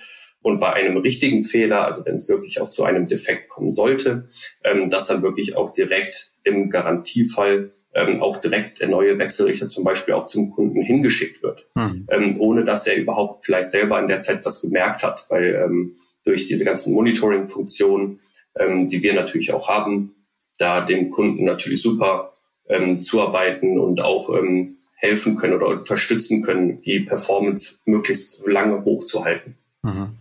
Und 0.47 0.61
bei 0.61 0.71
einem 0.71 0.95
richtigen 0.95 1.43
Fehler, 1.43 1.83
also 1.83 2.05
wenn 2.05 2.15
es 2.15 2.29
wirklich 2.29 2.61
auch 2.61 2.69
zu 2.69 2.85
einem 2.85 3.05
Defekt 3.05 3.49
kommen 3.49 3.73
sollte, 3.73 4.29
ähm, 4.63 4.89
dass 4.89 5.07
dann 5.07 5.21
wirklich 5.21 5.57
auch 5.57 5.73
direkt 5.73 6.29
im 6.45 6.69
Garantiefall 6.69 7.69
ähm, 7.93 8.21
auch 8.21 8.37
direkt 8.37 8.79
der 8.79 8.87
neue 8.87 9.19
Wechselrichter 9.19 9.67
zum 9.67 9.83
Beispiel 9.83 10.13
auch 10.13 10.25
zum 10.25 10.51
Kunden 10.51 10.81
hingeschickt 10.81 11.43
wird, 11.43 11.67
mhm. 11.75 12.07
ähm, 12.09 12.39
ohne 12.39 12.63
dass 12.63 12.87
er 12.87 12.95
überhaupt 12.95 13.45
vielleicht 13.45 13.71
selber 13.71 13.99
in 13.99 14.07
der 14.07 14.21
Zeit 14.21 14.45
das 14.45 14.61
bemerkt 14.61 15.03
hat, 15.03 15.25
weil 15.27 15.53
ähm, 15.53 15.95
durch 16.23 16.45
diese 16.45 16.63
ganzen 16.63 16.93
Monitoring-Funktionen, 16.93 18.21
ähm, 18.57 18.87
die 18.87 19.03
wir 19.03 19.15
natürlich 19.15 19.51
auch 19.51 19.67
haben, 19.67 20.15
da 20.59 20.79
dem 20.79 21.09
Kunden 21.09 21.43
natürlich 21.43 21.81
super 21.81 22.31
ähm, 22.69 23.01
zuarbeiten 23.01 23.77
und 23.77 23.99
auch 23.99 24.33
ähm, 24.33 24.77
helfen 24.95 25.35
können 25.35 25.55
oder 25.55 25.67
unterstützen 25.67 26.41
können, 26.41 26.79
die 26.79 27.01
Performance 27.01 27.79
möglichst 27.83 28.47
lange 28.47 28.85
hochzuhalten. 28.85 29.57
Mhm. 29.83 30.15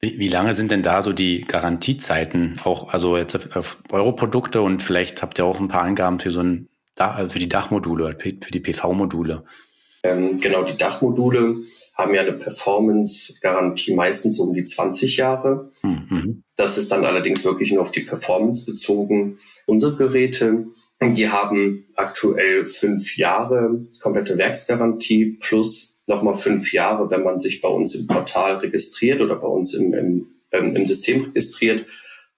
Wie, 0.00 0.18
wie, 0.18 0.28
lange 0.28 0.54
sind 0.54 0.70
denn 0.70 0.82
da 0.82 1.02
so 1.02 1.12
die 1.12 1.40
Garantiezeiten 1.40 2.60
auch, 2.62 2.92
also 2.92 3.16
jetzt 3.16 3.34
auf, 3.34 3.56
auf 3.56 3.78
eure 3.90 4.14
Produkte 4.14 4.62
und 4.62 4.82
vielleicht 4.82 5.22
habt 5.22 5.38
ihr 5.38 5.44
auch 5.44 5.58
ein 5.58 5.68
paar 5.68 5.82
Angaben 5.82 6.20
für 6.20 6.30
so 6.30 6.40
ein 6.40 6.68
also 6.96 7.30
für 7.30 7.38
die 7.38 7.48
Dachmodule, 7.48 8.16
für 8.20 8.50
die 8.50 8.58
PV-Module? 8.58 9.44
Ähm, 10.02 10.40
genau, 10.40 10.64
die 10.64 10.76
Dachmodule 10.76 11.56
haben 11.96 12.14
ja 12.14 12.22
eine 12.22 12.32
Performance-Garantie 12.32 13.94
meistens 13.94 14.40
um 14.40 14.52
die 14.52 14.64
20 14.64 15.16
Jahre. 15.16 15.70
Mhm. 15.82 16.42
Das 16.56 16.76
ist 16.76 16.90
dann 16.90 17.04
allerdings 17.04 17.44
wirklich 17.44 17.72
nur 17.72 17.82
auf 17.82 17.92
die 17.92 18.00
Performance 18.00 18.66
bezogen. 18.66 19.38
Unsere 19.66 19.96
Geräte 19.96 20.66
die 21.00 21.28
haben 21.28 21.86
aktuell 21.94 22.66
fünf 22.66 23.16
Jahre 23.16 23.86
komplette 24.02 24.36
Werksgarantie 24.36 25.38
plus 25.40 25.97
nochmal 26.08 26.36
fünf 26.36 26.72
Jahre, 26.72 27.10
wenn 27.10 27.22
man 27.22 27.40
sich 27.40 27.60
bei 27.60 27.68
uns 27.68 27.94
im 27.94 28.06
Portal 28.06 28.56
registriert 28.56 29.20
oder 29.20 29.36
bei 29.36 29.46
uns 29.46 29.74
im, 29.74 29.92
im, 29.94 30.26
ähm, 30.52 30.74
im 30.74 30.86
System 30.86 31.24
registriert, 31.24 31.86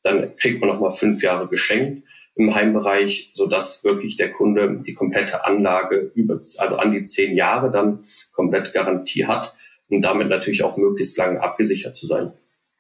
dann 0.03 0.37
kriegt 0.37 0.61
man 0.61 0.69
nochmal 0.69 0.93
fünf 0.93 1.23
Jahre 1.23 1.49
geschenkt 1.49 2.03
im 2.35 2.55
Heimbereich, 2.55 3.31
sodass 3.35 3.85
wirklich 3.85 4.17
der 4.17 4.33
Kunde 4.33 4.81
die 4.85 4.95
komplette 4.95 5.45
Anlage 5.45 6.11
über, 6.15 6.35
also 6.35 6.77
an 6.77 6.93
die 6.93 7.03
zehn 7.03 7.37
Jahre 7.37 7.71
dann 7.71 8.01
komplett 8.33 8.73
Garantie 8.73 9.27
hat 9.27 9.55
und 9.89 10.03
damit 10.03 10.29
natürlich 10.29 10.63
auch 10.63 10.77
möglichst 10.77 11.19
lange 11.19 11.43
abgesichert 11.43 11.95
zu 11.95 12.07
sein. 12.07 12.33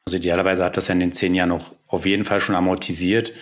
Also 0.06 0.16
idealerweise 0.16 0.64
hat 0.64 0.76
das 0.76 0.88
ja 0.88 0.94
in 0.94 1.00
den 1.00 1.12
zehn 1.12 1.34
Jahren 1.34 1.52
auch 1.52 1.74
auf 1.86 2.06
jeden 2.06 2.24
Fall 2.24 2.40
schon 2.40 2.54
amortisiert. 2.54 3.32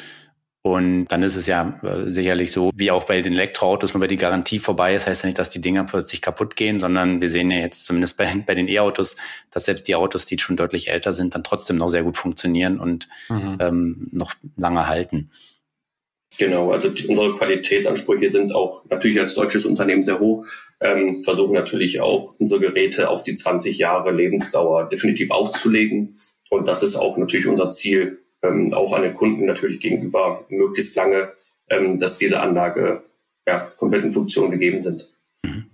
Und 0.63 1.07
dann 1.07 1.23
ist 1.23 1.37
es 1.37 1.47
ja 1.47 1.79
äh, 1.83 2.11
sicherlich 2.11 2.51
so, 2.51 2.71
wie 2.75 2.91
auch 2.91 3.05
bei 3.05 3.23
den 3.23 3.35
Elektroautos, 3.35 3.95
nur 3.95 4.01
weil 4.01 4.09
die 4.09 4.17
Garantie 4.17 4.59
vorbei 4.59 4.95
ist, 4.95 5.07
heißt 5.07 5.23
ja 5.23 5.29
nicht, 5.29 5.39
dass 5.39 5.51
die 5.51 5.61
Dinger 5.61 5.85
plötzlich 5.85 6.21
kaputt 6.21 6.57
gehen, 6.57 6.81
sondern 6.81 7.21
wir 7.23 7.31
sehen 7.31 7.51
ja 7.51 7.59
jetzt 7.59 7.85
zumindest 7.85 8.17
bei, 8.17 8.27
bei 8.47 8.55
den 8.55 8.69
E-Autos, 8.69 9.17
dass 9.51 9.67
selbst 9.67 9.87
die 9.89 9.95
Autos, 9.95 10.25
die 10.25 10.39
schon 10.39 10.57
deutlich 10.57 10.89
älter 10.89 11.13
sind, 11.13 11.35
dann 11.35 11.45
trotzdem 11.45 11.77
noch 11.77 11.89
sehr 11.89 12.03
gut 12.03 12.17
funktionieren 12.17 12.81
und 12.81 13.09
mhm. 13.29 13.57
ähm, 13.61 14.09
noch 14.11 14.35
lange 14.57 14.89
halten. 14.89 15.31
Genau, 16.39 16.73
also 16.73 16.89
die, 16.91 17.07
unsere 17.07 17.37
Qualitätsansprüche 17.37 18.29
sind 18.29 18.55
auch 18.55 18.85
natürlich 18.91 19.21
als 19.21 19.35
deutsches 19.35 19.65
Unternehmen 19.65 20.05
sehr 20.05 20.21
hoch, 20.21 20.47
ähm, 20.81 21.23
versuchen 21.23 21.55
natürlich 21.55 22.01
auch 22.01 22.35
unsere 22.39 22.61
Geräte 22.61 23.09
auf 23.09 23.23
die 23.23 23.35
20 23.35 23.79
Jahre 23.79 24.13
Lebensdauer 24.13 24.89
definitiv 24.89 25.31
aufzulegen. 25.31 26.17
Und 26.51 26.69
das 26.69 26.83
ist 26.83 26.97
auch 26.97 27.17
natürlich 27.17 27.47
unser 27.47 27.71
Ziel, 27.71 28.21
ähm, 28.43 28.73
auch 28.73 28.93
an 28.93 29.03
den 29.03 29.15
Kunden 29.15 29.47
natürlich 29.47 29.81
gegenüber 29.81 30.45
möglichst 30.49 30.97
lange, 30.97 31.33
ähm, 31.69 31.99
dass 31.99 32.19
diese 32.19 32.41
Anlage 32.41 33.03
ja, 33.47 33.61
komplett 33.77 34.05
in 34.05 34.13
Funktion 34.13 34.51
gegeben 34.51 34.81
sind. 34.81 35.09
Mhm. 35.45 35.67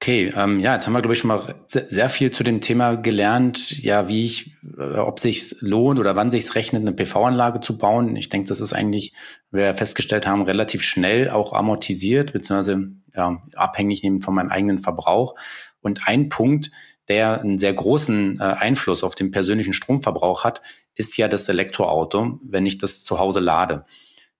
Okay, 0.00 0.30
ähm, 0.36 0.58
ja, 0.58 0.74
jetzt 0.74 0.86
haben 0.86 0.92
wir, 0.92 1.00
glaube 1.00 1.14
ich, 1.14 1.20
schon 1.20 1.28
mal 1.28 1.54
sehr 1.66 2.10
viel 2.10 2.30
zu 2.30 2.44
dem 2.44 2.60
Thema 2.60 2.96
gelernt, 2.96 3.82
ja, 3.82 4.06
wie 4.06 4.26
ich, 4.26 4.54
äh, 4.76 4.98
ob 4.98 5.18
sich 5.18 5.56
lohnt 5.60 5.98
oder 5.98 6.14
wann 6.14 6.30
sich 6.30 6.54
rechnet, 6.54 6.82
eine 6.82 6.92
PV-Anlage 6.92 7.60
zu 7.60 7.78
bauen. 7.78 8.14
Ich 8.16 8.28
denke, 8.28 8.48
das 8.48 8.60
ist 8.60 8.74
eigentlich, 8.74 9.14
wie 9.50 9.60
wir 9.60 9.74
festgestellt 9.74 10.26
haben, 10.26 10.42
relativ 10.42 10.82
schnell 10.82 11.30
auch 11.30 11.54
amortisiert, 11.54 12.34
beziehungsweise 12.34 12.90
ja, 13.14 13.42
abhängig 13.54 14.04
eben 14.04 14.20
von 14.20 14.34
meinem 14.34 14.50
eigenen 14.50 14.78
Verbrauch. 14.78 15.36
Und 15.80 16.06
ein 16.06 16.28
Punkt, 16.28 16.70
der 17.08 17.40
einen 17.40 17.58
sehr 17.58 17.72
großen 17.72 18.40
äh, 18.40 18.42
Einfluss 18.42 19.04
auf 19.04 19.14
den 19.14 19.30
persönlichen 19.30 19.72
Stromverbrauch 19.72 20.44
hat, 20.44 20.62
ist 20.94 21.16
ja 21.16 21.28
das 21.28 21.48
Elektroauto, 21.48 22.38
wenn 22.42 22.66
ich 22.66 22.78
das 22.78 23.02
zu 23.02 23.18
Hause 23.18 23.40
lade. 23.40 23.84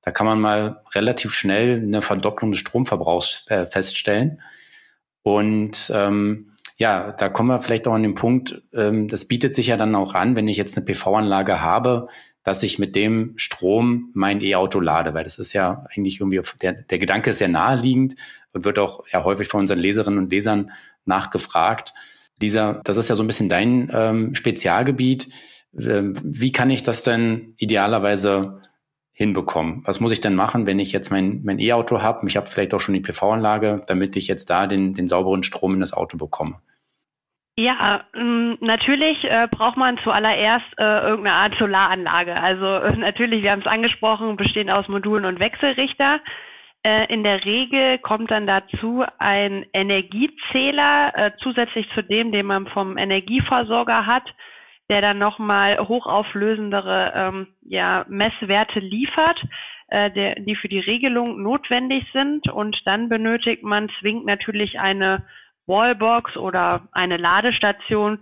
Da 0.03 0.11
kann 0.11 0.27
man 0.27 0.41
mal 0.41 0.83
relativ 0.95 1.33
schnell 1.33 1.81
eine 1.81 2.03
Verdopplung 2.03 2.53
des 2.53 2.61
Stromverbrauchs 2.61 3.47
äh, 3.49 3.67
feststellen. 3.67 4.41
Und 5.23 5.91
ähm, 5.95 6.53
ja, 6.77 7.13
da 7.13 7.29
kommen 7.29 7.49
wir 7.49 7.63
vielleicht 7.63 7.87
auch 7.89 7.95
an 7.95 8.03
den 8.03 8.15
Punkt, 8.15 8.63
ähm, 8.73 9.09
das 9.09 9.27
bietet 9.27 9.55
sich 9.55 9.69
ja 9.69 9.77
dann 9.77 9.95
auch 9.95 10.15
an, 10.15 10.37
wenn 10.37 10.49
ich 10.49 10.57
jetzt 10.57 10.77
eine 10.77 10.85
PV-Anlage 10.85 11.61
habe, 11.61 12.09
dass 12.43 12.63
ich 12.63 12.79
mit 12.79 12.95
dem 12.95 13.33
Strom 13.37 14.11
mein 14.13 14.43
E-Auto 14.43 14.81
lade, 14.81 15.15
weil 15.15 15.25
das 15.25 15.39
ist 15.39 15.55
ja 15.55 15.87
eigentlich 15.91 16.21
irgendwie, 16.21 16.43
der, 16.61 16.73
der 16.73 16.99
Gedanke 16.99 17.31
ist 17.31 17.39
sehr 17.39 17.49
naheliegend 17.49 18.17
und 18.53 18.65
wird 18.65 18.79
auch 18.79 19.07
ja 19.11 19.25
häufig 19.25 19.49
von 19.49 19.61
unseren 19.61 19.79
Leserinnen 19.79 20.19
und 20.19 20.31
Lesern 20.31 20.71
nachgefragt. 21.07 21.95
Dieser, 22.41 22.81
das 22.85 22.97
ist 22.97 23.09
ja 23.09 23.15
so 23.15 23.23
ein 23.23 23.27
bisschen 23.27 23.49
dein 23.49 23.91
ähm, 23.93 24.35
Spezialgebiet. 24.35 25.29
Ähm, 25.79 26.15
wie 26.23 26.53
kann 26.53 26.71
ich 26.71 26.83
das 26.83 27.03
denn 27.03 27.55
idealerweise 27.59 28.63
hinbekommen? 29.13 29.83
Was 29.87 30.01
muss 30.01 30.13
ich 30.13 30.21
denn 30.21 30.35
machen, 30.35 30.67
wenn 30.67 30.79
ich 30.79 30.93
jetzt 30.93 31.11
mein, 31.11 31.43
mein 31.45 31.59
E-Auto 31.59 32.03
habe? 32.03 32.27
Ich 32.27 32.37
habe 32.37 32.47
vielleicht 32.47 32.75
auch 32.75 32.81
schon 32.81 32.95
die 32.95 33.01
PV-Anlage, 33.01 33.83
damit 33.87 34.17
ich 34.17 34.27
jetzt 34.27 34.51
da 34.51 34.67
den, 34.67 34.95
den 34.95 35.09
sauberen 35.09 35.43
Strom 35.45 35.75
in 35.75 35.81
das 35.81 35.93
Auto 35.93 36.17
bekomme. 36.17 36.57
Ja, 37.57 38.05
ähm, 38.17 38.59
natürlich 38.61 39.23
äh, 39.23 39.47
braucht 39.49 39.77
man 39.77 39.97
zuallererst 40.03 40.67
äh, 40.77 41.09
irgendeine 41.09 41.37
Art 41.37 41.55
Solaranlage. 41.57 42.35
Also 42.35 42.65
natürlich, 42.97 43.45
wir 43.45 43.53
haben 43.53 43.61
es 43.61 43.67
angesprochen, 43.67 44.37
bestehend 44.37 44.71
aus 44.71 44.89
Modulen 44.89 45.25
und 45.25 45.39
Wechselrichter. 45.39 46.21
Äh, 46.85 47.13
in 47.13 47.25
der 47.25 47.45
Regel 47.45 47.99
kommt 47.99 48.31
dann 48.31 48.47
dazu 48.47 49.05
ein 49.19 49.67
Energiezähler 49.73 51.13
äh, 51.17 51.31
zusätzlich 51.39 51.89
zu 51.95 52.03
dem, 52.03 52.31
den 52.31 52.47
man 52.47 52.67
vom 52.69 52.97
Energieversorger 52.97 54.07
hat, 54.07 54.25
der 54.89 55.01
dann 55.01 55.19
nochmal 55.19 55.79
hochauflösendere 55.79 57.13
ähm, 57.15 57.47
ja, 57.63 58.05
Messwerte 58.09 58.81
liefert. 58.81 59.41
äh, 59.89 60.11
der, 60.11 60.35
die 60.37 60.57
für 60.57 60.69
die 60.69 60.81
Regelung 60.81 61.43
notwendig 61.43 62.05
sind. 62.13 62.49
Und 62.49 62.77
dann 62.85 63.09
benötigt 63.09 63.63
man 63.63 63.91
zwingend 64.01 64.27
natürlich 64.27 64.79
eine 64.81 65.25
Wallbox 65.67 66.37
oder 66.37 66.89
eine 66.93 67.17
Ladestation, 67.17 68.19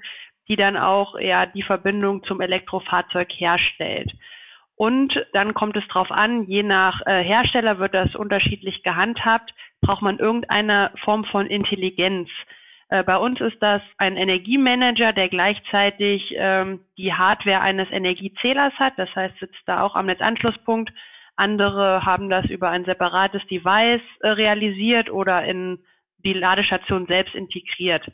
die 0.49 0.57
dann 0.57 0.77
auch 0.77 1.19
ja 1.19 1.47
die 1.47 1.63
Verbindung 1.63 2.25
zum 2.25 2.41
Elektrofahrzeug 2.41 3.33
herstellt. 3.33 4.13
Und 4.77 5.15
dann 5.33 5.55
kommt 5.55 5.77
es 5.77 5.87
darauf 5.89 6.11
an, 6.11 6.45
je 6.45 6.63
nach 6.63 7.01
äh, 7.07 7.23
Hersteller 7.23 7.79
wird 7.79 7.95
das 7.95 8.15
unterschiedlich 8.15 8.83
gehandhabt, 8.83 9.53
braucht 9.81 10.03
man 10.03 10.19
irgendeine 10.19 10.91
Form 11.05 11.25
von 11.25 11.47
Intelligenz. 11.47 12.29
Äh, 12.89 13.05
bei 13.05 13.17
uns 13.17 13.41
ist 13.41 13.61
das 13.61 13.83
ein 13.99 14.17
Energiemanager, 14.17 15.13
der 15.13 15.29
gleichzeitig 15.29 16.35
ähm, 16.37 16.81
die 16.99 17.13
Hardware 17.13 17.61
eines 17.61 17.91
Energiezählers 17.91 18.75
hat. 18.75 18.95
Das 18.97 19.15
heißt, 19.15 19.39
sitzt 19.39 19.63
da 19.67 19.83
auch 19.83 19.95
am 19.95 20.07
Netzanschlusspunkt. 20.07 20.93
Andere 21.37 22.05
haben 22.05 22.29
das 22.29 22.47
über 22.47 22.71
ein 22.71 22.85
separates 22.85 23.43
Device 23.47 24.03
äh, 24.21 24.29
realisiert 24.29 25.11
oder 25.11 25.45
in 25.45 25.79
die 26.19 26.35
Ladestation 26.35 27.07
selbst 27.07 27.35
integriert. 27.35 28.07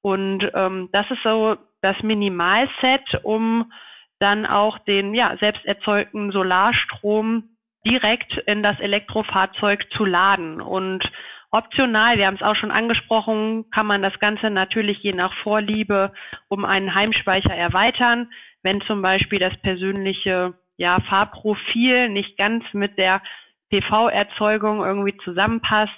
Und 0.00 0.50
ähm, 0.54 0.88
das 0.92 1.10
ist 1.10 1.22
so 1.22 1.56
das 1.80 2.00
Minimalset, 2.02 3.20
um 3.22 3.72
dann 4.18 4.46
auch 4.46 4.78
den 4.78 5.14
ja, 5.14 5.36
selbst 5.38 5.64
erzeugten 5.64 6.32
Solarstrom 6.32 7.50
direkt 7.86 8.36
in 8.46 8.62
das 8.62 8.78
Elektrofahrzeug 8.80 9.90
zu 9.92 10.04
laden. 10.04 10.60
Und 10.60 11.04
optional, 11.50 12.18
wir 12.18 12.26
haben 12.26 12.36
es 12.36 12.42
auch 12.42 12.56
schon 12.56 12.70
angesprochen, 12.70 13.70
kann 13.70 13.86
man 13.86 14.02
das 14.02 14.18
Ganze 14.18 14.50
natürlich 14.50 14.98
je 14.98 15.12
nach 15.12 15.32
Vorliebe 15.42 16.12
um 16.48 16.64
einen 16.64 16.94
Heimspeicher 16.94 17.54
erweitern. 17.54 18.30
Wenn 18.62 18.80
zum 18.82 19.02
Beispiel 19.02 19.38
das 19.38 19.56
persönliche 19.62 20.54
ja, 20.76 20.98
Fahrprofil 21.08 22.08
nicht 22.08 22.36
ganz 22.36 22.64
mit 22.72 22.98
der 22.98 23.22
PV-Erzeugung 23.70 24.84
irgendwie 24.84 25.16
zusammenpasst, 25.24 25.92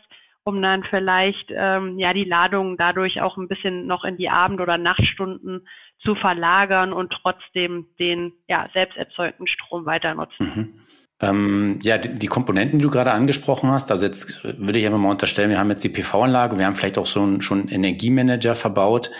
um 0.44 0.60
dann 0.62 0.84
vielleicht 0.84 1.50
ähm, 1.50 1.98
ja 1.98 2.12
die 2.12 2.24
Ladung 2.24 2.76
dadurch 2.76 3.20
auch 3.20 3.36
ein 3.36 3.48
bisschen 3.48 3.86
noch 3.86 4.04
in 4.04 4.16
die 4.16 4.30
Abend- 4.30 4.60
oder 4.60 4.78
Nachtstunden 4.78 5.66
zu 6.02 6.14
verlagern 6.14 6.92
und 6.92 7.12
trotzdem 7.22 7.86
den 7.98 8.32
ja, 8.48 8.68
selbst 8.72 8.96
erzeugten 8.96 9.46
Strom 9.46 9.86
weiter 9.86 10.14
nutzen. 10.14 10.52
Mhm. 10.54 10.80
Ähm, 11.22 11.78
ja, 11.82 11.98
die, 11.98 12.18
die, 12.18 12.26
Komponenten, 12.28 12.78
die 12.78 12.82
du 12.82 12.90
gerade 12.90 13.12
angesprochen 13.12 13.70
hast, 13.70 13.90
also 13.90 14.06
jetzt 14.06 14.42
würde 14.42 14.78
ich 14.78 14.86
einfach 14.86 14.98
mal 14.98 15.10
unterstellen, 15.10 15.50
wir 15.50 15.58
haben 15.58 15.68
jetzt 15.68 15.84
die 15.84 15.90
PV-Anlage, 15.90 16.56
wir 16.56 16.64
haben 16.64 16.76
vielleicht 16.76 16.96
auch 16.96 17.06
so 17.06 17.20
einen, 17.20 17.42
schon 17.42 17.60
einen 17.60 17.68
Energiemanager 17.68 18.56
verbaut. 18.56 19.10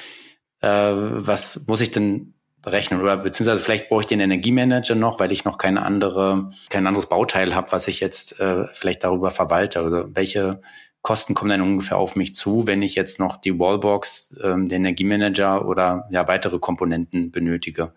Äh, 0.62 0.68
was 0.68 1.66
muss 1.66 1.82
ich 1.82 1.90
denn 1.90 2.34
rechnen? 2.64 3.02
Oder 3.02 3.18
beziehungsweise 3.18 3.60
vielleicht 3.60 3.90
brauche 3.90 4.00
ich 4.00 4.06
den 4.06 4.20
Energiemanager 4.20 4.94
noch, 4.94 5.20
weil 5.20 5.32
ich 5.32 5.44
noch 5.44 5.58
keine 5.58 5.82
andere, 5.82 6.50
kein 6.70 6.86
anderes 6.86 7.06
Bauteil 7.06 7.54
habe, 7.54 7.72
was 7.72 7.86
ich 7.86 8.00
jetzt 8.00 8.40
äh, 8.40 8.66
vielleicht 8.68 9.04
darüber 9.04 9.30
verwalte. 9.30 9.80
Also 9.80 10.08
welche 10.14 10.62
Kosten 11.02 11.34
kommen 11.34 11.50
dann 11.50 11.62
ungefähr 11.62 11.96
auf 11.96 12.14
mich 12.14 12.34
zu, 12.34 12.66
wenn 12.66 12.82
ich 12.82 12.94
jetzt 12.94 13.18
noch 13.18 13.38
die 13.38 13.58
Wallbox, 13.58 14.36
ähm, 14.42 14.68
den 14.68 14.82
Energiemanager 14.82 15.66
oder 15.66 16.06
ja 16.10 16.28
weitere 16.28 16.58
Komponenten 16.58 17.30
benötige? 17.30 17.94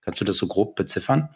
Kannst 0.00 0.20
du 0.20 0.24
das 0.24 0.36
so 0.36 0.48
grob 0.48 0.74
beziffern? 0.74 1.28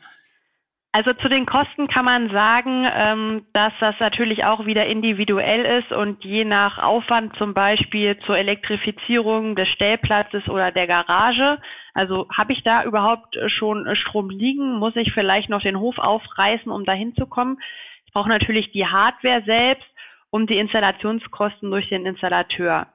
Also 0.91 1.13
zu 1.13 1.29
den 1.29 1.45
Kosten 1.45 1.87
kann 1.87 2.07
man 2.07 2.31
sagen, 2.31 2.87
ähm, 2.93 3.47
dass 3.53 3.73
das 3.79 3.95
natürlich 4.01 4.45
auch 4.45 4.65
wieder 4.65 4.87
individuell 4.87 5.81
ist 5.81 5.93
und 5.93 6.25
je 6.25 6.45
nach 6.45 6.79
Aufwand 6.79 7.37
zum 7.37 7.53
Beispiel 7.53 8.19
zur 8.27 8.39
Elektrifizierung 8.39 9.55
des 9.55 9.69
Stellplatzes 9.69 10.49
oder 10.49 10.73
der 10.73 10.87
Garage. 10.87 11.59
Also 11.93 12.27
habe 12.37 12.55
ich 12.55 12.65
da 12.65 12.85
überhaupt 12.85 13.39
schon 13.49 13.95
Strom 13.97 14.31
liegen? 14.31 14.79
Muss 14.79 14.97
ich 14.97 15.13
vielleicht 15.13 15.51
noch 15.51 15.61
den 15.63 15.79
Hof 15.79 15.99
aufreißen, 15.99 16.73
um 16.73 16.85
dahin 16.87 17.15
zu 17.15 17.27
kommen? 17.27 17.61
Ich 18.07 18.13
brauche 18.13 18.31
natürlich 18.31 18.73
die 18.73 18.87
Hardware 18.87 19.43
selbst 19.45 19.87
und 20.31 20.51
die 20.51 20.59
Installationskosten 20.59 21.71
durch 21.71 21.89
den 21.89 22.07
Installateur. 22.07 22.87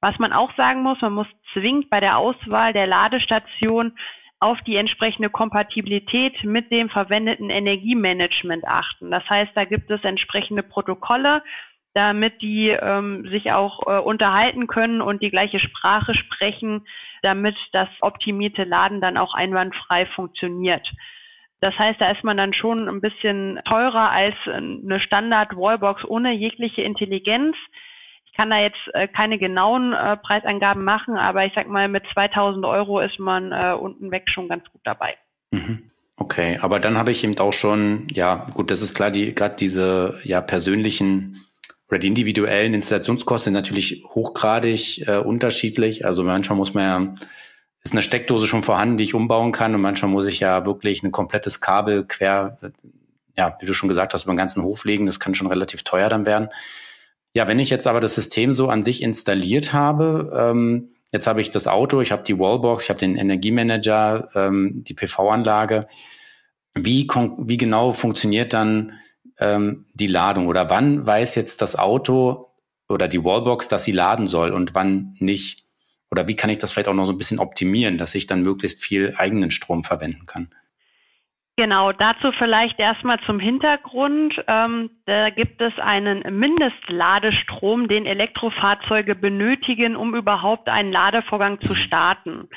Was 0.00 0.18
man 0.18 0.32
auch 0.32 0.54
sagen 0.56 0.82
muss, 0.82 1.00
man 1.00 1.14
muss 1.14 1.28
zwingend 1.52 1.88
bei 1.88 2.00
der 2.00 2.18
Auswahl 2.18 2.72
der 2.72 2.86
Ladestation 2.86 3.96
auf 4.40 4.60
die 4.62 4.74
entsprechende 4.74 5.30
Kompatibilität 5.30 6.42
mit 6.42 6.72
dem 6.72 6.90
verwendeten 6.90 7.48
Energiemanagement 7.48 8.66
achten. 8.66 9.12
Das 9.12 9.28
heißt, 9.30 9.52
da 9.54 9.64
gibt 9.64 9.88
es 9.90 10.02
entsprechende 10.02 10.64
Protokolle, 10.64 11.44
damit 11.94 12.42
die 12.42 12.70
ähm, 12.70 13.28
sich 13.28 13.52
auch 13.52 13.86
äh, 13.86 14.00
unterhalten 14.00 14.66
können 14.66 15.00
und 15.00 15.22
die 15.22 15.30
gleiche 15.30 15.60
Sprache 15.60 16.14
sprechen, 16.14 16.84
damit 17.22 17.56
das 17.72 17.88
optimierte 18.00 18.64
Laden 18.64 19.00
dann 19.00 19.16
auch 19.16 19.34
einwandfrei 19.34 20.06
funktioniert. 20.06 20.90
Das 21.62 21.78
heißt, 21.78 22.00
da 22.00 22.10
ist 22.10 22.24
man 22.24 22.36
dann 22.36 22.52
schon 22.52 22.88
ein 22.88 23.00
bisschen 23.00 23.60
teurer 23.68 24.10
als 24.10 24.34
eine 24.46 24.98
Standard-Wallbox 24.98 26.04
ohne 26.04 26.32
jegliche 26.32 26.82
Intelligenz. 26.82 27.54
Ich 28.26 28.32
kann 28.32 28.50
da 28.50 28.58
jetzt 28.58 28.80
äh, 28.94 29.06
keine 29.06 29.38
genauen 29.38 29.92
äh, 29.92 30.16
Preisangaben 30.16 30.82
machen, 30.82 31.16
aber 31.16 31.46
ich 31.46 31.52
sag 31.54 31.68
mal, 31.68 31.86
mit 31.86 32.02
2000 32.12 32.64
Euro 32.66 32.98
ist 32.98 33.20
man 33.20 33.52
äh, 33.52 33.76
unten 33.78 34.10
weg 34.10 34.28
schon 34.28 34.48
ganz 34.48 34.64
gut 34.72 34.80
dabei. 34.82 35.14
Mhm. 35.52 35.92
Okay, 36.16 36.58
aber 36.60 36.80
dann 36.80 36.98
habe 36.98 37.12
ich 37.12 37.22
eben 37.22 37.38
auch 37.38 37.52
schon, 37.52 38.08
ja, 38.12 38.46
gut, 38.54 38.72
das 38.72 38.82
ist 38.82 38.94
klar, 38.96 39.12
die 39.12 39.32
gerade 39.32 39.54
diese 39.54 40.20
ja 40.24 40.40
persönlichen 40.40 41.44
oder 41.88 42.00
die 42.00 42.08
individuellen 42.08 42.74
Installationskosten 42.74 43.52
sind 43.52 43.54
natürlich 43.54 44.02
hochgradig 44.04 45.06
äh, 45.06 45.18
unterschiedlich. 45.18 46.04
Also 46.04 46.24
manchmal 46.24 46.58
muss 46.58 46.74
man 46.74 46.82
ja 46.82 47.14
ist 47.82 47.92
eine 47.92 48.02
Steckdose 48.02 48.46
schon 48.46 48.62
vorhanden, 48.62 48.96
die 48.96 49.04
ich 49.04 49.14
umbauen 49.14 49.52
kann 49.52 49.74
und 49.74 49.80
manchmal 49.80 50.10
muss 50.10 50.26
ich 50.26 50.40
ja 50.40 50.64
wirklich 50.64 51.02
ein 51.02 51.10
komplettes 51.10 51.60
Kabel 51.60 52.04
quer, 52.04 52.58
ja, 53.36 53.56
wie 53.60 53.66
du 53.66 53.74
schon 53.74 53.88
gesagt 53.88 54.14
hast, 54.14 54.24
über 54.24 54.32
den 54.32 54.38
ganzen 54.38 54.62
Hof 54.62 54.84
legen. 54.84 55.06
Das 55.06 55.18
kann 55.18 55.34
schon 55.34 55.48
relativ 55.48 55.82
teuer 55.82 56.08
dann 56.08 56.26
werden. 56.26 56.48
Ja, 57.34 57.48
wenn 57.48 57.58
ich 57.58 57.70
jetzt 57.70 57.86
aber 57.86 58.00
das 58.00 58.14
System 58.14 58.52
so 58.52 58.68
an 58.68 58.82
sich 58.82 59.02
installiert 59.02 59.72
habe, 59.72 60.32
ähm, 60.36 60.90
jetzt 61.12 61.26
habe 61.26 61.40
ich 61.40 61.50
das 61.50 61.66
Auto, 61.66 62.00
ich 62.00 62.12
habe 62.12 62.22
die 62.22 62.38
Wallbox, 62.38 62.84
ich 62.84 62.90
habe 62.90 63.00
den 63.00 63.16
Energiemanager, 63.16 64.28
ähm, 64.34 64.84
die 64.86 64.94
PV-Anlage. 64.94 65.86
Wie, 66.74 67.08
wie 67.38 67.56
genau 67.56 67.92
funktioniert 67.92 68.52
dann 68.52 68.92
ähm, 69.38 69.86
die 69.94 70.06
Ladung 70.06 70.46
oder 70.46 70.70
wann 70.70 71.06
weiß 71.06 71.34
jetzt 71.34 71.62
das 71.62 71.76
Auto 71.76 72.48
oder 72.88 73.08
die 73.08 73.24
Wallbox, 73.24 73.68
dass 73.68 73.84
sie 73.84 73.92
laden 73.92 74.28
soll 74.28 74.52
und 74.52 74.74
wann 74.74 75.16
nicht? 75.18 75.71
Oder 76.12 76.28
wie 76.28 76.36
kann 76.36 76.50
ich 76.50 76.58
das 76.58 76.70
vielleicht 76.70 76.88
auch 76.88 76.94
noch 76.94 77.06
so 77.06 77.12
ein 77.12 77.18
bisschen 77.18 77.38
optimieren, 77.38 77.96
dass 77.96 78.14
ich 78.14 78.26
dann 78.26 78.42
möglichst 78.42 78.84
viel 78.84 79.14
eigenen 79.16 79.50
Strom 79.50 79.82
verwenden 79.82 80.26
kann? 80.26 80.50
Genau, 81.56 81.92
dazu 81.92 82.32
vielleicht 82.32 82.78
erstmal 82.78 83.18
zum 83.20 83.40
Hintergrund. 83.40 84.34
Ähm, 84.46 84.90
da 85.06 85.30
gibt 85.30 85.62
es 85.62 85.72
einen 85.78 86.20
Mindestladestrom, 86.38 87.88
den 87.88 88.04
Elektrofahrzeuge 88.04 89.14
benötigen, 89.14 89.96
um 89.96 90.14
überhaupt 90.14 90.68
einen 90.68 90.92
Ladevorgang 90.92 91.60
zu 91.62 91.74
starten. 91.74 92.50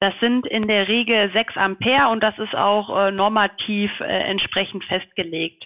Das 0.00 0.12
sind 0.20 0.44
in 0.44 0.66
der 0.66 0.88
Regel 0.88 1.30
6 1.32 1.56
Ampere 1.56 2.08
und 2.08 2.24
das 2.24 2.36
ist 2.40 2.56
auch 2.56 3.06
äh, 3.06 3.12
normativ 3.12 3.90
äh, 4.00 4.04
entsprechend 4.04 4.84
festgelegt. 4.84 5.64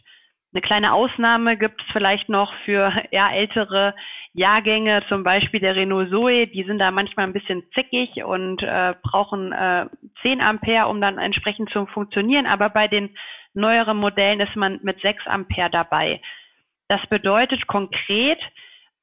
Eine 0.53 0.61
kleine 0.61 0.93
Ausnahme 0.93 1.57
gibt 1.57 1.81
es 1.81 1.87
vielleicht 1.93 2.29
noch 2.29 2.53
für 2.65 2.93
ja, 3.13 3.33
ältere 3.33 3.95
Jahrgänge, 4.33 5.03
zum 5.09 5.25
Beispiel 5.25 5.61
der 5.61 5.75
Renault 5.75 6.11
Zoe, 6.11 6.47
die 6.47 6.63
sind 6.65 6.79
da 6.79 6.91
manchmal 6.91 7.27
ein 7.27 7.33
bisschen 7.33 7.65
zickig 7.75 8.23
und 8.25 8.63
äh, 8.63 8.95
brauchen 9.03 9.53
äh, 9.53 9.87
10 10.23 10.41
Ampere, 10.41 10.87
um 10.87 11.01
dann 11.01 11.19
entsprechend 11.19 11.71
zu 11.71 11.87
funktionieren. 11.87 12.47
Aber 12.47 12.71
bei 12.71 12.87
den 12.87 13.11
neueren 13.55 13.97
Modellen 13.97 14.41
ist 14.41 14.55
man 14.55 14.79
mit 14.83 15.01
6 15.01 15.27
Ampere 15.27 15.71
dabei. 15.71 16.21
Das 16.89 17.05
bedeutet 17.09 17.67
konkret, 17.67 18.39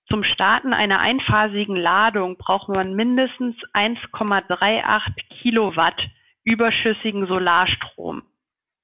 zum 0.08 0.24
Starten 0.24 0.74
einer 0.74 1.00
einphasigen 1.00 1.76
Ladung 1.76 2.38
braucht 2.38 2.70
man 2.70 2.94
mindestens 2.94 3.58
1,38 3.74 5.12
Kilowatt 5.42 6.02
überschüssigen 6.46 7.28
Solarstrom. 7.28 8.24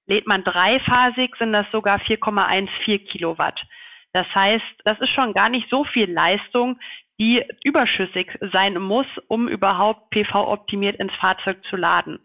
Lädt 0.05 0.27
man 0.27 0.43
dreiphasig, 0.43 1.33
sind 1.39 1.53
das 1.53 1.65
sogar 1.71 1.99
4,14 1.99 3.07
Kilowatt. 3.07 3.61
Das 4.13 4.27
heißt, 4.33 4.63
das 4.85 4.99
ist 4.99 5.09
schon 5.09 5.33
gar 5.33 5.49
nicht 5.49 5.69
so 5.69 5.83
viel 5.83 6.11
Leistung, 6.11 6.79
die 7.19 7.43
überschüssig 7.63 8.31
sein 8.51 8.75
muss, 8.75 9.07
um 9.27 9.47
überhaupt 9.47 10.09
PV-optimiert 10.11 10.99
ins 10.99 11.13
Fahrzeug 11.15 11.63
zu 11.69 11.75
laden. 11.75 12.19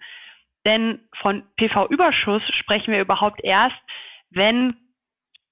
Denn 0.65 1.01
von 1.21 1.45
PV-Überschuss 1.57 2.43
sprechen 2.55 2.93
wir 2.93 3.01
überhaupt 3.01 3.43
erst, 3.43 3.77
wenn 4.31 4.77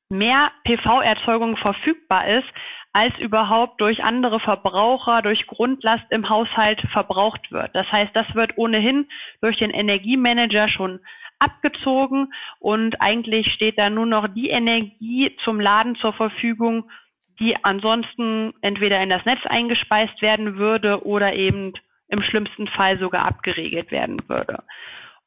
mehr 0.08 0.52
PV-Erzeugung 0.64 1.56
verfügbar 1.56 2.26
ist, 2.28 2.48
als 2.92 3.16
überhaupt 3.18 3.80
durch 3.80 4.02
andere 4.02 4.40
Verbraucher, 4.40 5.20
durch 5.20 5.46
Grundlast 5.46 6.04
im 6.10 6.28
Haushalt 6.30 6.80
verbraucht 6.92 7.52
wird. 7.52 7.74
Das 7.74 7.90
heißt, 7.92 8.14
das 8.14 8.34
wird 8.34 8.56
ohnehin 8.56 9.08
durch 9.42 9.58
den 9.58 9.70
Energiemanager 9.70 10.68
schon 10.68 11.00
abgezogen 11.38 12.32
und 12.58 13.00
eigentlich 13.00 13.52
steht 13.52 13.78
da 13.78 13.90
nur 13.90 14.06
noch 14.06 14.28
die 14.28 14.48
Energie 14.48 15.36
zum 15.44 15.60
Laden 15.60 15.96
zur 15.96 16.12
Verfügung, 16.12 16.90
die 17.38 17.56
ansonsten 17.64 18.54
entweder 18.62 19.02
in 19.02 19.10
das 19.10 19.24
Netz 19.24 19.40
eingespeist 19.44 20.22
werden 20.22 20.56
würde 20.56 21.04
oder 21.04 21.34
eben 21.34 21.74
im 22.08 22.22
schlimmsten 22.22 22.68
Fall 22.68 22.98
sogar 22.98 23.26
abgeregelt 23.26 23.90
werden 23.90 24.28
würde. 24.28 24.62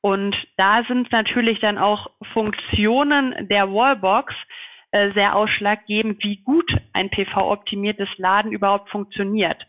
Und 0.01 0.35
da 0.57 0.83
sind 0.87 1.11
natürlich 1.11 1.59
dann 1.59 1.77
auch 1.77 2.09
Funktionen 2.33 3.47
der 3.49 3.71
Wallbox 3.71 4.33
äh, 4.91 5.11
sehr 5.11 5.35
ausschlaggebend, 5.35 6.23
wie 6.23 6.37
gut 6.37 6.71
ein 6.93 7.09
PV-optimiertes 7.09 8.09
Laden 8.17 8.51
überhaupt 8.51 8.89
funktioniert. 8.89 9.61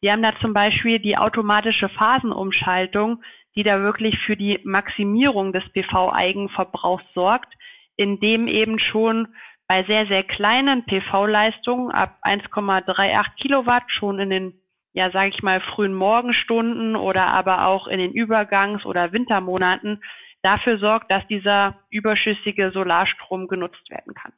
Wir 0.00 0.12
haben 0.12 0.22
da 0.22 0.34
zum 0.40 0.52
Beispiel 0.52 0.98
die 0.98 1.16
automatische 1.16 1.88
Phasenumschaltung, 1.88 3.22
die 3.56 3.62
da 3.62 3.80
wirklich 3.80 4.18
für 4.20 4.36
die 4.36 4.60
Maximierung 4.64 5.52
des 5.52 5.64
PV-Eigenverbrauchs 5.72 7.04
sorgt, 7.14 7.52
indem 7.96 8.48
eben 8.48 8.78
schon 8.78 9.28
bei 9.66 9.82
sehr, 9.84 10.06
sehr 10.06 10.22
kleinen 10.22 10.84
PV-Leistungen 10.84 11.90
ab 11.90 12.18
1,38 12.22 13.34
Kilowatt 13.40 13.84
schon 13.88 14.18
in 14.20 14.30
den, 14.30 14.60
ja, 14.92 15.10
sage 15.10 15.30
ich 15.30 15.42
mal, 15.42 15.60
frühen 15.60 15.94
Morgenstunden 15.94 16.94
oder 16.94 17.26
aber 17.28 17.66
auch 17.66 17.88
in 17.88 17.98
den 17.98 18.12
Übergangs- 18.12 18.84
oder 18.84 19.12
Wintermonaten 19.12 20.02
dafür 20.42 20.78
sorgt, 20.78 21.10
dass 21.10 21.26
dieser 21.26 21.78
überschüssige 21.90 22.70
Solarstrom 22.70 23.48
genutzt 23.48 23.90
werden 23.90 24.14
kann. 24.14 24.32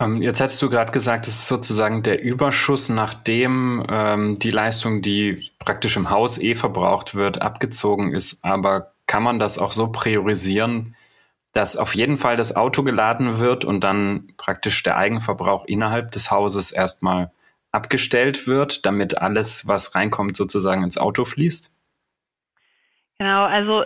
Ähm, 0.00 0.22
jetzt 0.22 0.40
hast 0.40 0.60
du 0.60 0.68
gerade 0.68 0.92
gesagt, 0.92 1.26
es 1.26 1.34
ist 1.34 1.48
sozusagen 1.48 2.02
der 2.02 2.22
Überschuss, 2.22 2.88
nachdem 2.88 3.84
ähm, 3.88 4.38
die 4.38 4.50
Leistung, 4.50 5.02
die 5.02 5.50
praktisch 5.58 5.96
im 5.96 6.10
Haus 6.10 6.38
eh 6.38 6.54
verbraucht 6.54 7.14
wird, 7.14 7.40
abgezogen 7.40 8.12
ist. 8.12 8.44
Aber 8.44 8.92
kann 9.06 9.22
man 9.22 9.38
das 9.38 9.58
auch 9.58 9.72
so 9.72 9.88
priorisieren, 9.92 10.96
dass 11.52 11.76
auf 11.76 11.94
jeden 11.94 12.16
Fall 12.16 12.36
das 12.36 12.56
Auto 12.56 12.82
geladen 12.82 13.38
wird 13.38 13.64
und 13.64 13.80
dann 13.80 14.28
praktisch 14.36 14.82
der 14.82 14.96
Eigenverbrauch 14.96 15.64
innerhalb 15.66 16.10
des 16.10 16.30
Hauses 16.30 16.72
erstmal 16.72 17.30
abgestellt 17.70 18.46
wird, 18.46 18.86
damit 18.86 19.18
alles, 19.18 19.68
was 19.68 19.94
reinkommt, 19.94 20.36
sozusagen 20.36 20.82
ins 20.82 20.98
Auto 20.98 21.24
fließt? 21.24 21.72
Genau, 23.18 23.44
also 23.44 23.84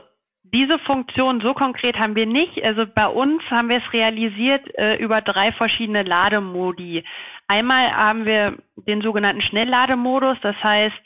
diese 0.52 0.78
Funktion 0.80 1.40
so 1.40 1.54
konkret 1.54 1.98
haben 1.98 2.14
wir 2.14 2.26
nicht. 2.26 2.62
Also 2.62 2.86
bei 2.86 3.06
uns 3.06 3.42
haben 3.50 3.68
wir 3.68 3.78
es 3.78 3.92
realisiert 3.92 4.62
äh, 4.76 4.96
über 4.96 5.20
drei 5.20 5.52
verschiedene 5.52 6.02
Lademodi. 6.02 7.04
Einmal 7.46 7.90
haben 7.94 8.24
wir 8.24 8.58
den 8.76 9.02
sogenannten 9.02 9.42
Schnelllademodus, 9.42 10.38
das 10.42 10.56
heißt, 10.62 11.00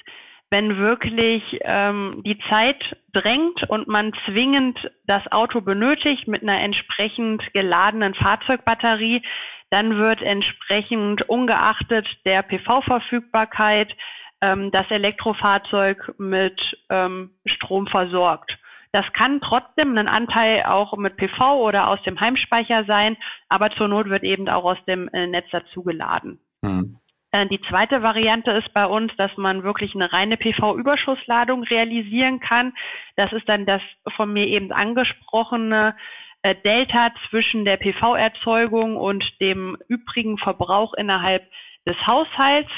wenn 0.51 0.77
wirklich 0.77 1.43
ähm, 1.63 2.23
die 2.27 2.39
Zeit 2.51 2.97
drängt 3.15 3.63
und 3.71 3.89
man 3.89 4.13
zwingend 4.27 4.79
das 5.07 5.27
Auto 5.33 5.63
benötigt 5.63 6.29
mit 6.29 6.43
einer 6.43 6.61
entsprechend 6.61 7.43
geladenen 7.55 8.15
Fahrzeugbatterie, 8.15 9.23
dann 9.71 9.97
wird 9.97 10.21
entsprechend 10.21 11.27
ungeachtet 11.29 12.07
der 12.27 12.43
PV-Verfügbarkeit 12.43 13.97
ähm, 14.43 14.71
das 14.73 14.91
Elektrofahrzeug 14.91 16.13
mit 16.19 16.61
ähm, 16.91 17.31
Strom 17.47 17.87
versorgt. 17.87 18.59
Das 18.93 19.11
kann 19.15 19.41
trotzdem 19.41 19.97
ein 19.97 20.09
Anteil 20.09 20.65
auch 20.65 20.97
mit 20.97 21.17
PV 21.17 21.63
oder 21.63 21.89
aus 21.89 22.03
dem 22.03 22.21
Heimspeicher 22.21 22.85
sein, 22.85 23.17
aber 23.49 23.71
zur 23.71 23.89
Not 23.89 24.11
wird 24.11 24.23
eben 24.23 24.49
auch 24.49 24.65
aus 24.65 24.85
dem 24.87 25.09
äh, 25.09 25.27
Netz 25.27 25.49
dazugeladen. 25.51 26.39
Mhm. 26.61 26.99
Äh, 27.33 27.47
die 27.47 27.61
zweite 27.63 28.03
Variante 28.03 28.51
ist 28.53 28.73
bei 28.75 28.87
uns, 28.87 29.11
dass 29.17 29.35
man 29.39 29.63
wirklich 29.63 29.95
eine 29.95 30.13
reine 30.13 30.37
PV-Überschussladung 30.37 31.65
realisieren 31.65 32.41
kann. 32.41 32.75
Das 33.17 33.33
ist 33.33 33.49
dann 33.49 33.65
das 33.65 33.81
von 34.17 34.33
mir 34.33 34.47
eben 34.47 34.73
angesprochene 34.73 35.97
äh, 36.43 36.55
Delta 36.55 37.13
zwischen 37.31 37.65
der 37.65 37.79
PV-Erzeugung 37.79 38.97
und 38.97 39.25
dem 39.41 39.79
übrigen 39.89 40.37
Verbrauch 40.37 40.93
innerhalb 40.95 41.49
des 41.87 41.97
Haushalts. 42.07 42.71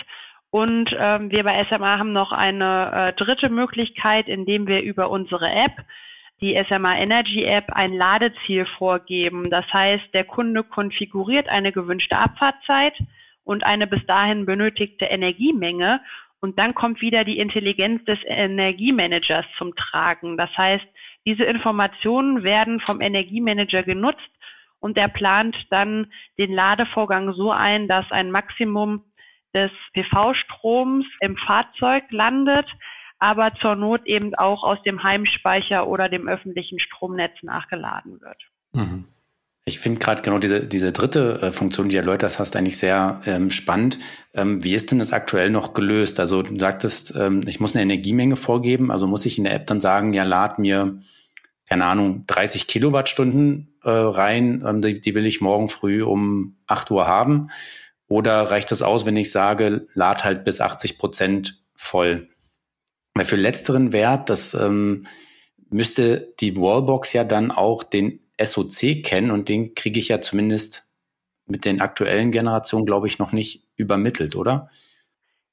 Und 0.55 0.95
ähm, 0.97 1.33
wir 1.33 1.43
bei 1.43 1.65
SMA 1.65 1.99
haben 1.99 2.13
noch 2.13 2.31
eine 2.31 2.93
äh, 2.93 3.13
dritte 3.15 3.49
Möglichkeit, 3.49 4.29
indem 4.29 4.69
wir 4.69 4.83
über 4.83 5.11
unsere 5.11 5.51
App, 5.51 5.73
die 6.41 6.57
SMA 6.69 6.97
Energy 6.97 7.43
App, 7.43 7.73
ein 7.73 7.93
Ladeziel 7.93 8.65
vorgeben. 8.79 9.51
Das 9.51 9.65
heißt, 9.73 10.15
der 10.15 10.23
Kunde 10.23 10.63
konfiguriert 10.63 11.49
eine 11.49 11.73
gewünschte 11.73 12.17
Abfahrtzeit 12.17 12.95
und 13.43 13.65
eine 13.65 13.89
bis 13.89 14.07
dahin 14.07 14.47
benötigte 14.47 15.07
Energiemenge. 15.07 16.01
Und 16.39 16.57
dann 16.57 16.77
kommt 16.77 17.01
wieder 17.01 17.25
die 17.25 17.41
Intelligenz 17.41 18.05
des 18.05 18.21
Energiemanagers 18.25 19.47
zum 19.59 19.75
Tragen. 19.75 20.37
Das 20.37 20.57
heißt, 20.57 20.87
diese 21.27 21.43
Informationen 21.43 22.45
werden 22.45 22.79
vom 22.79 23.01
Energiemanager 23.01 23.83
genutzt 23.83 24.31
und 24.79 24.97
er 24.97 25.09
plant 25.09 25.57
dann 25.71 26.13
den 26.39 26.53
Ladevorgang 26.53 27.33
so 27.33 27.51
ein, 27.51 27.89
dass 27.89 28.09
ein 28.13 28.31
Maximum 28.31 29.03
des 29.55 29.71
PV-Stroms 29.95 31.07
im 31.21 31.37
Fahrzeug 31.37 32.05
landet, 32.11 32.67
aber 33.19 33.53
zur 33.61 33.77
Not 33.77 34.07
eben 34.07 34.35
auch 34.35 34.63
aus 34.65 34.83
dem 34.83 35.03
Heimspeicher 35.03 35.87
oder 35.87 36.09
dem 36.09 36.29
öffentlichen 36.29 36.81
Stromnetz 36.81 37.33
nachgeladen 37.43 38.21
wird. 38.21 38.43
Mhm. 38.73 39.07
Ich 39.67 39.79
finde 39.79 39.99
gerade 39.99 40.21
genau 40.21 40.39
diese, 40.39 40.67
diese 40.67 40.93
dritte 40.93 41.41
äh, 41.41 41.51
Funktion, 41.51 41.89
die 41.89 41.95
du 41.95 42.01
erläutert 42.01 42.39
hast, 42.39 42.55
eigentlich 42.55 42.77
sehr 42.77 43.23
ähm, 43.25 43.51
spannend. 43.51 43.99
Ähm, 44.35 44.63
wie 44.63 44.75
ist 44.75 44.91
denn 44.91 44.99
das 44.99 45.13
aktuell 45.13 45.49
noch 45.49 45.73
gelöst? 45.73 46.21
Also 46.21 46.43
du 46.43 46.55
sagtest, 46.59 47.15
ähm, 47.17 47.43
ich 47.47 47.61
muss 47.61 47.75
eine 47.75 47.83
Energiemenge 47.83 48.37
vorgeben, 48.37 48.91
also 48.91 49.07
muss 49.07 49.25
ich 49.25 49.39
in 49.39 49.45
der 49.45 49.55
App 49.55 49.67
dann 49.67 49.81
sagen, 49.81 50.13
ja, 50.13 50.25
lad 50.25 50.59
mir, 50.59 50.99
keine 51.67 51.87
Ahnung, 51.87 52.25
30 52.27 52.67
Kilowattstunden 52.67 53.79
äh, 53.83 53.91
rein, 53.91 54.63
ähm, 54.67 54.83
die, 54.83 55.01
die 55.01 55.15
will 55.15 55.25
ich 55.25 55.41
morgen 55.41 55.69
früh 55.69 56.03
um 56.03 56.57
8 56.67 56.91
Uhr 56.91 57.07
haben. 57.07 57.49
Oder 58.09 58.51
reicht 58.51 58.71
das 58.71 58.83
aus, 58.83 59.07
wenn 59.07 59.17
ich 59.17 59.31
sage, 59.31 59.87
lad 59.95 60.25
halt 60.25 60.45
bis 60.45 60.61
80 60.61 60.99
Prozent 60.99 61.63
voll? 61.75 62.29
Weil 63.15 63.25
für 63.25 63.37
letzteren 63.37 63.93
Wert, 63.93 64.29
das 64.29 64.55
ähm, 64.55 65.07
müsste 65.71 66.35
die 66.41 66.57
Wallbox 66.57 67.13
ja 67.13 67.25
dann 67.25 67.51
auch 67.51 67.83
den 67.83 68.21
SOC 68.41 69.03
kennen 69.03 69.31
und 69.31 69.49
den 69.49 69.75
kriege 69.75 69.99
ich 69.99 70.09
ja 70.09 70.21
zumindest 70.21 70.89
mit 71.47 71.65
den 71.65 71.81
aktuellen 71.81 72.33
Generationen, 72.33 72.87
glaube 72.87 73.07
ich, 73.07 73.19
noch 73.19 73.33
nicht 73.33 73.65
übermittelt, 73.77 74.35
oder? 74.35 74.71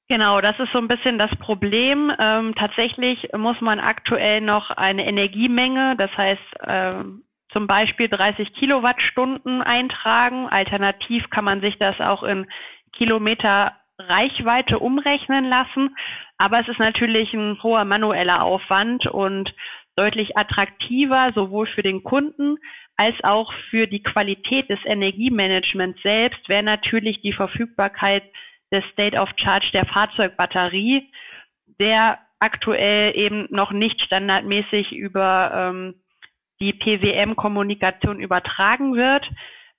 Genau, 0.07 0.41
das 0.41 0.59
ist 0.59 0.71
so 0.73 0.77
ein 0.77 0.87
bisschen 0.87 1.17
das 1.17 1.31
Problem. 1.39 2.11
Ähm, 2.19 2.53
tatsächlich 2.55 3.29
muss 3.37 3.61
man 3.61 3.79
aktuell 3.79 4.41
noch 4.41 4.69
eine 4.71 5.05
Energiemenge, 5.05 5.95
das 5.97 6.11
heißt 6.17 6.41
ähm, 6.67 7.23
zum 7.51 7.67
Beispiel 7.67 8.07
30 8.07 8.53
Kilowattstunden 8.53 9.61
eintragen. 9.61 10.47
Alternativ 10.47 11.29
kann 11.29 11.45
man 11.45 11.61
sich 11.61 11.77
das 11.77 11.99
auch 11.99 12.23
in 12.23 12.47
Kilometer 12.93 13.75
Reichweite 13.99 14.79
umrechnen 14.79 15.45
lassen. 15.45 15.95
Aber 16.37 16.59
es 16.59 16.67
ist 16.67 16.79
natürlich 16.79 17.33
ein 17.33 17.61
hoher 17.61 17.85
manueller 17.85 18.43
Aufwand 18.43 19.05
und 19.05 19.53
deutlich 19.95 20.37
attraktiver, 20.37 21.31
sowohl 21.35 21.67
für 21.67 21.83
den 21.83 22.03
Kunden 22.03 22.57
als 22.97 23.15
auch 23.23 23.51
für 23.69 23.87
die 23.87 24.03
Qualität 24.03 24.69
des 24.69 24.79
Energiemanagements 24.85 26.01
selbst 26.01 26.47
wäre 26.49 26.63
natürlich 26.63 27.21
die 27.21 27.33
Verfügbarkeit 27.33 28.23
des 28.71 28.83
State 28.91 29.17
of 29.17 29.29
Charge 29.35 29.71
der 29.73 29.85
Fahrzeugbatterie, 29.85 31.09
der 31.79 32.19
aktuell 32.39 33.15
eben 33.15 33.47
noch 33.49 33.71
nicht 33.71 34.01
standardmäßig 34.01 34.91
über 34.91 35.51
ähm, 35.53 35.95
die 36.61 36.73
PWM-Kommunikation 36.73 38.19
übertragen 38.19 38.95
wird. 38.95 39.27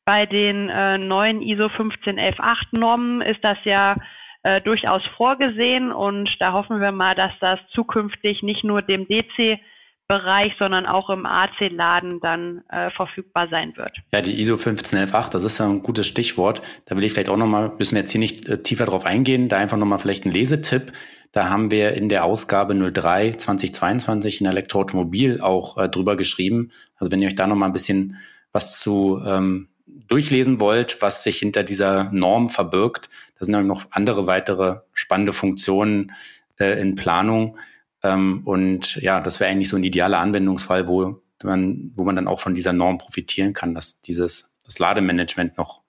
Bei 0.04 0.26
den 0.26 0.68
äh, 0.68 0.98
neuen 0.98 1.40
ISO 1.40 1.68
15118 1.68 2.78
Normen 2.78 3.22
ist 3.22 3.42
das 3.42 3.56
ja 3.64 3.96
äh, 4.42 4.60
durchaus 4.60 5.02
vorgesehen 5.16 5.92
und 5.92 6.28
da 6.40 6.52
hoffen 6.52 6.80
wir 6.80 6.92
mal, 6.92 7.14
dass 7.14 7.32
das 7.40 7.60
zukünftig 7.72 8.42
nicht 8.42 8.64
nur 8.64 8.82
dem 8.82 9.06
DC 9.06 9.60
Bereich, 10.08 10.52
sondern 10.58 10.84
auch 10.84 11.08
im 11.08 11.24
AC-Laden 11.24 12.20
dann 12.20 12.62
äh, 12.68 12.90
verfügbar 12.90 13.48
sein 13.50 13.72
wird. 13.76 13.96
Ja, 14.12 14.20
die 14.20 14.38
ISO 14.42 14.58
15118, 14.58 15.32
das 15.32 15.44
ist 15.44 15.58
ja 15.58 15.66
ein 15.66 15.82
gutes 15.82 16.06
Stichwort. 16.06 16.60
Da 16.84 16.96
will 16.96 17.04
ich 17.04 17.12
vielleicht 17.12 17.30
auch 17.30 17.38
nochmal, 17.38 17.72
müssen 17.78 17.94
wir 17.94 18.00
jetzt 18.00 18.10
hier 18.10 18.18
nicht 18.18 18.46
äh, 18.46 18.62
tiefer 18.62 18.84
drauf 18.84 19.06
eingehen, 19.06 19.48
da 19.48 19.56
einfach 19.56 19.78
nochmal 19.78 20.00
vielleicht 20.00 20.26
ein 20.26 20.32
Lesetipp. 20.32 20.92
Da 21.32 21.48
haben 21.48 21.70
wir 21.70 21.92
in 21.94 22.10
der 22.10 22.24
Ausgabe 22.24 22.74
03 22.74 23.32
2022 23.32 24.42
in 24.42 24.46
Elektroautomobil 24.46 25.40
auch 25.40 25.78
äh, 25.78 25.88
drüber 25.88 26.16
geschrieben. 26.16 26.70
Also 26.96 27.10
wenn 27.10 27.22
ihr 27.22 27.28
euch 27.28 27.34
da 27.34 27.46
noch 27.46 27.56
mal 27.56 27.66
ein 27.66 27.72
bisschen 27.72 28.18
was 28.52 28.78
zu 28.78 29.20
ähm, 29.24 29.68
durchlesen 30.08 30.60
wollt, 30.60 31.00
was 31.00 31.24
sich 31.24 31.38
hinter 31.38 31.64
dieser 31.64 32.10
Norm 32.12 32.50
verbirgt, 32.50 33.08
da 33.38 33.46
sind 33.46 33.66
noch 33.66 33.86
andere 33.90 34.26
weitere 34.26 34.80
spannende 34.92 35.32
Funktionen 35.32 36.12
äh, 36.58 36.78
in 36.80 36.96
Planung. 36.96 37.56
Ähm, 38.02 38.42
und 38.44 38.96
ja, 38.96 39.20
das 39.20 39.40
wäre 39.40 39.50
eigentlich 39.50 39.68
so 39.68 39.76
ein 39.76 39.84
idealer 39.84 40.18
Anwendungsfall, 40.18 40.86
wo 40.86 41.22
man, 41.42 41.92
wo 41.96 42.04
man 42.04 42.14
dann 42.14 42.28
auch 42.28 42.40
von 42.40 42.54
dieser 42.54 42.74
Norm 42.74 42.98
profitieren 42.98 43.54
kann, 43.54 43.74
dass 43.74 44.00
dieses 44.02 44.52
das 44.64 44.78
Lademanagement 44.78 45.56
noch 45.56 45.82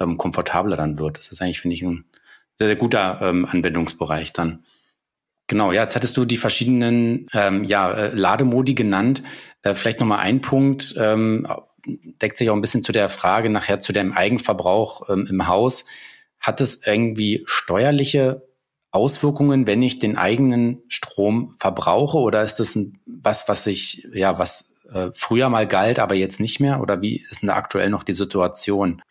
ähm, 0.00 0.18
komfortabler 0.18 0.76
dann 0.76 0.98
wird. 0.98 1.18
Das 1.18 1.28
ist 1.28 1.40
eigentlich, 1.40 1.60
finde 1.60 1.74
ich, 1.74 1.82
ein 1.82 2.04
sehr, 2.56 2.66
sehr 2.66 2.76
guter 2.76 3.20
ähm, 3.22 3.44
Anwendungsbereich 3.44 4.32
dann. 4.32 4.64
Genau, 5.50 5.72
ja, 5.72 5.82
jetzt 5.82 5.96
hattest 5.96 6.16
du 6.16 6.24
die 6.24 6.36
verschiedenen 6.36 7.26
ähm, 7.34 7.64
ja, 7.64 7.90
äh, 7.90 8.14
Lademodi 8.14 8.76
genannt. 8.76 9.24
Äh, 9.62 9.74
vielleicht 9.74 9.98
nochmal 9.98 10.20
ein 10.20 10.40
Punkt, 10.42 10.94
ähm, 10.96 11.44
deckt 12.22 12.38
sich 12.38 12.48
auch 12.50 12.54
ein 12.54 12.60
bisschen 12.60 12.84
zu 12.84 12.92
der 12.92 13.08
Frage 13.08 13.50
nachher 13.50 13.80
zu 13.80 13.92
dem 13.92 14.12
Eigenverbrauch 14.12 15.08
ähm, 15.08 15.26
im 15.28 15.48
Haus. 15.48 15.84
Hat 16.38 16.60
es 16.60 16.86
irgendwie 16.86 17.42
steuerliche 17.46 18.46
Auswirkungen, 18.92 19.66
wenn 19.66 19.82
ich 19.82 19.98
den 19.98 20.16
eigenen 20.16 20.84
Strom 20.86 21.56
verbrauche? 21.58 22.18
Oder 22.18 22.44
ist 22.44 22.60
das 22.60 22.76
ein, 22.76 23.00
was, 23.04 23.48
was 23.48 23.66
ich, 23.66 24.06
ja, 24.12 24.38
was 24.38 24.66
äh, 24.92 25.08
früher 25.14 25.48
mal 25.48 25.66
galt, 25.66 25.98
aber 25.98 26.14
jetzt 26.14 26.38
nicht 26.38 26.60
mehr? 26.60 26.80
Oder 26.80 27.02
wie 27.02 27.26
ist 27.28 27.42
denn 27.42 27.48
da 27.48 27.56
aktuell 27.56 27.90
noch 27.90 28.04
die 28.04 28.12
Situation? 28.12 29.02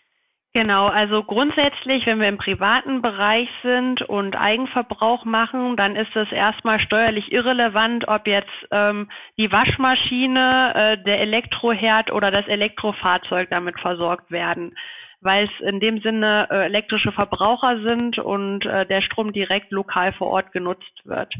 Genau, 0.51 0.87
also 0.87 1.23
grundsätzlich, 1.23 2.07
wenn 2.07 2.19
wir 2.19 2.27
im 2.27 2.39
privaten 2.39 3.03
Bereich 3.03 3.47
sind 3.61 4.01
und 4.01 4.35
Eigenverbrauch 4.35 5.23
machen, 5.23 5.75
dann 5.75 5.95
ist 5.95 6.15
es 6.15 6.31
erstmal 6.31 6.79
steuerlich 6.79 7.31
irrelevant, 7.31 8.07
ob 8.07 8.25
jetzt 8.25 8.49
ähm, 8.71 9.11
die 9.37 9.51
Waschmaschine, 9.51 10.73
äh, 10.73 11.03
der 11.03 11.19
Elektroherd 11.21 12.11
oder 12.11 12.31
das 12.31 12.47
Elektrofahrzeug 12.47 13.51
damit 13.51 13.79
versorgt 13.79 14.31
werden, 14.31 14.75
weil 15.21 15.45
es 15.45 15.67
in 15.67 15.79
dem 15.79 16.01
Sinne 16.01 16.47
äh, 16.49 16.65
elektrische 16.65 17.11
Verbraucher 17.11 17.83
sind 17.83 18.17
und 18.17 18.65
äh, 18.65 18.87
der 18.87 19.01
Strom 19.01 19.33
direkt 19.33 19.71
lokal 19.71 20.13
vor 20.13 20.29
Ort 20.29 20.51
genutzt 20.51 21.05
wird. 21.05 21.31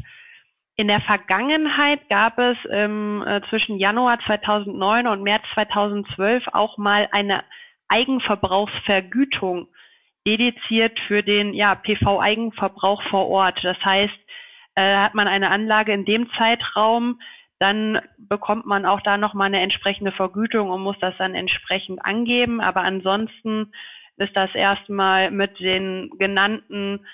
In 0.76 0.86
der 0.86 1.00
Vergangenheit 1.00 2.08
gab 2.08 2.38
es 2.38 2.56
ähm, 2.70 3.24
äh, 3.26 3.40
zwischen 3.50 3.76
Januar 3.76 4.20
2009 4.24 5.08
und 5.08 5.24
März 5.24 5.42
2012 5.54 6.44
auch 6.52 6.78
mal 6.78 7.08
eine 7.10 7.42
Eigenverbrauchsvergütung 7.90 9.68
dediziert 10.26 10.98
für 11.06 11.22
den 11.22 11.54
ja, 11.54 11.74
PV-Eigenverbrauch 11.74 13.02
vor 13.10 13.28
Ort. 13.28 13.58
Das 13.62 13.78
heißt, 13.84 14.18
äh, 14.76 14.96
hat 14.96 15.14
man 15.14 15.28
eine 15.28 15.50
Anlage 15.50 15.92
in 15.92 16.04
dem 16.04 16.30
Zeitraum, 16.38 17.20
dann 17.58 18.00
bekommt 18.16 18.64
man 18.64 18.86
auch 18.86 19.02
da 19.02 19.18
nochmal 19.18 19.46
eine 19.48 19.60
entsprechende 19.60 20.12
Vergütung 20.12 20.70
und 20.70 20.80
muss 20.82 20.98
das 21.00 21.14
dann 21.18 21.34
entsprechend 21.34 22.02
angeben. 22.04 22.60
Aber 22.60 22.80
ansonsten 22.80 23.72
ist 24.16 24.34
das 24.34 24.54
erstmal 24.54 25.30
mit 25.30 25.60
den 25.60 26.10
genannten 26.18 27.06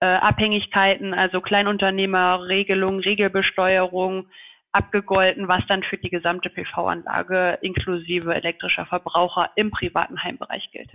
äh, 0.00 0.06
Abhängigkeiten, 0.06 1.14
also 1.14 1.40
Kleinunternehmerregelung, 1.40 2.98
Regelbesteuerung, 2.98 4.26
abgegolten, 4.72 5.48
was 5.48 5.62
dann 5.68 5.82
für 5.82 5.98
die 5.98 6.10
gesamte 6.10 6.50
PV-Anlage 6.50 7.58
inklusive 7.62 8.34
elektrischer 8.34 8.86
Verbraucher 8.86 9.50
im 9.56 9.70
privaten 9.70 10.22
Heimbereich 10.22 10.70
gilt. 10.72 10.90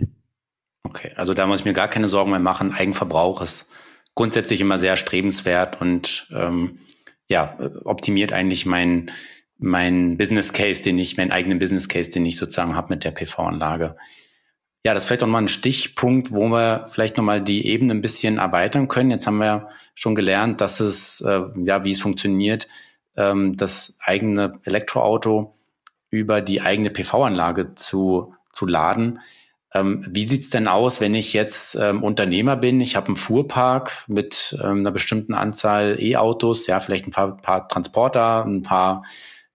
Okay, 0.84 1.12
also 1.16 1.34
da 1.34 1.46
muss 1.46 1.60
ich 1.60 1.64
mir 1.64 1.72
gar 1.72 1.88
keine 1.88 2.08
Sorgen 2.08 2.30
mehr 2.30 2.40
machen. 2.40 2.74
Eigenverbrauch 2.74 3.40
ist 3.40 3.68
grundsätzlich 4.14 4.60
immer 4.60 4.78
sehr 4.78 4.96
strebenswert 4.96 5.80
und 5.80 6.26
ähm, 6.32 6.80
ja, 7.28 7.56
optimiert 7.84 8.32
eigentlich 8.32 8.66
mein, 8.66 9.10
mein 9.58 10.16
Business 10.16 10.52
Case, 10.52 10.82
den 10.82 10.98
ich, 10.98 11.16
meinen 11.16 11.30
eigenen 11.30 11.58
Business 11.58 11.88
Case, 11.88 12.10
den 12.10 12.24
ich 12.26 12.36
sozusagen 12.36 12.74
habe 12.74 12.94
mit 12.94 13.04
der 13.04 13.10
PV-Anlage. 13.10 13.96
Ja, 14.84 14.94
das 14.94 15.02
ist 15.02 15.08
vielleicht 15.08 15.24
auch 15.24 15.28
mal 15.28 15.42
ein 15.42 15.48
Stichpunkt, 15.48 16.32
wo 16.32 16.48
wir 16.48 16.86
vielleicht 16.88 17.16
nochmal 17.16 17.42
die 17.42 17.66
Ebene 17.66 17.92
ein 17.92 18.00
bisschen 18.00 18.38
erweitern 18.38 18.88
können. 18.88 19.10
Jetzt 19.10 19.26
haben 19.26 19.38
wir 19.38 19.68
schon 19.94 20.14
gelernt, 20.14 20.60
dass 20.60 20.80
es, 20.80 21.20
äh, 21.20 21.42
ja, 21.64 21.84
wie 21.84 21.90
es 21.90 22.00
funktioniert, 22.00 22.68
ähm, 23.18 23.56
das 23.56 23.96
eigene 24.00 24.60
Elektroauto 24.64 25.58
über 26.08 26.40
die 26.40 26.62
eigene 26.62 26.90
PV-Anlage 26.90 27.74
zu, 27.74 28.34
zu 28.52 28.66
laden. 28.66 29.20
Ähm, 29.74 30.06
wie 30.08 30.24
sieht's 30.24 30.48
denn 30.48 30.68
aus, 30.68 31.02
wenn 31.02 31.14
ich 31.14 31.34
jetzt 31.34 31.74
ähm, 31.74 32.02
Unternehmer 32.02 32.56
bin? 32.56 32.80
Ich 32.80 32.96
habe 32.96 33.08
einen 33.08 33.16
Fuhrpark 33.16 34.04
mit 34.06 34.56
ähm, 34.62 34.78
einer 34.78 34.92
bestimmten 34.92 35.34
Anzahl 35.34 35.98
E-Autos, 36.00 36.66
ja, 36.66 36.80
vielleicht 36.80 37.06
ein 37.06 37.10
paar, 37.10 37.36
paar 37.36 37.68
Transporter, 37.68 38.46
ein 38.46 38.62
paar 38.62 39.04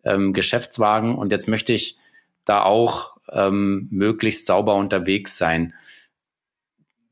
ähm, 0.04 0.34
Geschäftswagen 0.34 1.16
und 1.16 1.32
jetzt 1.32 1.48
möchte 1.48 1.74
ich 1.74 1.98
da 2.46 2.62
auch 2.62 3.18
ähm, 3.32 3.88
möglichst 3.90 4.46
sauber 4.46 4.76
unterwegs 4.76 5.38
sein. 5.38 5.74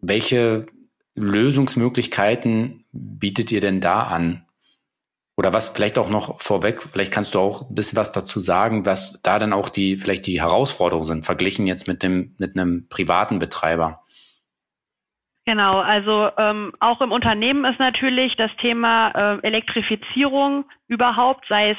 Welche 0.02 0.68
Lösungsmöglichkeiten 1.16 2.86
bietet 2.92 3.52
ihr 3.52 3.62
denn 3.62 3.82
da 3.82 4.04
an? 4.04 4.46
Oder 5.42 5.54
was 5.54 5.70
vielleicht 5.70 5.98
auch 5.98 6.08
noch 6.08 6.40
vorweg, 6.40 6.84
vielleicht 6.84 7.12
kannst 7.12 7.34
du 7.34 7.40
auch 7.40 7.68
ein 7.68 7.74
bisschen 7.74 7.98
was 7.98 8.12
dazu 8.12 8.40
sagen, 8.40 8.86
was 8.86 9.20
da 9.24 9.40
dann 9.40 9.54
auch 9.54 9.70
die, 9.70 9.98
vielleicht 9.98 10.28
die 10.28 10.40
Herausforderungen 10.40 11.04
sind, 11.04 11.26
verglichen 11.26 11.66
jetzt 11.66 11.88
mit 11.88 12.04
dem, 12.04 12.36
mit 12.38 12.56
einem 12.56 12.88
privaten 12.90 13.40
Betreiber. 13.40 14.02
Genau, 15.48 15.80
also 15.80 16.30
ähm, 16.38 16.74
auch 16.80 17.02
im 17.02 17.12
Unternehmen 17.12 17.66
ist 17.66 17.80
natürlich 17.80 18.36
das 18.36 18.52
Thema 18.62 19.10
äh, 19.16 19.40
Elektrifizierung 19.42 20.66
überhaupt, 20.88 21.44
sei 21.50 21.72
es 21.72 21.78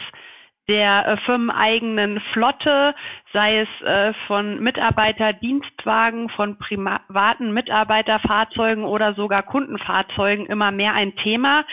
der 0.67 1.07
äh, 1.07 1.17
firmeneigenen 1.19 2.21
Flotte, 2.33 2.97
sei 3.33 3.61
es 3.61 3.87
äh, 3.87 4.13
von 4.27 4.59
Mitarbeiterdienstwagen, 4.59 6.31
von 6.31 6.59
privaten 6.59 7.53
Mitarbeiterfahrzeugen 7.53 8.83
oder 8.83 9.15
sogar 9.15 9.45
Kundenfahrzeugen 9.45 10.47
immer 10.47 10.73
mehr 10.73 10.95
ein 10.95 11.15
Thema. 11.15 11.65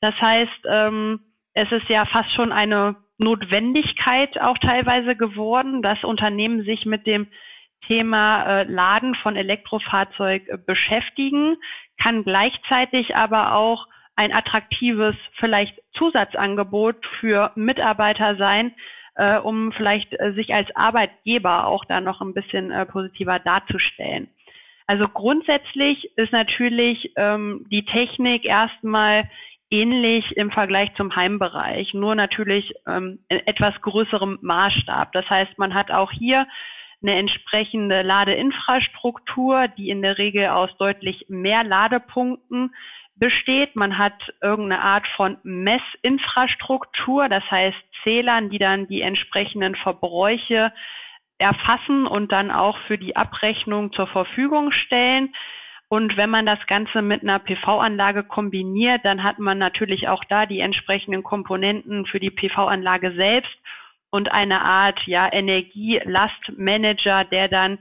Das 0.00 0.14
heißt, 0.20 0.66
ähm, 0.68 1.20
es 1.54 1.70
ist 1.70 1.88
ja 1.88 2.04
fast 2.04 2.32
schon 2.32 2.52
eine 2.52 2.96
Notwendigkeit 3.18 4.40
auch 4.40 4.58
teilweise 4.58 5.16
geworden, 5.16 5.82
dass 5.82 6.02
Unternehmen 6.02 6.64
sich 6.64 6.84
mit 6.84 7.06
dem 7.06 7.28
Thema 7.86 8.44
äh, 8.44 8.62
Laden 8.64 9.14
von 9.14 9.36
Elektrofahrzeug 9.36 10.48
äh, 10.48 10.58
beschäftigen, 10.58 11.56
kann 12.02 12.24
gleichzeitig 12.24 13.14
aber 13.14 13.54
auch 13.54 13.86
ein 14.16 14.32
attraktives 14.32 15.14
vielleicht 15.38 15.80
Zusatzangebot 15.96 17.04
für 17.20 17.52
Mitarbeiter 17.54 18.36
sein, 18.36 18.74
äh, 19.16 19.38
um 19.38 19.72
vielleicht 19.72 20.12
äh, 20.18 20.32
sich 20.32 20.54
als 20.54 20.74
Arbeitgeber 20.74 21.66
auch 21.66 21.84
da 21.84 22.00
noch 22.00 22.20
ein 22.20 22.34
bisschen 22.34 22.70
äh, 22.70 22.86
positiver 22.86 23.38
darzustellen. 23.38 24.28
Also 24.86 25.08
grundsätzlich 25.08 26.10
ist 26.16 26.32
natürlich 26.32 27.12
ähm, 27.16 27.66
die 27.70 27.86
Technik 27.86 28.44
erstmal 28.44 29.28
ähnlich 29.74 30.36
im 30.36 30.50
Vergleich 30.50 30.94
zum 30.94 31.14
Heimbereich, 31.14 31.94
nur 31.94 32.14
natürlich 32.14 32.72
ähm, 32.86 33.18
in 33.28 33.44
etwas 33.46 33.74
größerem 33.80 34.38
Maßstab. 34.40 35.12
Das 35.12 35.28
heißt, 35.28 35.58
man 35.58 35.74
hat 35.74 35.90
auch 35.90 36.12
hier 36.12 36.46
eine 37.02 37.16
entsprechende 37.16 38.02
Ladeinfrastruktur, 38.02 39.68
die 39.68 39.90
in 39.90 40.00
der 40.00 40.16
Regel 40.16 40.48
aus 40.48 40.70
deutlich 40.78 41.26
mehr 41.28 41.64
Ladepunkten 41.64 42.74
besteht. 43.16 43.76
Man 43.76 43.98
hat 43.98 44.32
irgendeine 44.40 44.82
Art 44.82 45.06
von 45.16 45.38
Messinfrastruktur, 45.42 47.28
das 47.28 47.44
heißt 47.50 47.76
Zählern, 48.02 48.50
die 48.50 48.58
dann 48.58 48.86
die 48.86 49.02
entsprechenden 49.02 49.74
Verbräuche 49.74 50.72
erfassen 51.38 52.06
und 52.06 52.32
dann 52.32 52.50
auch 52.50 52.78
für 52.86 52.96
die 52.96 53.16
Abrechnung 53.16 53.92
zur 53.92 54.06
Verfügung 54.06 54.70
stellen. 54.70 55.34
Und 55.88 56.16
wenn 56.16 56.30
man 56.30 56.46
das 56.46 56.66
Ganze 56.66 57.02
mit 57.02 57.22
einer 57.22 57.38
PV-Anlage 57.38 58.24
kombiniert, 58.24 59.04
dann 59.04 59.22
hat 59.22 59.38
man 59.38 59.58
natürlich 59.58 60.08
auch 60.08 60.24
da 60.24 60.46
die 60.46 60.60
entsprechenden 60.60 61.22
Komponenten 61.22 62.06
für 62.06 62.18
die 62.20 62.30
PV-Anlage 62.30 63.12
selbst 63.12 63.54
und 64.10 64.32
eine 64.32 64.62
Art 64.62 65.06
ja, 65.06 65.30
Energielastmanager, 65.32 67.24
der 67.24 67.48
dann 67.48 67.78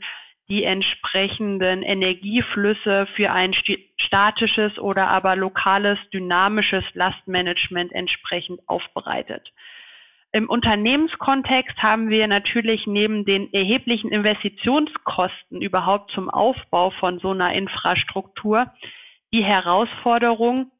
die 0.50 0.64
entsprechenden 0.64 1.84
Energieflüsse 1.84 3.08
für 3.16 3.32
ein 3.32 3.54
statisches 3.98 4.78
oder 4.78 5.08
aber 5.08 5.36
lokales 5.36 5.98
dynamisches 6.12 6.84
Lastmanagement 6.94 7.94
entsprechend 7.94 8.60
aufbereitet. 8.68 9.54
Im 10.36 10.50
Unternehmenskontext 10.50 11.78
haben 11.84 12.10
wir 12.10 12.28
natürlich 12.28 12.88
neben 12.88 13.24
den 13.24 13.54
erheblichen 13.54 14.12
Investitionskosten 14.12 15.62
überhaupt 15.62 16.12
zum 16.12 16.28
Aufbau 16.28 16.90
von 16.90 17.20
so 17.20 17.32
einer 17.32 17.54
Infrastruktur 17.54 18.74
die 19.32 19.44
Herausforderung, 19.44 20.72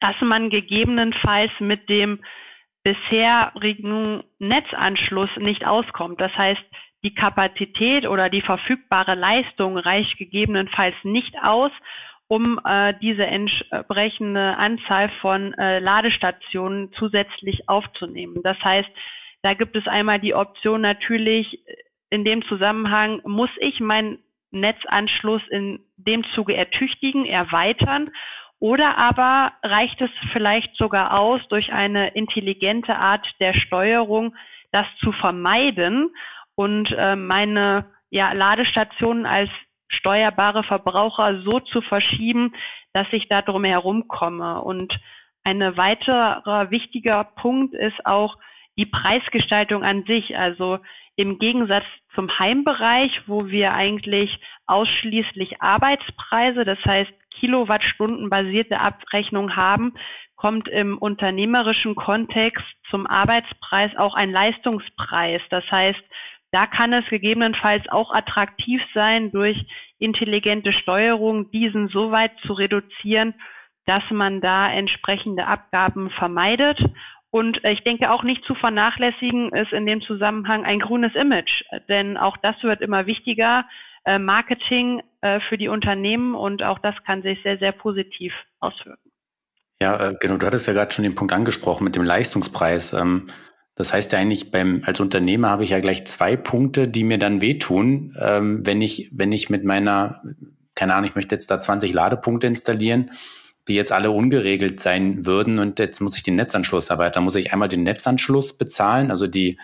dass 0.00 0.16
man 0.20 0.50
gegebenenfalls 0.50 1.52
mit 1.60 1.88
dem 1.88 2.24
bisherigen 2.82 4.24
Netzanschluss 4.40 5.30
nicht 5.38 5.64
auskommt. 5.64 6.20
Das 6.20 6.36
heißt, 6.36 6.62
die 7.04 7.14
Kapazität 7.14 8.08
oder 8.08 8.30
die 8.30 8.42
verfügbare 8.42 9.14
Leistung 9.14 9.78
reicht 9.78 10.18
gegebenenfalls 10.18 10.96
nicht 11.04 11.36
aus, 11.40 11.70
um 12.32 12.58
äh, 12.64 12.94
diese 13.02 13.26
entsprechende 13.26 14.56
Anzahl 14.56 15.10
von 15.20 15.52
äh, 15.52 15.80
Ladestationen 15.80 16.90
zusätzlich 16.94 17.68
aufzunehmen. 17.68 18.40
Das 18.42 18.56
heißt, 18.64 18.88
da 19.42 19.52
gibt 19.52 19.76
es 19.76 19.86
einmal 19.86 20.18
die 20.18 20.34
Option 20.34 20.80
natürlich 20.80 21.60
in 22.08 22.24
dem 22.24 22.42
Zusammenhang, 22.46 23.20
muss 23.26 23.50
ich 23.58 23.80
meinen 23.80 24.18
Netzanschluss 24.50 25.42
in 25.50 25.80
dem 25.98 26.24
Zuge 26.34 26.56
ertüchtigen, 26.56 27.26
erweitern 27.26 28.10
oder 28.60 28.96
aber 28.96 29.52
reicht 29.62 30.00
es 30.00 30.10
vielleicht 30.32 30.74
sogar 30.76 31.18
aus, 31.18 31.42
durch 31.50 31.70
eine 31.70 32.14
intelligente 32.14 32.96
Art 32.96 33.26
der 33.40 33.52
Steuerung 33.52 34.34
das 34.70 34.86
zu 35.00 35.12
vermeiden 35.12 36.14
und 36.54 36.90
äh, 36.96 37.14
meine 37.14 37.90
ja, 38.08 38.32
Ladestationen 38.32 39.26
als 39.26 39.50
steuerbare 39.92 40.64
Verbraucher 40.64 41.42
so 41.42 41.60
zu 41.60 41.80
verschieben, 41.82 42.54
dass 42.92 43.06
ich 43.12 43.28
da 43.28 43.42
drum 43.42 43.64
herum 43.64 44.08
komme. 44.08 44.60
Und 44.62 44.98
ein 45.44 45.60
weiterer 45.76 46.70
wichtiger 46.70 47.24
Punkt 47.24 47.74
ist 47.74 48.04
auch 48.06 48.36
die 48.76 48.86
Preisgestaltung 48.86 49.84
an 49.84 50.04
sich. 50.04 50.36
Also 50.36 50.78
im 51.16 51.38
Gegensatz 51.38 51.84
zum 52.14 52.38
Heimbereich, 52.38 53.22
wo 53.26 53.48
wir 53.48 53.74
eigentlich 53.74 54.40
ausschließlich 54.66 55.60
Arbeitspreise, 55.60 56.64
das 56.64 56.78
heißt 56.84 57.12
Kilowattstunden 57.38 58.30
basierte 58.30 58.80
Abrechnung 58.80 59.56
haben, 59.56 59.94
kommt 60.36 60.68
im 60.68 60.98
unternehmerischen 60.98 61.94
Kontext 61.94 62.64
zum 62.90 63.06
Arbeitspreis 63.06 63.92
auch 63.96 64.14
ein 64.14 64.30
Leistungspreis. 64.30 65.40
Das 65.50 65.64
heißt, 65.70 66.02
da 66.52 66.66
kann 66.66 66.92
es 66.92 67.04
gegebenenfalls 67.08 67.88
auch 67.88 68.12
attraktiv 68.12 68.80
sein, 68.94 69.32
durch 69.32 69.58
intelligente 69.98 70.72
Steuerung 70.72 71.50
diesen 71.50 71.88
so 71.88 72.12
weit 72.12 72.32
zu 72.46 72.52
reduzieren, 72.52 73.34
dass 73.86 74.02
man 74.10 74.40
da 74.40 74.70
entsprechende 74.70 75.46
Abgaben 75.46 76.10
vermeidet. 76.10 76.78
Und 77.30 77.64
ich 77.64 77.82
denke 77.82 78.10
auch 78.10 78.22
nicht 78.22 78.44
zu 78.44 78.54
vernachlässigen 78.54 79.50
ist 79.54 79.72
in 79.72 79.86
dem 79.86 80.02
Zusammenhang 80.02 80.64
ein 80.64 80.80
grünes 80.80 81.14
Image, 81.14 81.64
denn 81.88 82.18
auch 82.18 82.36
das 82.36 82.62
wird 82.62 82.82
immer 82.82 83.06
wichtiger. 83.06 83.64
Äh, 84.04 84.18
Marketing 84.18 85.02
äh, 85.22 85.40
für 85.48 85.56
die 85.56 85.68
Unternehmen 85.68 86.34
und 86.34 86.62
auch 86.62 86.78
das 86.80 86.94
kann 87.06 87.22
sich 87.22 87.42
sehr, 87.42 87.56
sehr 87.58 87.72
positiv 87.72 88.34
auswirken. 88.60 89.10
Ja, 89.80 90.10
äh, 90.10 90.14
genau, 90.20 90.36
du 90.36 90.46
hattest 90.46 90.66
ja 90.66 90.74
gerade 90.74 90.92
schon 90.92 91.04
den 91.04 91.14
Punkt 91.14 91.32
angesprochen 91.32 91.84
mit 91.84 91.96
dem 91.96 92.02
Leistungspreis. 92.02 92.94
Das 93.74 93.92
heißt 93.92 94.12
ja 94.12 94.18
eigentlich, 94.18 94.50
beim, 94.50 94.82
als 94.84 95.00
Unternehmer 95.00 95.48
habe 95.48 95.64
ich 95.64 95.70
ja 95.70 95.80
gleich 95.80 96.06
zwei 96.06 96.36
Punkte, 96.36 96.88
die 96.88 97.04
mir 97.04 97.18
dann 97.18 97.40
wehtun, 97.40 98.14
ähm, 98.20 98.66
wenn 98.66 98.82
ich, 98.82 99.08
wenn 99.12 99.32
ich 99.32 99.48
mit 99.48 99.64
meiner, 99.64 100.22
keine 100.74 100.94
Ahnung, 100.94 101.08
ich 101.08 101.14
möchte 101.14 101.34
jetzt 101.34 101.50
da 101.50 101.60
20 101.60 101.92
Ladepunkte 101.92 102.46
installieren, 102.46 103.10
die 103.68 103.74
jetzt 103.74 103.92
alle 103.92 104.10
ungeregelt 104.10 104.80
sein 104.80 105.24
würden 105.24 105.58
und 105.58 105.78
jetzt 105.78 106.00
muss 106.00 106.16
ich 106.16 106.22
den 106.22 106.34
Netzanschluss 106.34 106.90
erweitern. 106.90 107.22
Da 107.22 107.24
muss 107.24 107.36
ich 107.36 107.52
einmal 107.52 107.68
den 107.68 107.84
Netzanschluss 107.84 108.52
bezahlen, 108.58 109.10
also 109.10 109.26
die, 109.26 109.58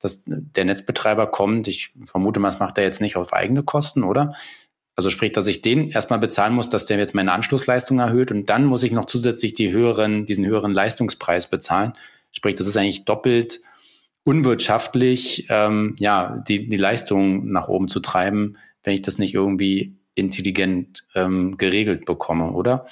dass 0.00 0.22
der 0.26 0.64
Netzbetreiber 0.64 1.28
kommt. 1.28 1.68
Ich 1.68 1.92
vermute 2.06 2.40
mal, 2.40 2.48
das 2.48 2.58
macht 2.58 2.78
er 2.78 2.84
jetzt 2.84 3.00
nicht 3.00 3.16
auf 3.16 3.32
eigene 3.32 3.62
Kosten, 3.62 4.02
oder? 4.02 4.34
Also 4.96 5.10
sprich, 5.10 5.32
dass 5.32 5.46
ich 5.46 5.62
den 5.62 5.90
erstmal 5.90 6.18
bezahlen 6.18 6.54
muss, 6.54 6.68
dass 6.68 6.86
der 6.86 6.98
jetzt 6.98 7.14
meine 7.14 7.32
Anschlussleistung 7.32 7.98
erhöht 7.98 8.30
und 8.30 8.50
dann 8.50 8.64
muss 8.64 8.82
ich 8.82 8.92
noch 8.92 9.06
zusätzlich 9.06 9.54
die 9.54 9.70
höheren, 9.70 10.26
diesen 10.26 10.44
höheren 10.44 10.72
Leistungspreis 10.72 11.48
bezahlen. 11.48 11.94
Sprich, 12.32 12.54
das 12.54 12.66
ist 12.66 12.76
eigentlich 12.76 13.04
doppelt 13.04 13.60
unwirtschaftlich, 14.24 15.46
ähm, 15.50 15.94
ja, 15.98 16.42
die, 16.48 16.68
die 16.68 16.76
Leistung 16.76 17.50
nach 17.50 17.68
oben 17.68 17.88
zu 17.88 18.00
treiben, 18.00 18.56
wenn 18.84 18.94
ich 18.94 19.02
das 19.02 19.18
nicht 19.18 19.34
irgendwie 19.34 19.96
intelligent 20.14 21.04
ähm, 21.14 21.56
geregelt 21.56 22.04
bekomme, 22.04 22.52
oder? 22.52 22.86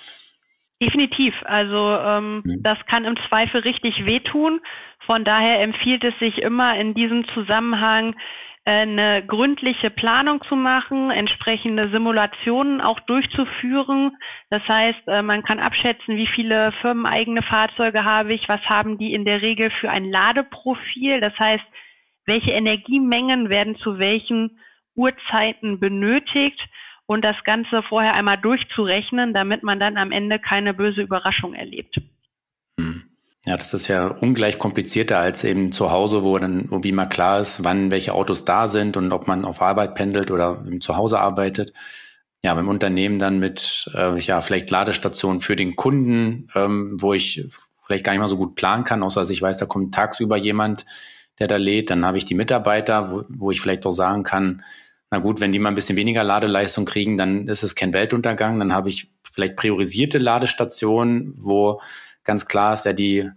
Definitiv. 0.82 1.34
Also 1.44 1.76
ähm, 1.76 2.42
mhm. 2.44 2.62
das 2.62 2.78
kann 2.88 3.04
im 3.04 3.16
Zweifel 3.28 3.60
richtig 3.60 4.06
wehtun. 4.06 4.60
Von 5.04 5.24
daher 5.24 5.60
empfiehlt 5.60 6.02
es 6.04 6.18
sich 6.18 6.38
immer 6.38 6.78
in 6.78 6.94
diesem 6.94 7.26
Zusammenhang 7.34 8.16
eine 8.64 9.24
gründliche 9.26 9.90
Planung 9.90 10.42
zu 10.44 10.54
machen, 10.54 11.10
entsprechende 11.10 11.90
Simulationen 11.90 12.80
auch 12.80 13.00
durchzuführen. 13.00 14.16
Das 14.50 14.62
heißt, 14.68 15.08
äh, 15.08 15.22
man 15.22 15.42
kann 15.42 15.60
abschätzen, 15.60 16.16
wie 16.16 16.26
viele 16.26 16.72
firmeneigene 16.82 17.42
Fahrzeuge 17.42 18.04
habe 18.04 18.34
ich, 18.34 18.48
was 18.48 18.60
haben 18.62 18.98
die 18.98 19.14
in 19.14 19.24
der 19.24 19.42
Regel 19.42 19.70
für 19.80 19.90
ein 19.90 20.04
Ladeprofil. 20.04 21.20
Das 21.20 21.36
heißt, 21.38 21.64
welche 22.26 22.50
Energiemengen 22.50 23.48
werden 23.48 23.76
zu 23.76 23.98
welchen 23.98 24.58
Uhrzeiten 24.94 25.80
benötigt 25.80 26.60
und 27.06 27.22
das 27.24 27.42
Ganze 27.44 27.82
vorher 27.82 28.14
einmal 28.14 28.38
durchzurechnen, 28.38 29.32
damit 29.32 29.62
man 29.62 29.80
dann 29.80 29.96
am 29.96 30.12
Ende 30.12 30.38
keine 30.38 30.74
böse 30.74 31.00
Überraschung 31.00 31.54
erlebt. 31.54 31.98
Ja, 33.46 33.56
das 33.56 33.72
ist 33.72 33.88
ja 33.88 34.06
ungleich 34.06 34.58
komplizierter 34.58 35.18
als 35.18 35.44
eben 35.44 35.72
zu 35.72 35.90
Hause, 35.90 36.22
wo 36.22 36.38
dann 36.38 36.64
irgendwie 36.64 36.92
mal 36.92 37.06
klar 37.06 37.40
ist, 37.40 37.64
wann 37.64 37.90
welche 37.90 38.12
Autos 38.12 38.44
da 38.44 38.68
sind 38.68 38.98
und 38.98 39.12
ob 39.12 39.26
man 39.26 39.46
auf 39.46 39.62
Arbeit 39.62 39.94
pendelt 39.94 40.30
oder 40.30 40.62
zu 40.80 40.96
Hause 40.96 41.18
arbeitet. 41.20 41.72
Ja, 42.42 42.54
beim 42.54 42.68
Unternehmen 42.68 43.18
dann 43.18 43.38
mit 43.38 43.90
äh, 43.94 44.18
ja 44.18 44.40
vielleicht 44.42 44.70
Ladestationen 44.70 45.40
für 45.40 45.56
den 45.56 45.74
Kunden, 45.76 46.48
ähm, 46.54 46.98
wo 47.00 47.14
ich 47.14 47.46
vielleicht 47.78 48.04
gar 48.04 48.12
nicht 48.12 48.20
mal 48.20 48.28
so 48.28 48.36
gut 48.36 48.56
planen 48.56 48.84
kann, 48.84 49.02
außer 49.02 49.20
dass 49.20 49.30
ich 49.30 49.42
weiß, 49.42 49.58
da 49.58 49.66
kommt 49.66 49.94
tagsüber 49.94 50.36
jemand, 50.36 50.84
der 51.38 51.48
da 51.48 51.56
lädt. 51.56 51.90
Dann 51.90 52.04
habe 52.04 52.18
ich 52.18 52.26
die 52.26 52.34
Mitarbeiter, 52.34 53.10
wo, 53.10 53.24
wo 53.28 53.50
ich 53.50 53.60
vielleicht 53.60 53.86
auch 53.86 53.92
sagen 53.92 54.22
kann, 54.22 54.62
na 55.10 55.18
gut, 55.18 55.40
wenn 55.40 55.50
die 55.50 55.58
mal 55.58 55.70
ein 55.70 55.74
bisschen 55.74 55.96
weniger 55.96 56.22
Ladeleistung 56.24 56.84
kriegen, 56.84 57.16
dann 57.16 57.48
ist 57.48 57.64
es 57.64 57.74
kein 57.74 57.92
Weltuntergang. 57.92 58.58
Dann 58.58 58.72
habe 58.72 58.90
ich 58.90 59.10
vielleicht 59.32 59.56
priorisierte 59.56 60.18
Ladestationen, 60.18 61.34
wo 61.36 61.80
ganz 62.24 62.46
klar 62.46 62.72
ist 62.74 62.84
ja 62.84 62.92
die 62.92 63.30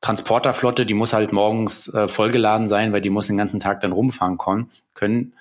Transporterflotte, 0.00 0.84
die 0.84 0.94
muss 0.94 1.12
halt 1.12 1.32
morgens 1.32 1.92
äh, 1.94 2.08
vollgeladen 2.08 2.66
sein, 2.66 2.92
weil 2.92 3.00
die 3.00 3.10
muss 3.10 3.28
den 3.28 3.36
ganzen 3.36 3.60
Tag 3.60 3.80
dann 3.80 3.92
rumfahren 3.92 4.38
können. 4.94 5.34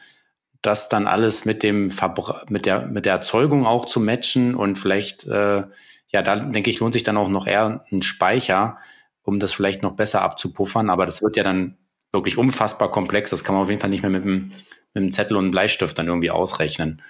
Das 0.61 0.89
dann 0.89 1.07
alles 1.07 1.45
mit 1.45 1.63
dem 1.63 1.89
Verbra 1.89 2.43
mit 2.47 2.67
der 2.67 2.85
mit 2.87 3.05
der 3.05 3.13
Erzeugung 3.13 3.65
auch 3.65 3.85
zu 3.85 3.99
matchen 3.99 4.53
und 4.53 4.77
vielleicht 4.77 5.25
äh, 5.25 5.63
ja, 6.11 6.21
da 6.21 6.35
denke 6.35 6.69
ich 6.69 6.79
lohnt 6.79 6.93
sich 6.93 7.03
dann 7.03 7.17
auch 7.17 7.29
noch 7.29 7.47
eher 7.47 7.85
ein 7.91 8.01
Speicher, 8.01 8.77
um 9.23 9.39
das 9.39 9.53
vielleicht 9.53 9.81
noch 9.81 9.95
besser 9.95 10.21
abzupuffern. 10.21 10.89
Aber 10.89 11.05
das 11.05 11.21
wird 11.21 11.37
ja 11.37 11.43
dann 11.43 11.77
wirklich 12.11 12.37
unfassbar 12.37 12.91
komplex. 12.91 13.29
Das 13.29 13.43
kann 13.43 13.55
man 13.55 13.63
auf 13.63 13.69
jeden 13.69 13.81
Fall 13.81 13.89
nicht 13.89 14.01
mehr 14.01 14.11
mit 14.11 14.23
einem, 14.23 14.51
mit 14.93 15.01
einem 15.03 15.11
Zettel 15.11 15.37
und 15.37 15.45
einem 15.45 15.51
Bleistift 15.51 15.97
dann 15.97 16.07
irgendwie 16.07 16.31
ausrechnen. 16.31 17.01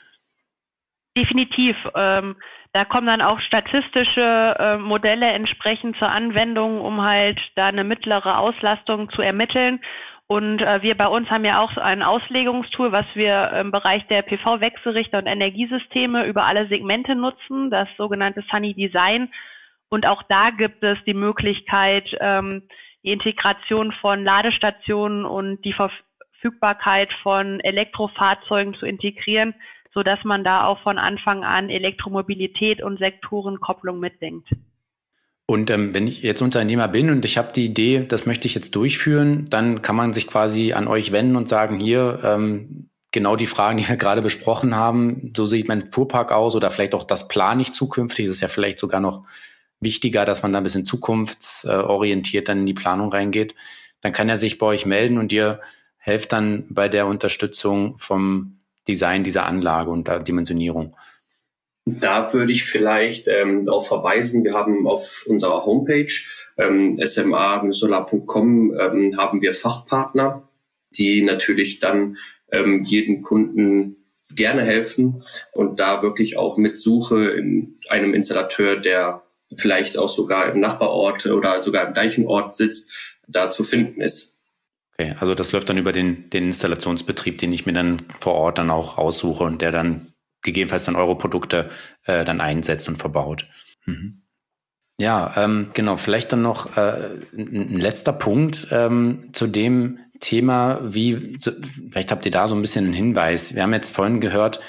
Definitiv. 1.17 1.75
Ähm, 1.95 2.35
da 2.73 2.85
kommen 2.85 3.07
dann 3.07 3.21
auch 3.21 3.39
statistische 3.41 4.55
äh, 4.57 4.77
Modelle 4.77 5.27
entsprechend 5.27 5.97
zur 5.97 6.09
Anwendung, 6.09 6.79
um 6.81 7.01
halt 7.01 7.39
da 7.55 7.67
eine 7.67 7.83
mittlere 7.83 8.37
Auslastung 8.37 9.09
zu 9.11 9.21
ermitteln. 9.21 9.81
Und 10.27 10.61
äh, 10.61 10.81
wir 10.81 10.95
bei 10.95 11.07
uns 11.07 11.29
haben 11.29 11.43
ja 11.43 11.59
auch 11.59 11.75
ein 11.75 12.01
Auslegungstool, 12.01 12.93
was 12.93 13.05
wir 13.13 13.51
im 13.59 13.71
Bereich 13.71 14.07
der 14.07 14.21
PV-Wechselrichter 14.21 15.17
und 15.17 15.27
Energiesysteme 15.27 16.25
über 16.25 16.45
alle 16.45 16.67
Segmente 16.67 17.15
nutzen, 17.15 17.69
das 17.69 17.89
sogenannte 17.97 18.41
Sunny 18.49 18.73
Design. 18.73 19.29
Und 19.89 20.05
auch 20.05 20.23
da 20.23 20.51
gibt 20.51 20.81
es 20.83 20.97
die 21.05 21.13
Möglichkeit, 21.13 22.07
ähm, 22.21 22.63
die 23.03 23.11
Integration 23.11 23.91
von 23.91 24.23
Ladestationen 24.23 25.25
und 25.25 25.65
die 25.65 25.73
Verfügbarkeit 25.73 27.11
von 27.23 27.59
Elektrofahrzeugen 27.59 28.75
zu 28.75 28.85
integrieren, 28.85 29.53
so 29.93 30.03
dass 30.03 30.19
man 30.23 30.43
da 30.43 30.65
auch 30.65 30.81
von 30.81 30.97
Anfang 30.97 31.43
an 31.43 31.69
Elektromobilität 31.69 32.81
und 32.81 32.99
Sektorenkopplung 32.99 33.99
mitdenkt. 33.99 34.47
Und 35.45 35.69
ähm, 35.69 35.93
wenn 35.93 36.07
ich 36.07 36.21
jetzt 36.21 36.41
Unternehmer 36.41 36.87
bin 36.87 37.09
und 37.09 37.25
ich 37.25 37.37
habe 37.37 37.51
die 37.51 37.65
Idee, 37.65 38.05
das 38.07 38.25
möchte 38.25 38.47
ich 38.47 38.55
jetzt 38.55 38.73
durchführen, 38.73 39.47
dann 39.49 39.81
kann 39.81 39.97
man 39.97 40.13
sich 40.13 40.27
quasi 40.27 40.71
an 40.71 40.87
euch 40.87 41.11
wenden 41.11 41.35
und 41.35 41.49
sagen, 41.49 41.79
hier, 41.79 42.19
ähm, 42.23 42.89
genau 43.11 43.35
die 43.35 43.47
Fragen, 43.47 43.77
die 43.77 43.87
wir 43.87 43.95
gerade 43.97 44.21
besprochen 44.21 44.75
haben, 44.75 45.33
so 45.35 45.45
sieht 45.45 45.67
mein 45.67 45.91
Fuhrpark 45.91 46.31
aus 46.31 46.55
oder 46.55 46.71
vielleicht 46.71 46.95
auch 46.95 47.03
das 47.03 47.27
plane 47.27 47.61
ich 47.61 47.73
zukünftig, 47.73 48.27
das 48.27 48.35
ist 48.35 48.41
ja 48.41 48.47
vielleicht 48.47 48.79
sogar 48.79 49.01
noch 49.01 49.25
wichtiger, 49.81 50.23
dass 50.23 50.41
man 50.41 50.53
da 50.53 50.59
ein 50.59 50.63
bisschen 50.63 50.85
zukunftsorientiert 50.85 52.47
dann 52.47 52.59
in 52.59 52.65
die 52.65 52.73
Planung 52.73 53.11
reingeht. 53.11 53.55
Dann 53.99 54.13
kann 54.13 54.29
er 54.29 54.37
sich 54.37 54.57
bei 54.57 54.67
euch 54.67 54.85
melden 54.85 55.17
und 55.17 55.33
ihr 55.33 55.59
helft 55.97 56.31
dann 56.31 56.65
bei 56.69 56.87
der 56.87 57.07
Unterstützung 57.07 57.97
vom 57.97 58.60
Design 58.91 59.23
dieser 59.23 59.45
Anlage 59.45 59.89
und 59.89 60.07
der 60.07 60.19
Dimensionierung? 60.19 60.95
Da 61.85 62.31
würde 62.33 62.51
ich 62.51 62.65
vielleicht 62.65 63.27
ähm, 63.27 63.65
darauf 63.65 63.87
verweisen, 63.87 64.43
wir 64.43 64.53
haben 64.53 64.85
auf 64.87 65.25
unserer 65.27 65.65
Homepage 65.65 66.11
ähm, 66.57 66.99
sma-solar.com 67.03 68.77
ähm, 68.77 69.17
haben 69.17 69.41
wir 69.41 69.53
Fachpartner, 69.53 70.47
die 70.95 71.23
natürlich 71.23 71.79
dann 71.79 72.17
ähm, 72.51 72.83
jeden 72.83 73.21
Kunden 73.21 73.95
gerne 74.35 74.63
helfen 74.63 75.23
und 75.53 75.79
da 75.79 76.03
wirklich 76.03 76.37
auch 76.37 76.57
mit 76.57 76.77
Suche 76.77 77.31
in 77.31 77.79
einem 77.89 78.13
Installateur, 78.13 78.77
der 78.77 79.23
vielleicht 79.55 79.97
auch 79.97 80.09
sogar 80.09 80.51
im 80.51 80.59
Nachbarort 80.59 81.25
oder 81.25 81.59
sogar 81.59 81.87
im 81.87 81.93
gleichen 81.93 82.27
Ort 82.27 82.55
sitzt, 82.55 82.93
da 83.27 83.49
zu 83.49 83.63
finden 83.63 84.01
ist. 84.01 84.40
Okay, 85.01 85.15
also 85.19 85.33
das 85.33 85.51
läuft 85.51 85.69
dann 85.69 85.77
über 85.77 85.91
den, 85.91 86.29
den 86.29 86.45
Installationsbetrieb, 86.45 87.39
den 87.39 87.51
ich 87.53 87.65
mir 87.65 87.73
dann 87.73 88.01
vor 88.19 88.33
Ort 88.33 88.57
dann 88.59 88.69
auch 88.69 88.97
aussuche 88.97 89.43
und 89.43 89.61
der 89.61 89.71
dann 89.71 90.13
gegebenenfalls 90.43 90.85
dann 90.85 90.95
eure 90.95 91.17
Produkte 91.17 91.69
äh, 92.05 92.23
dann 92.23 92.39
einsetzt 92.39 92.87
und 92.87 92.97
verbaut. 92.97 93.47
Mhm. 93.85 94.21
Ja, 94.99 95.33
ähm, 95.37 95.71
genau, 95.73 95.97
vielleicht 95.97 96.31
dann 96.31 96.43
noch 96.43 96.77
äh, 96.77 97.09
ein 97.33 97.75
letzter 97.75 98.13
Punkt 98.13 98.67
ähm, 98.71 99.29
zu 99.33 99.47
dem 99.47 99.97
Thema, 100.19 100.79
wie, 100.83 101.39
vielleicht 101.89 102.11
habt 102.11 102.25
ihr 102.25 102.31
da 102.31 102.47
so 102.47 102.53
ein 102.53 102.61
bisschen 102.61 102.85
einen 102.85 102.93
Hinweis. 102.93 103.55
Wir 103.55 103.63
haben 103.63 103.73
jetzt 103.73 103.95
vorhin 103.95 104.21
gehört, 104.21 104.59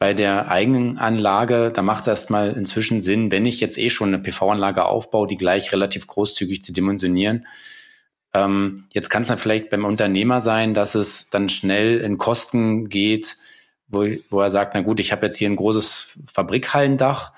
bei 0.00 0.14
der 0.14 0.50
eigenen 0.50 0.98
Anlage, 0.98 1.70
da 1.72 1.82
macht 1.82 2.02
es 2.02 2.08
erstmal 2.08 2.52
inzwischen 2.52 3.00
Sinn, 3.02 3.30
wenn 3.30 3.46
ich 3.46 3.60
jetzt 3.60 3.78
eh 3.78 3.88
schon 3.88 4.08
eine 4.08 4.18
PV-Anlage 4.18 4.84
aufbaue, 4.84 5.28
die 5.28 5.36
gleich 5.36 5.72
relativ 5.72 6.08
großzügig 6.08 6.64
zu 6.64 6.72
dimensionieren, 6.72 7.46
ähm, 8.34 8.86
jetzt 8.92 9.08
kann 9.08 9.22
es 9.22 9.28
dann 9.28 9.38
vielleicht 9.38 9.70
beim 9.70 9.84
Unternehmer 9.84 10.40
sein, 10.40 10.74
dass 10.74 10.94
es 10.94 11.30
dann 11.30 11.48
schnell 11.48 11.98
in 11.98 12.18
Kosten 12.18 12.88
geht, 12.88 13.36
wo, 13.88 14.06
wo 14.30 14.40
er 14.40 14.50
sagt, 14.50 14.74
na 14.74 14.82
gut, 14.82 15.00
ich 15.00 15.12
habe 15.12 15.26
jetzt 15.26 15.36
hier 15.36 15.48
ein 15.48 15.56
großes 15.56 16.08
Fabrikhallendach, 16.32 17.32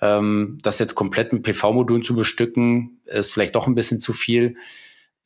ähm, 0.00 0.58
das 0.62 0.78
jetzt 0.78 0.94
komplett 0.94 1.32
mit 1.32 1.42
PV-Modulen 1.42 2.04
zu 2.04 2.14
bestücken, 2.14 3.00
ist 3.04 3.32
vielleicht 3.32 3.54
doch 3.54 3.66
ein 3.66 3.74
bisschen 3.74 4.00
zu 4.00 4.12
viel. 4.12 4.56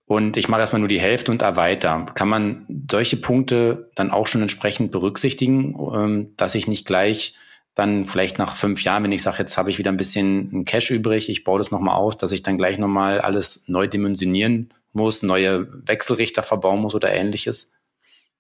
Und 0.07 0.39
ich 0.39 0.49
mache 0.49 0.61
erstmal 0.61 0.81
nur 0.81 0.89
die 0.89 1.01
Hälfte 1.01 1.31
und 1.31 1.43
erweiter. 1.43 2.07
Kann 2.15 2.31
man 2.31 2.67
solche 2.91 3.19
Punkte 3.19 3.91
dann 3.95 4.11
auch 4.11 4.27
schon 4.27 4.41
entsprechend 4.41 4.91
berücksichtigen, 4.91 5.77
ähm, 5.95 6.33
dass 6.37 6.55
ich 6.55 6.67
nicht 6.67 6.87
gleich 6.87 7.35
dann 7.75 8.07
vielleicht 8.07 8.39
nach 8.39 8.57
fünf 8.57 8.83
Jahren, 8.83 9.05
wenn 9.05 9.13
ich 9.13 9.23
sage, 9.23 9.39
jetzt 9.39 9.59
habe 9.59 9.71
ich 9.71 9.79
wieder 9.79 9.93
ein 9.93 9.97
bisschen 9.99 10.65
Cash 10.65 10.91
übrig, 10.91 11.29
ich 11.29 11.45
baue 11.45 11.59
das 11.59 11.71
nochmal 11.71 11.95
auf, 11.95 12.17
dass 12.17 12.33
ich 12.33 12.43
dann 12.43 12.59
gleich 12.59 12.79
nochmal 12.79 13.21
alles 13.21 13.63
neu 13.67 13.87
dimensionieren 13.87 14.73
muss, 14.93 15.23
neue 15.23 15.67
Wechselrichter 15.87 16.43
verbauen 16.43 16.81
muss 16.81 16.95
oder 16.95 17.13
ähnliches? 17.13 17.73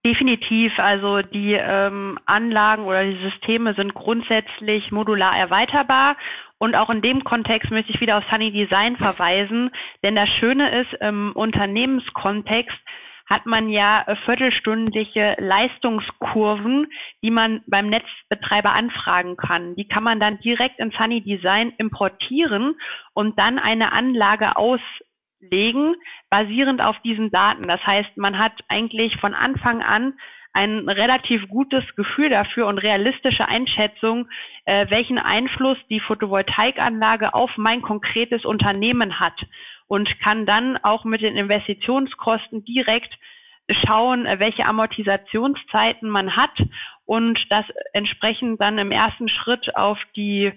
Definitiv. 0.05 0.79
Also 0.79 1.23
die 1.23 1.55
ähm, 1.55 2.19
Anlagen 2.25 2.85
oder 2.85 3.05
die 3.05 3.21
Systeme 3.21 3.75
sind 3.75 3.95
grundsätzlich 3.95 4.91
modular 4.93 5.37
erweiterbar. 5.37 6.17
Und 6.59 6.75
auch 6.75 6.91
in 6.91 7.03
dem 7.03 7.25
Kontext 7.25 7.71
möchte 7.71 7.93
ich 7.93 8.01
wieder 8.01 8.19
auf 8.19 8.25
Sunny 8.31 8.53
Design 8.53 8.97
verweisen. 8.97 9.71
Denn 10.03 10.15
das 10.15 10.29
Schöne 10.29 10.81
ist, 10.81 10.93
im 11.01 11.33
Unternehmenskontext 11.33 12.79
hat 13.29 13.45
man 13.45 13.69
ja 13.69 14.07
viertelstündliche 14.25 15.37
Leistungskurven, 15.39 16.87
die 17.23 17.31
man 17.31 17.63
beim 17.67 17.91
Netzbetreiber 17.91 18.73
anfragen 18.73 19.37
kann. 19.37 19.77
Die 19.77 19.87
kann 19.87 20.03
man 20.03 20.19
dann 20.19 20.39
direkt 20.41 20.79
in 20.79 20.93
Sunny 20.93 21.21
Design 21.21 21.73
importieren 21.77 22.77
und 23.13 23.39
dann 23.39 23.59
eine 23.59 23.93
Anlage 23.93 24.57
auslegen, 24.57 25.95
basierend 26.31 26.81
auf 26.81 26.99
diesen 27.01 27.31
Daten. 27.31 27.69
Das 27.69 27.85
heißt, 27.87 28.17
man 28.17 28.39
hat 28.39 28.53
eigentlich 28.69 29.17
von 29.17 29.35
Anfang 29.35 29.83
an 29.83 30.15
ein 30.53 30.89
relativ 30.89 31.49
gutes 31.49 31.85
Gefühl 31.95 32.31
dafür 32.31 32.67
und 32.67 32.79
realistische 32.79 33.47
Einschätzung, 33.47 34.29
äh, 34.65 34.87
welchen 34.89 35.19
Einfluss 35.19 35.79
die 35.89 36.01
Photovoltaikanlage 36.01 37.35
auf 37.35 37.51
mein 37.57 37.83
konkretes 37.83 38.45
Unternehmen 38.45 39.21
hat 39.21 39.47
und 39.87 40.19
kann 40.21 40.47
dann 40.47 40.77
auch 40.79 41.05
mit 41.05 41.23
den 41.23 41.37
Investitionskosten 41.37 42.65
direkt 42.65 43.19
schauen, 43.71 44.25
welche 44.25 44.65
Amortisationszeiten 44.65 46.09
man 46.09 46.37
hat 46.37 46.59
und 47.05 47.39
das 47.51 47.67
entsprechend 47.93 48.61
dann 48.61 48.79
im 48.79 48.91
ersten 48.91 49.29
Schritt 49.29 49.77
auf 49.77 49.99
die 50.17 50.53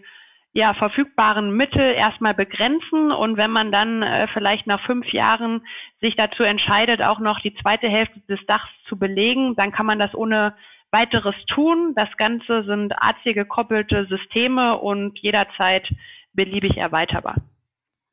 ja, 0.54 0.74
verfügbaren 0.74 1.56
Mittel 1.56 1.94
erstmal 1.94 2.34
begrenzen 2.34 3.12
und 3.12 3.38
wenn 3.38 3.52
man 3.52 3.72
dann 3.72 4.04
äh, 4.04 4.28
vielleicht 4.34 4.68
nach 4.68 4.86
fünf 4.86 5.12
Jahren 5.14 5.66
sich 6.02 6.16
dazu 6.16 6.44
entscheidet, 6.44 7.02
auch 7.02 7.20
noch 7.20 7.40
die 7.40 7.56
zweite 7.56 7.88
Hälfte 7.88 8.20
des 8.28 8.40
Dachs 8.48 8.70
zu 8.88 8.98
belegen, 8.98 9.56
dann 9.56 9.72
kann 9.72 9.86
man 9.86 9.98
das 9.98 10.14
ohne 10.14 10.54
weiteres 10.92 11.36
tun. 11.48 11.94
Das 11.96 12.10
Ganze 12.18 12.64
sind 12.64 12.94
AC 13.02 13.24
gekoppelte 13.24 14.08
Systeme 14.10 14.78
und 14.78 15.18
jederzeit 15.20 15.88
beliebig 16.34 16.76
erweiterbar. 16.78 17.36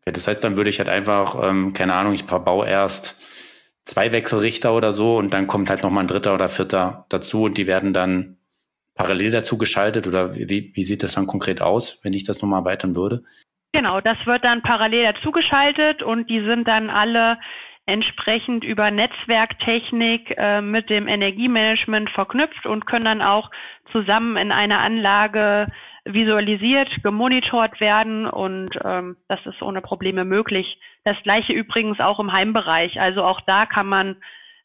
Ja, 0.07 0.13
das 0.13 0.29
heißt, 0.29 0.43
dann 0.43 0.57
würde 0.57 0.71
ich 0.71 0.79
halt 0.79 0.89
einfach, 0.89 1.37
ähm, 1.43 1.73
keine 1.73 1.95
Ahnung, 1.95 2.15
ich 2.15 2.25
baue 2.25 2.67
erst 2.67 3.21
zwei 3.85 4.13
Wechselrichter 4.13 4.75
oder 4.75 4.93
so 4.93 5.17
und 5.17 5.35
dann 5.35 5.49
kommt 5.49 5.71
halt 5.71 5.83
nochmal 5.83 6.05
ein 6.05 6.09
dritter 6.09 6.35
oder 6.35 6.49
vierter 6.49 7.05
dazu 7.09 7.45
und 7.45 7.59
die 7.59 7.67
werden 7.67 7.93
dann 7.93 8.38
parallel 8.99 9.31
dazu 9.31 9.57
geschaltet 9.57 10.07
oder 10.07 10.35
wie, 10.35 10.73
wie 10.75 10.85
sieht 10.85 11.03
das 11.03 11.15
dann 11.15 11.27
konkret 11.27 11.63
aus, 11.63 11.99
wenn 12.03 12.13
ich 12.13 12.25
das 12.25 12.43
nochmal 12.43 12.61
erweitern 12.61 12.95
würde? 12.95 13.23
Genau, 13.73 14.01
das 14.01 14.19
wird 14.27 14.45
dann 14.45 14.63
parallel 14.63 15.13
dazu 15.13 15.31
geschaltet 15.31 16.03
und 16.03 16.29
die 16.29 16.41
sind 16.45 16.67
dann 16.67 16.91
alle 16.91 17.39
entsprechend 17.87 18.65
über 18.65 18.91
Netzwerktechnik 18.91 20.35
äh, 20.37 20.61
mit 20.61 20.91
dem 20.91 21.09
Energiemanagement 21.09 22.11
verknüpft 22.11 22.67
und 22.67 22.87
können 22.87 23.07
dann 23.07 23.23
auch 23.23 23.51
zusammen 23.93 24.37
in 24.37 24.53
einer 24.53 24.81
Anlage 24.81 25.69
visualisiert, 26.05 26.89
gemonitort 27.03 27.81
werden 27.81 28.27
und 28.27 28.71
ähm, 28.85 29.17
das 29.29 29.41
ist 29.47 29.63
ohne 29.63 29.81
Probleme 29.81 30.25
möglich. 30.25 30.79
Das 31.05 31.17
gleiche 31.23 31.53
übrigens 31.53 32.01
auch 32.01 32.19
im 32.21 32.33
Heimbereich. 32.33 33.01
Also 33.01 33.23
auch 33.23 33.41
da 33.43 33.65
kann 33.65 33.87
man, 33.87 34.17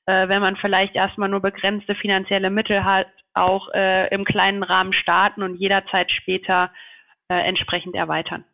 äh, 0.06 0.28
wenn 0.28 0.42
man 0.42 0.56
vielleicht 0.58 0.96
erstmal 0.96 1.30
nur 1.30 1.42
begrenzte 1.42 1.96
finanzielle 1.96 2.50
Mittel 2.50 2.84
hat, 2.84 3.08
auch 3.34 3.70
äh, 3.74 4.14
im 4.14 4.26
kleinen 4.26 4.64
Rahmen 4.64 4.94
starten 4.94 5.44
und 5.44 5.56
jederzeit 5.56 6.12
später 6.12 6.72
äh, 7.30 7.36
entsprechend 7.36 7.96
erweitern. 7.96 8.46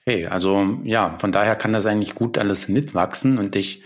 Okay, 0.00 0.26
also 0.26 0.78
ja, 0.84 1.16
von 1.18 1.32
daher 1.32 1.56
kann 1.56 1.72
das 1.72 1.84
eigentlich 1.84 2.14
gut 2.14 2.38
alles 2.38 2.68
mitwachsen 2.68 3.38
und 3.38 3.56
ich 3.56 3.82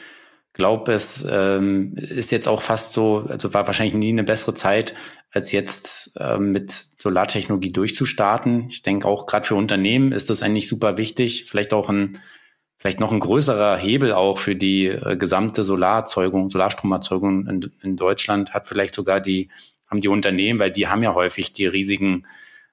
glaube, 0.53 0.93
es 0.93 1.25
ähm, 1.29 1.95
ist 1.97 2.31
jetzt 2.31 2.47
auch 2.47 2.61
fast 2.61 2.93
so, 2.93 3.25
also 3.29 3.55
war 3.55 3.67
wahrscheinlich 3.67 3.95
nie 3.95 4.11
eine 4.11 4.25
bessere 4.25 4.53
Zeit, 4.53 4.95
als 5.31 5.53
jetzt 5.53 6.13
ähm, 6.19 6.53
mit 6.53 6.87
Solartechnologie 6.99 7.73
durchzustarten. 7.73 8.69
Ich 8.69 8.83
denke 8.83 9.09
auch 9.09 9.27
gerade 9.27 9.47
für 9.47 9.55
Unternehmen 9.55 10.13
ist 10.13 10.29
das 10.29 10.43
eigentlich 10.43 10.69
super 10.69 10.97
wichtig, 10.97 11.47
vielleicht 11.47 11.73
auch 11.73 11.89
ein 11.89 12.19
vielleicht 12.81 12.99
noch 12.99 13.12
ein 13.12 13.20
größerer 13.20 13.76
Hebel 13.76 14.12
auch 14.12 14.39
für 14.39 14.57
die 14.57 14.87
äh, 14.87 15.16
gesamte 15.16 15.64
Solarerzeugung, 15.64 16.51
Solarstromerzeugung 16.51 17.47
in, 17.47 17.72
in, 17.83 17.97
Deutschland 17.97 18.55
hat 18.55 18.66
vielleicht 18.66 18.95
sogar 18.95 19.20
die 19.20 19.51
haben 19.87 20.01
die 20.01 20.09
Unternehmen, 20.09 20.59
weil 20.59 20.70
die 20.70 20.89
haben 20.89 21.03
ja 21.03 21.14
häufig 21.14 21.53
die 21.53 21.66
riesigen 21.66 22.26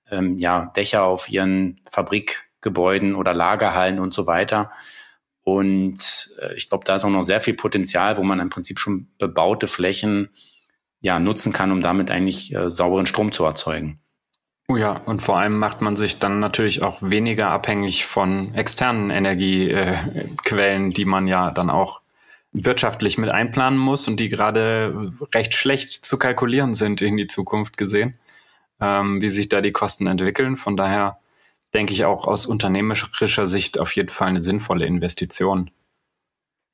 ähm, 0.09 0.37
ja, 0.37 0.71
Dächer 0.77 1.03
auf 1.03 1.29
ihren 1.29 1.75
Fabrikgebäuden 1.91 3.15
oder 3.15 3.33
Lagerhallen 3.33 3.99
und 3.99 4.13
so 4.13 4.27
weiter. 4.27 4.71
Und 5.43 6.31
äh, 6.39 6.55
ich 6.55 6.69
glaube, 6.69 6.85
da 6.85 6.95
ist 6.95 7.03
auch 7.03 7.09
noch 7.09 7.23
sehr 7.23 7.41
viel 7.41 7.55
Potenzial, 7.55 8.17
wo 8.17 8.23
man 8.23 8.39
im 8.39 8.49
Prinzip 8.49 8.79
schon 8.79 9.09
bebaute 9.17 9.67
Flächen 9.67 10.29
ja, 11.01 11.19
nutzen 11.19 11.51
kann, 11.51 11.71
um 11.71 11.81
damit 11.81 12.11
eigentlich 12.11 12.55
äh, 12.55 12.69
sauberen 12.69 13.07
Strom 13.07 13.33
zu 13.33 13.43
erzeugen. 13.43 13.99
Ja, 14.69 14.97
und 15.05 15.21
vor 15.21 15.39
allem 15.39 15.57
macht 15.57 15.79
man 15.79 15.95
sich 15.95 16.19
dann 16.19 16.39
natürlich 16.39 16.81
auch 16.81 16.97
weniger 17.01 17.49
abhängig 17.49 18.05
von 18.05 18.53
externen 18.53 19.11
Energiequellen, 19.11 20.91
äh, 20.91 20.93
die 20.93 21.05
man 21.05 21.27
ja 21.27 21.51
dann 21.51 21.69
auch 21.69 22.01
wirtschaftlich 22.51 23.17
mit 23.17 23.31
einplanen 23.31 23.79
muss 23.79 24.09
und 24.09 24.19
die 24.19 24.27
gerade 24.27 25.13
recht 25.33 25.53
schlecht 25.53 26.05
zu 26.05 26.17
kalkulieren 26.19 26.73
sind 26.73 27.01
in 27.01 27.15
die 27.15 27.27
Zukunft 27.27 27.77
gesehen, 27.77 28.19
ähm, 28.81 29.21
wie 29.21 29.29
sich 29.29 29.47
da 29.47 29.61
die 29.61 29.71
Kosten 29.71 30.07
entwickeln. 30.07 30.57
Von 30.57 30.75
daher 30.75 31.19
denke 31.73 31.93
ich 31.93 32.03
auch 32.03 32.27
aus 32.27 32.45
unternehmerischer 32.45 33.47
Sicht 33.47 33.79
auf 33.79 33.95
jeden 33.95 34.09
Fall 34.09 34.29
eine 34.29 34.41
sinnvolle 34.41 34.85
Investition. 34.85 35.71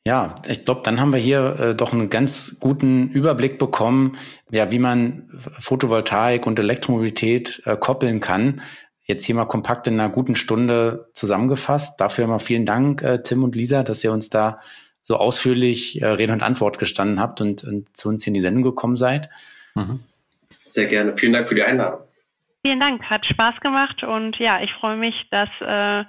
Ja, 0.06 0.36
ich 0.48 0.66
glaube, 0.66 0.82
dann 0.84 1.00
haben 1.00 1.14
wir 1.14 1.20
hier 1.20 1.60
äh, 1.60 1.76
doch 1.76 1.94
einen 1.94 2.10
ganz 2.10 2.58
guten 2.60 3.10
Überblick 3.10 3.58
bekommen, 3.58 4.18
ja, 4.52 4.70
wie 4.70 4.80
man 4.80 5.30
Photovoltaik 5.60 6.46
und 6.46 6.60
Elektromobilität 6.60 7.62
äh, 7.66 7.78
koppeln 7.78 8.20
kann. 8.20 8.62
Jetzt 9.06 9.26
hier 9.26 9.36
mal 9.36 9.46
kompakt 9.46 9.88
in 9.88 10.00
einer 10.00 10.10
guten 10.10 10.36
Stunde 10.36 11.10
zusammengefasst. 11.14 12.02
Dafür 12.02 12.28
mal 12.28 12.40
vielen 12.40 12.66
Dank, 12.66 13.02
äh, 13.02 13.24
Tim 13.24 13.44
und 13.44 13.56
Lisa, 13.56 13.84
dass 13.84 14.04
ihr 14.04 14.12
uns 14.12 14.30
da 14.30 14.60
so 15.02 15.18
ausführlich 15.18 16.02
äh, 16.02 16.06
Rede 16.06 16.34
und 16.34 16.44
Antwort 16.44 16.80
gestanden 16.80 17.20
habt 17.20 17.40
und, 17.40 17.64
und 17.64 17.96
zu 17.96 18.10
uns 18.10 18.24
hier 18.24 18.32
in 18.32 18.36
die 18.36 18.42
Sendung 18.42 18.64
gekommen 18.64 18.98
seid. 18.98 19.30
Mhm. 19.76 20.02
Sehr 20.50 20.88
gerne. 20.88 21.16
Vielen 21.18 21.34
Dank 21.34 21.48
für 21.48 21.56
die 21.56 21.64
Einladung. 21.64 22.02
Vielen 22.62 22.80
Dank, 22.80 23.04
hat 23.04 23.26
Spaß 23.26 23.60
gemacht 23.62 24.04
und 24.04 24.38
ja, 24.38 24.62
ich 24.62 24.72
freue 24.80 24.96
mich, 24.96 25.16
dass 25.32 25.50
äh, 25.60 26.06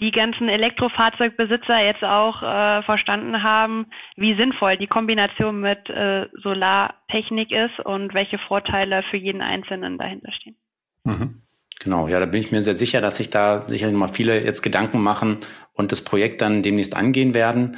die 0.00 0.10
ganzen 0.10 0.48
Elektrofahrzeugbesitzer 0.48 1.82
jetzt 1.82 2.04
auch 2.04 2.42
äh, 2.42 2.82
verstanden 2.82 3.42
haben, 3.42 3.86
wie 4.16 4.36
sinnvoll 4.36 4.76
die 4.76 4.86
Kombination 4.86 5.60
mit 5.60 5.88
äh, 5.88 6.26
Solartechnik 6.42 7.50
ist 7.50 7.80
und 7.84 8.12
welche 8.12 8.38
Vorteile 8.38 9.02
für 9.10 9.16
jeden 9.16 9.40
Einzelnen 9.40 9.96
dahinter 9.96 10.32
stehen. 10.32 10.56
Mhm. 11.04 11.42
Genau, 11.78 12.08
ja, 12.08 12.20
da 12.20 12.26
bin 12.26 12.40
ich 12.40 12.52
mir 12.52 12.62
sehr 12.62 12.74
sicher, 12.74 13.00
dass 13.00 13.18
sich 13.18 13.30
da 13.30 13.68
sicherlich 13.68 13.96
mal 13.96 14.08
viele 14.08 14.42
jetzt 14.42 14.62
Gedanken 14.62 15.02
machen 15.02 15.38
und 15.72 15.92
das 15.92 16.02
Projekt 16.02 16.40
dann 16.40 16.62
demnächst 16.62 16.96
angehen 16.96 17.34
werden. 17.34 17.76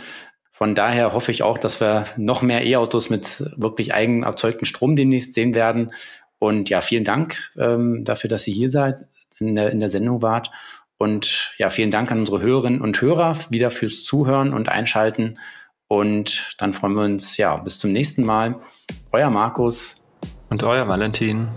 Von 0.50 0.74
daher 0.74 1.12
hoffe 1.12 1.30
ich 1.30 1.42
auch, 1.42 1.58
dass 1.58 1.80
wir 1.80 2.04
noch 2.16 2.42
mehr 2.42 2.64
E-Autos 2.64 3.10
mit 3.10 3.44
wirklich 3.56 3.94
eigen 3.94 4.24
erzeugten 4.24 4.66
Strom 4.66 4.96
demnächst 4.96 5.34
sehen 5.34 5.54
werden 5.54 5.92
und 6.38 6.70
ja, 6.70 6.80
vielen 6.80 7.04
Dank 7.04 7.50
ähm, 7.58 8.04
dafür, 8.04 8.30
dass 8.30 8.46
ihr 8.46 8.54
hier 8.54 8.68
seid, 8.68 8.96
in 9.40 9.54
der, 9.54 9.70
in 9.70 9.80
der 9.80 9.90
Sendung 9.90 10.22
wart. 10.22 10.50
Und 10.98 11.54
ja, 11.58 11.70
vielen 11.70 11.90
Dank 11.90 12.10
an 12.10 12.20
unsere 12.20 12.42
Hörerinnen 12.42 12.80
und 12.80 13.00
Hörer 13.00 13.36
wieder 13.50 13.70
fürs 13.70 14.02
Zuhören 14.02 14.52
und 14.52 14.68
Einschalten. 14.68 15.38
Und 15.86 16.54
dann 16.58 16.72
freuen 16.72 16.94
wir 16.94 17.04
uns, 17.04 17.36
ja, 17.36 17.56
bis 17.56 17.78
zum 17.78 17.92
nächsten 17.92 18.24
Mal. 18.24 18.56
Euer 19.12 19.30
Markus. 19.30 19.96
Und 20.50 20.62
euer 20.64 20.88
Valentin. 20.88 21.48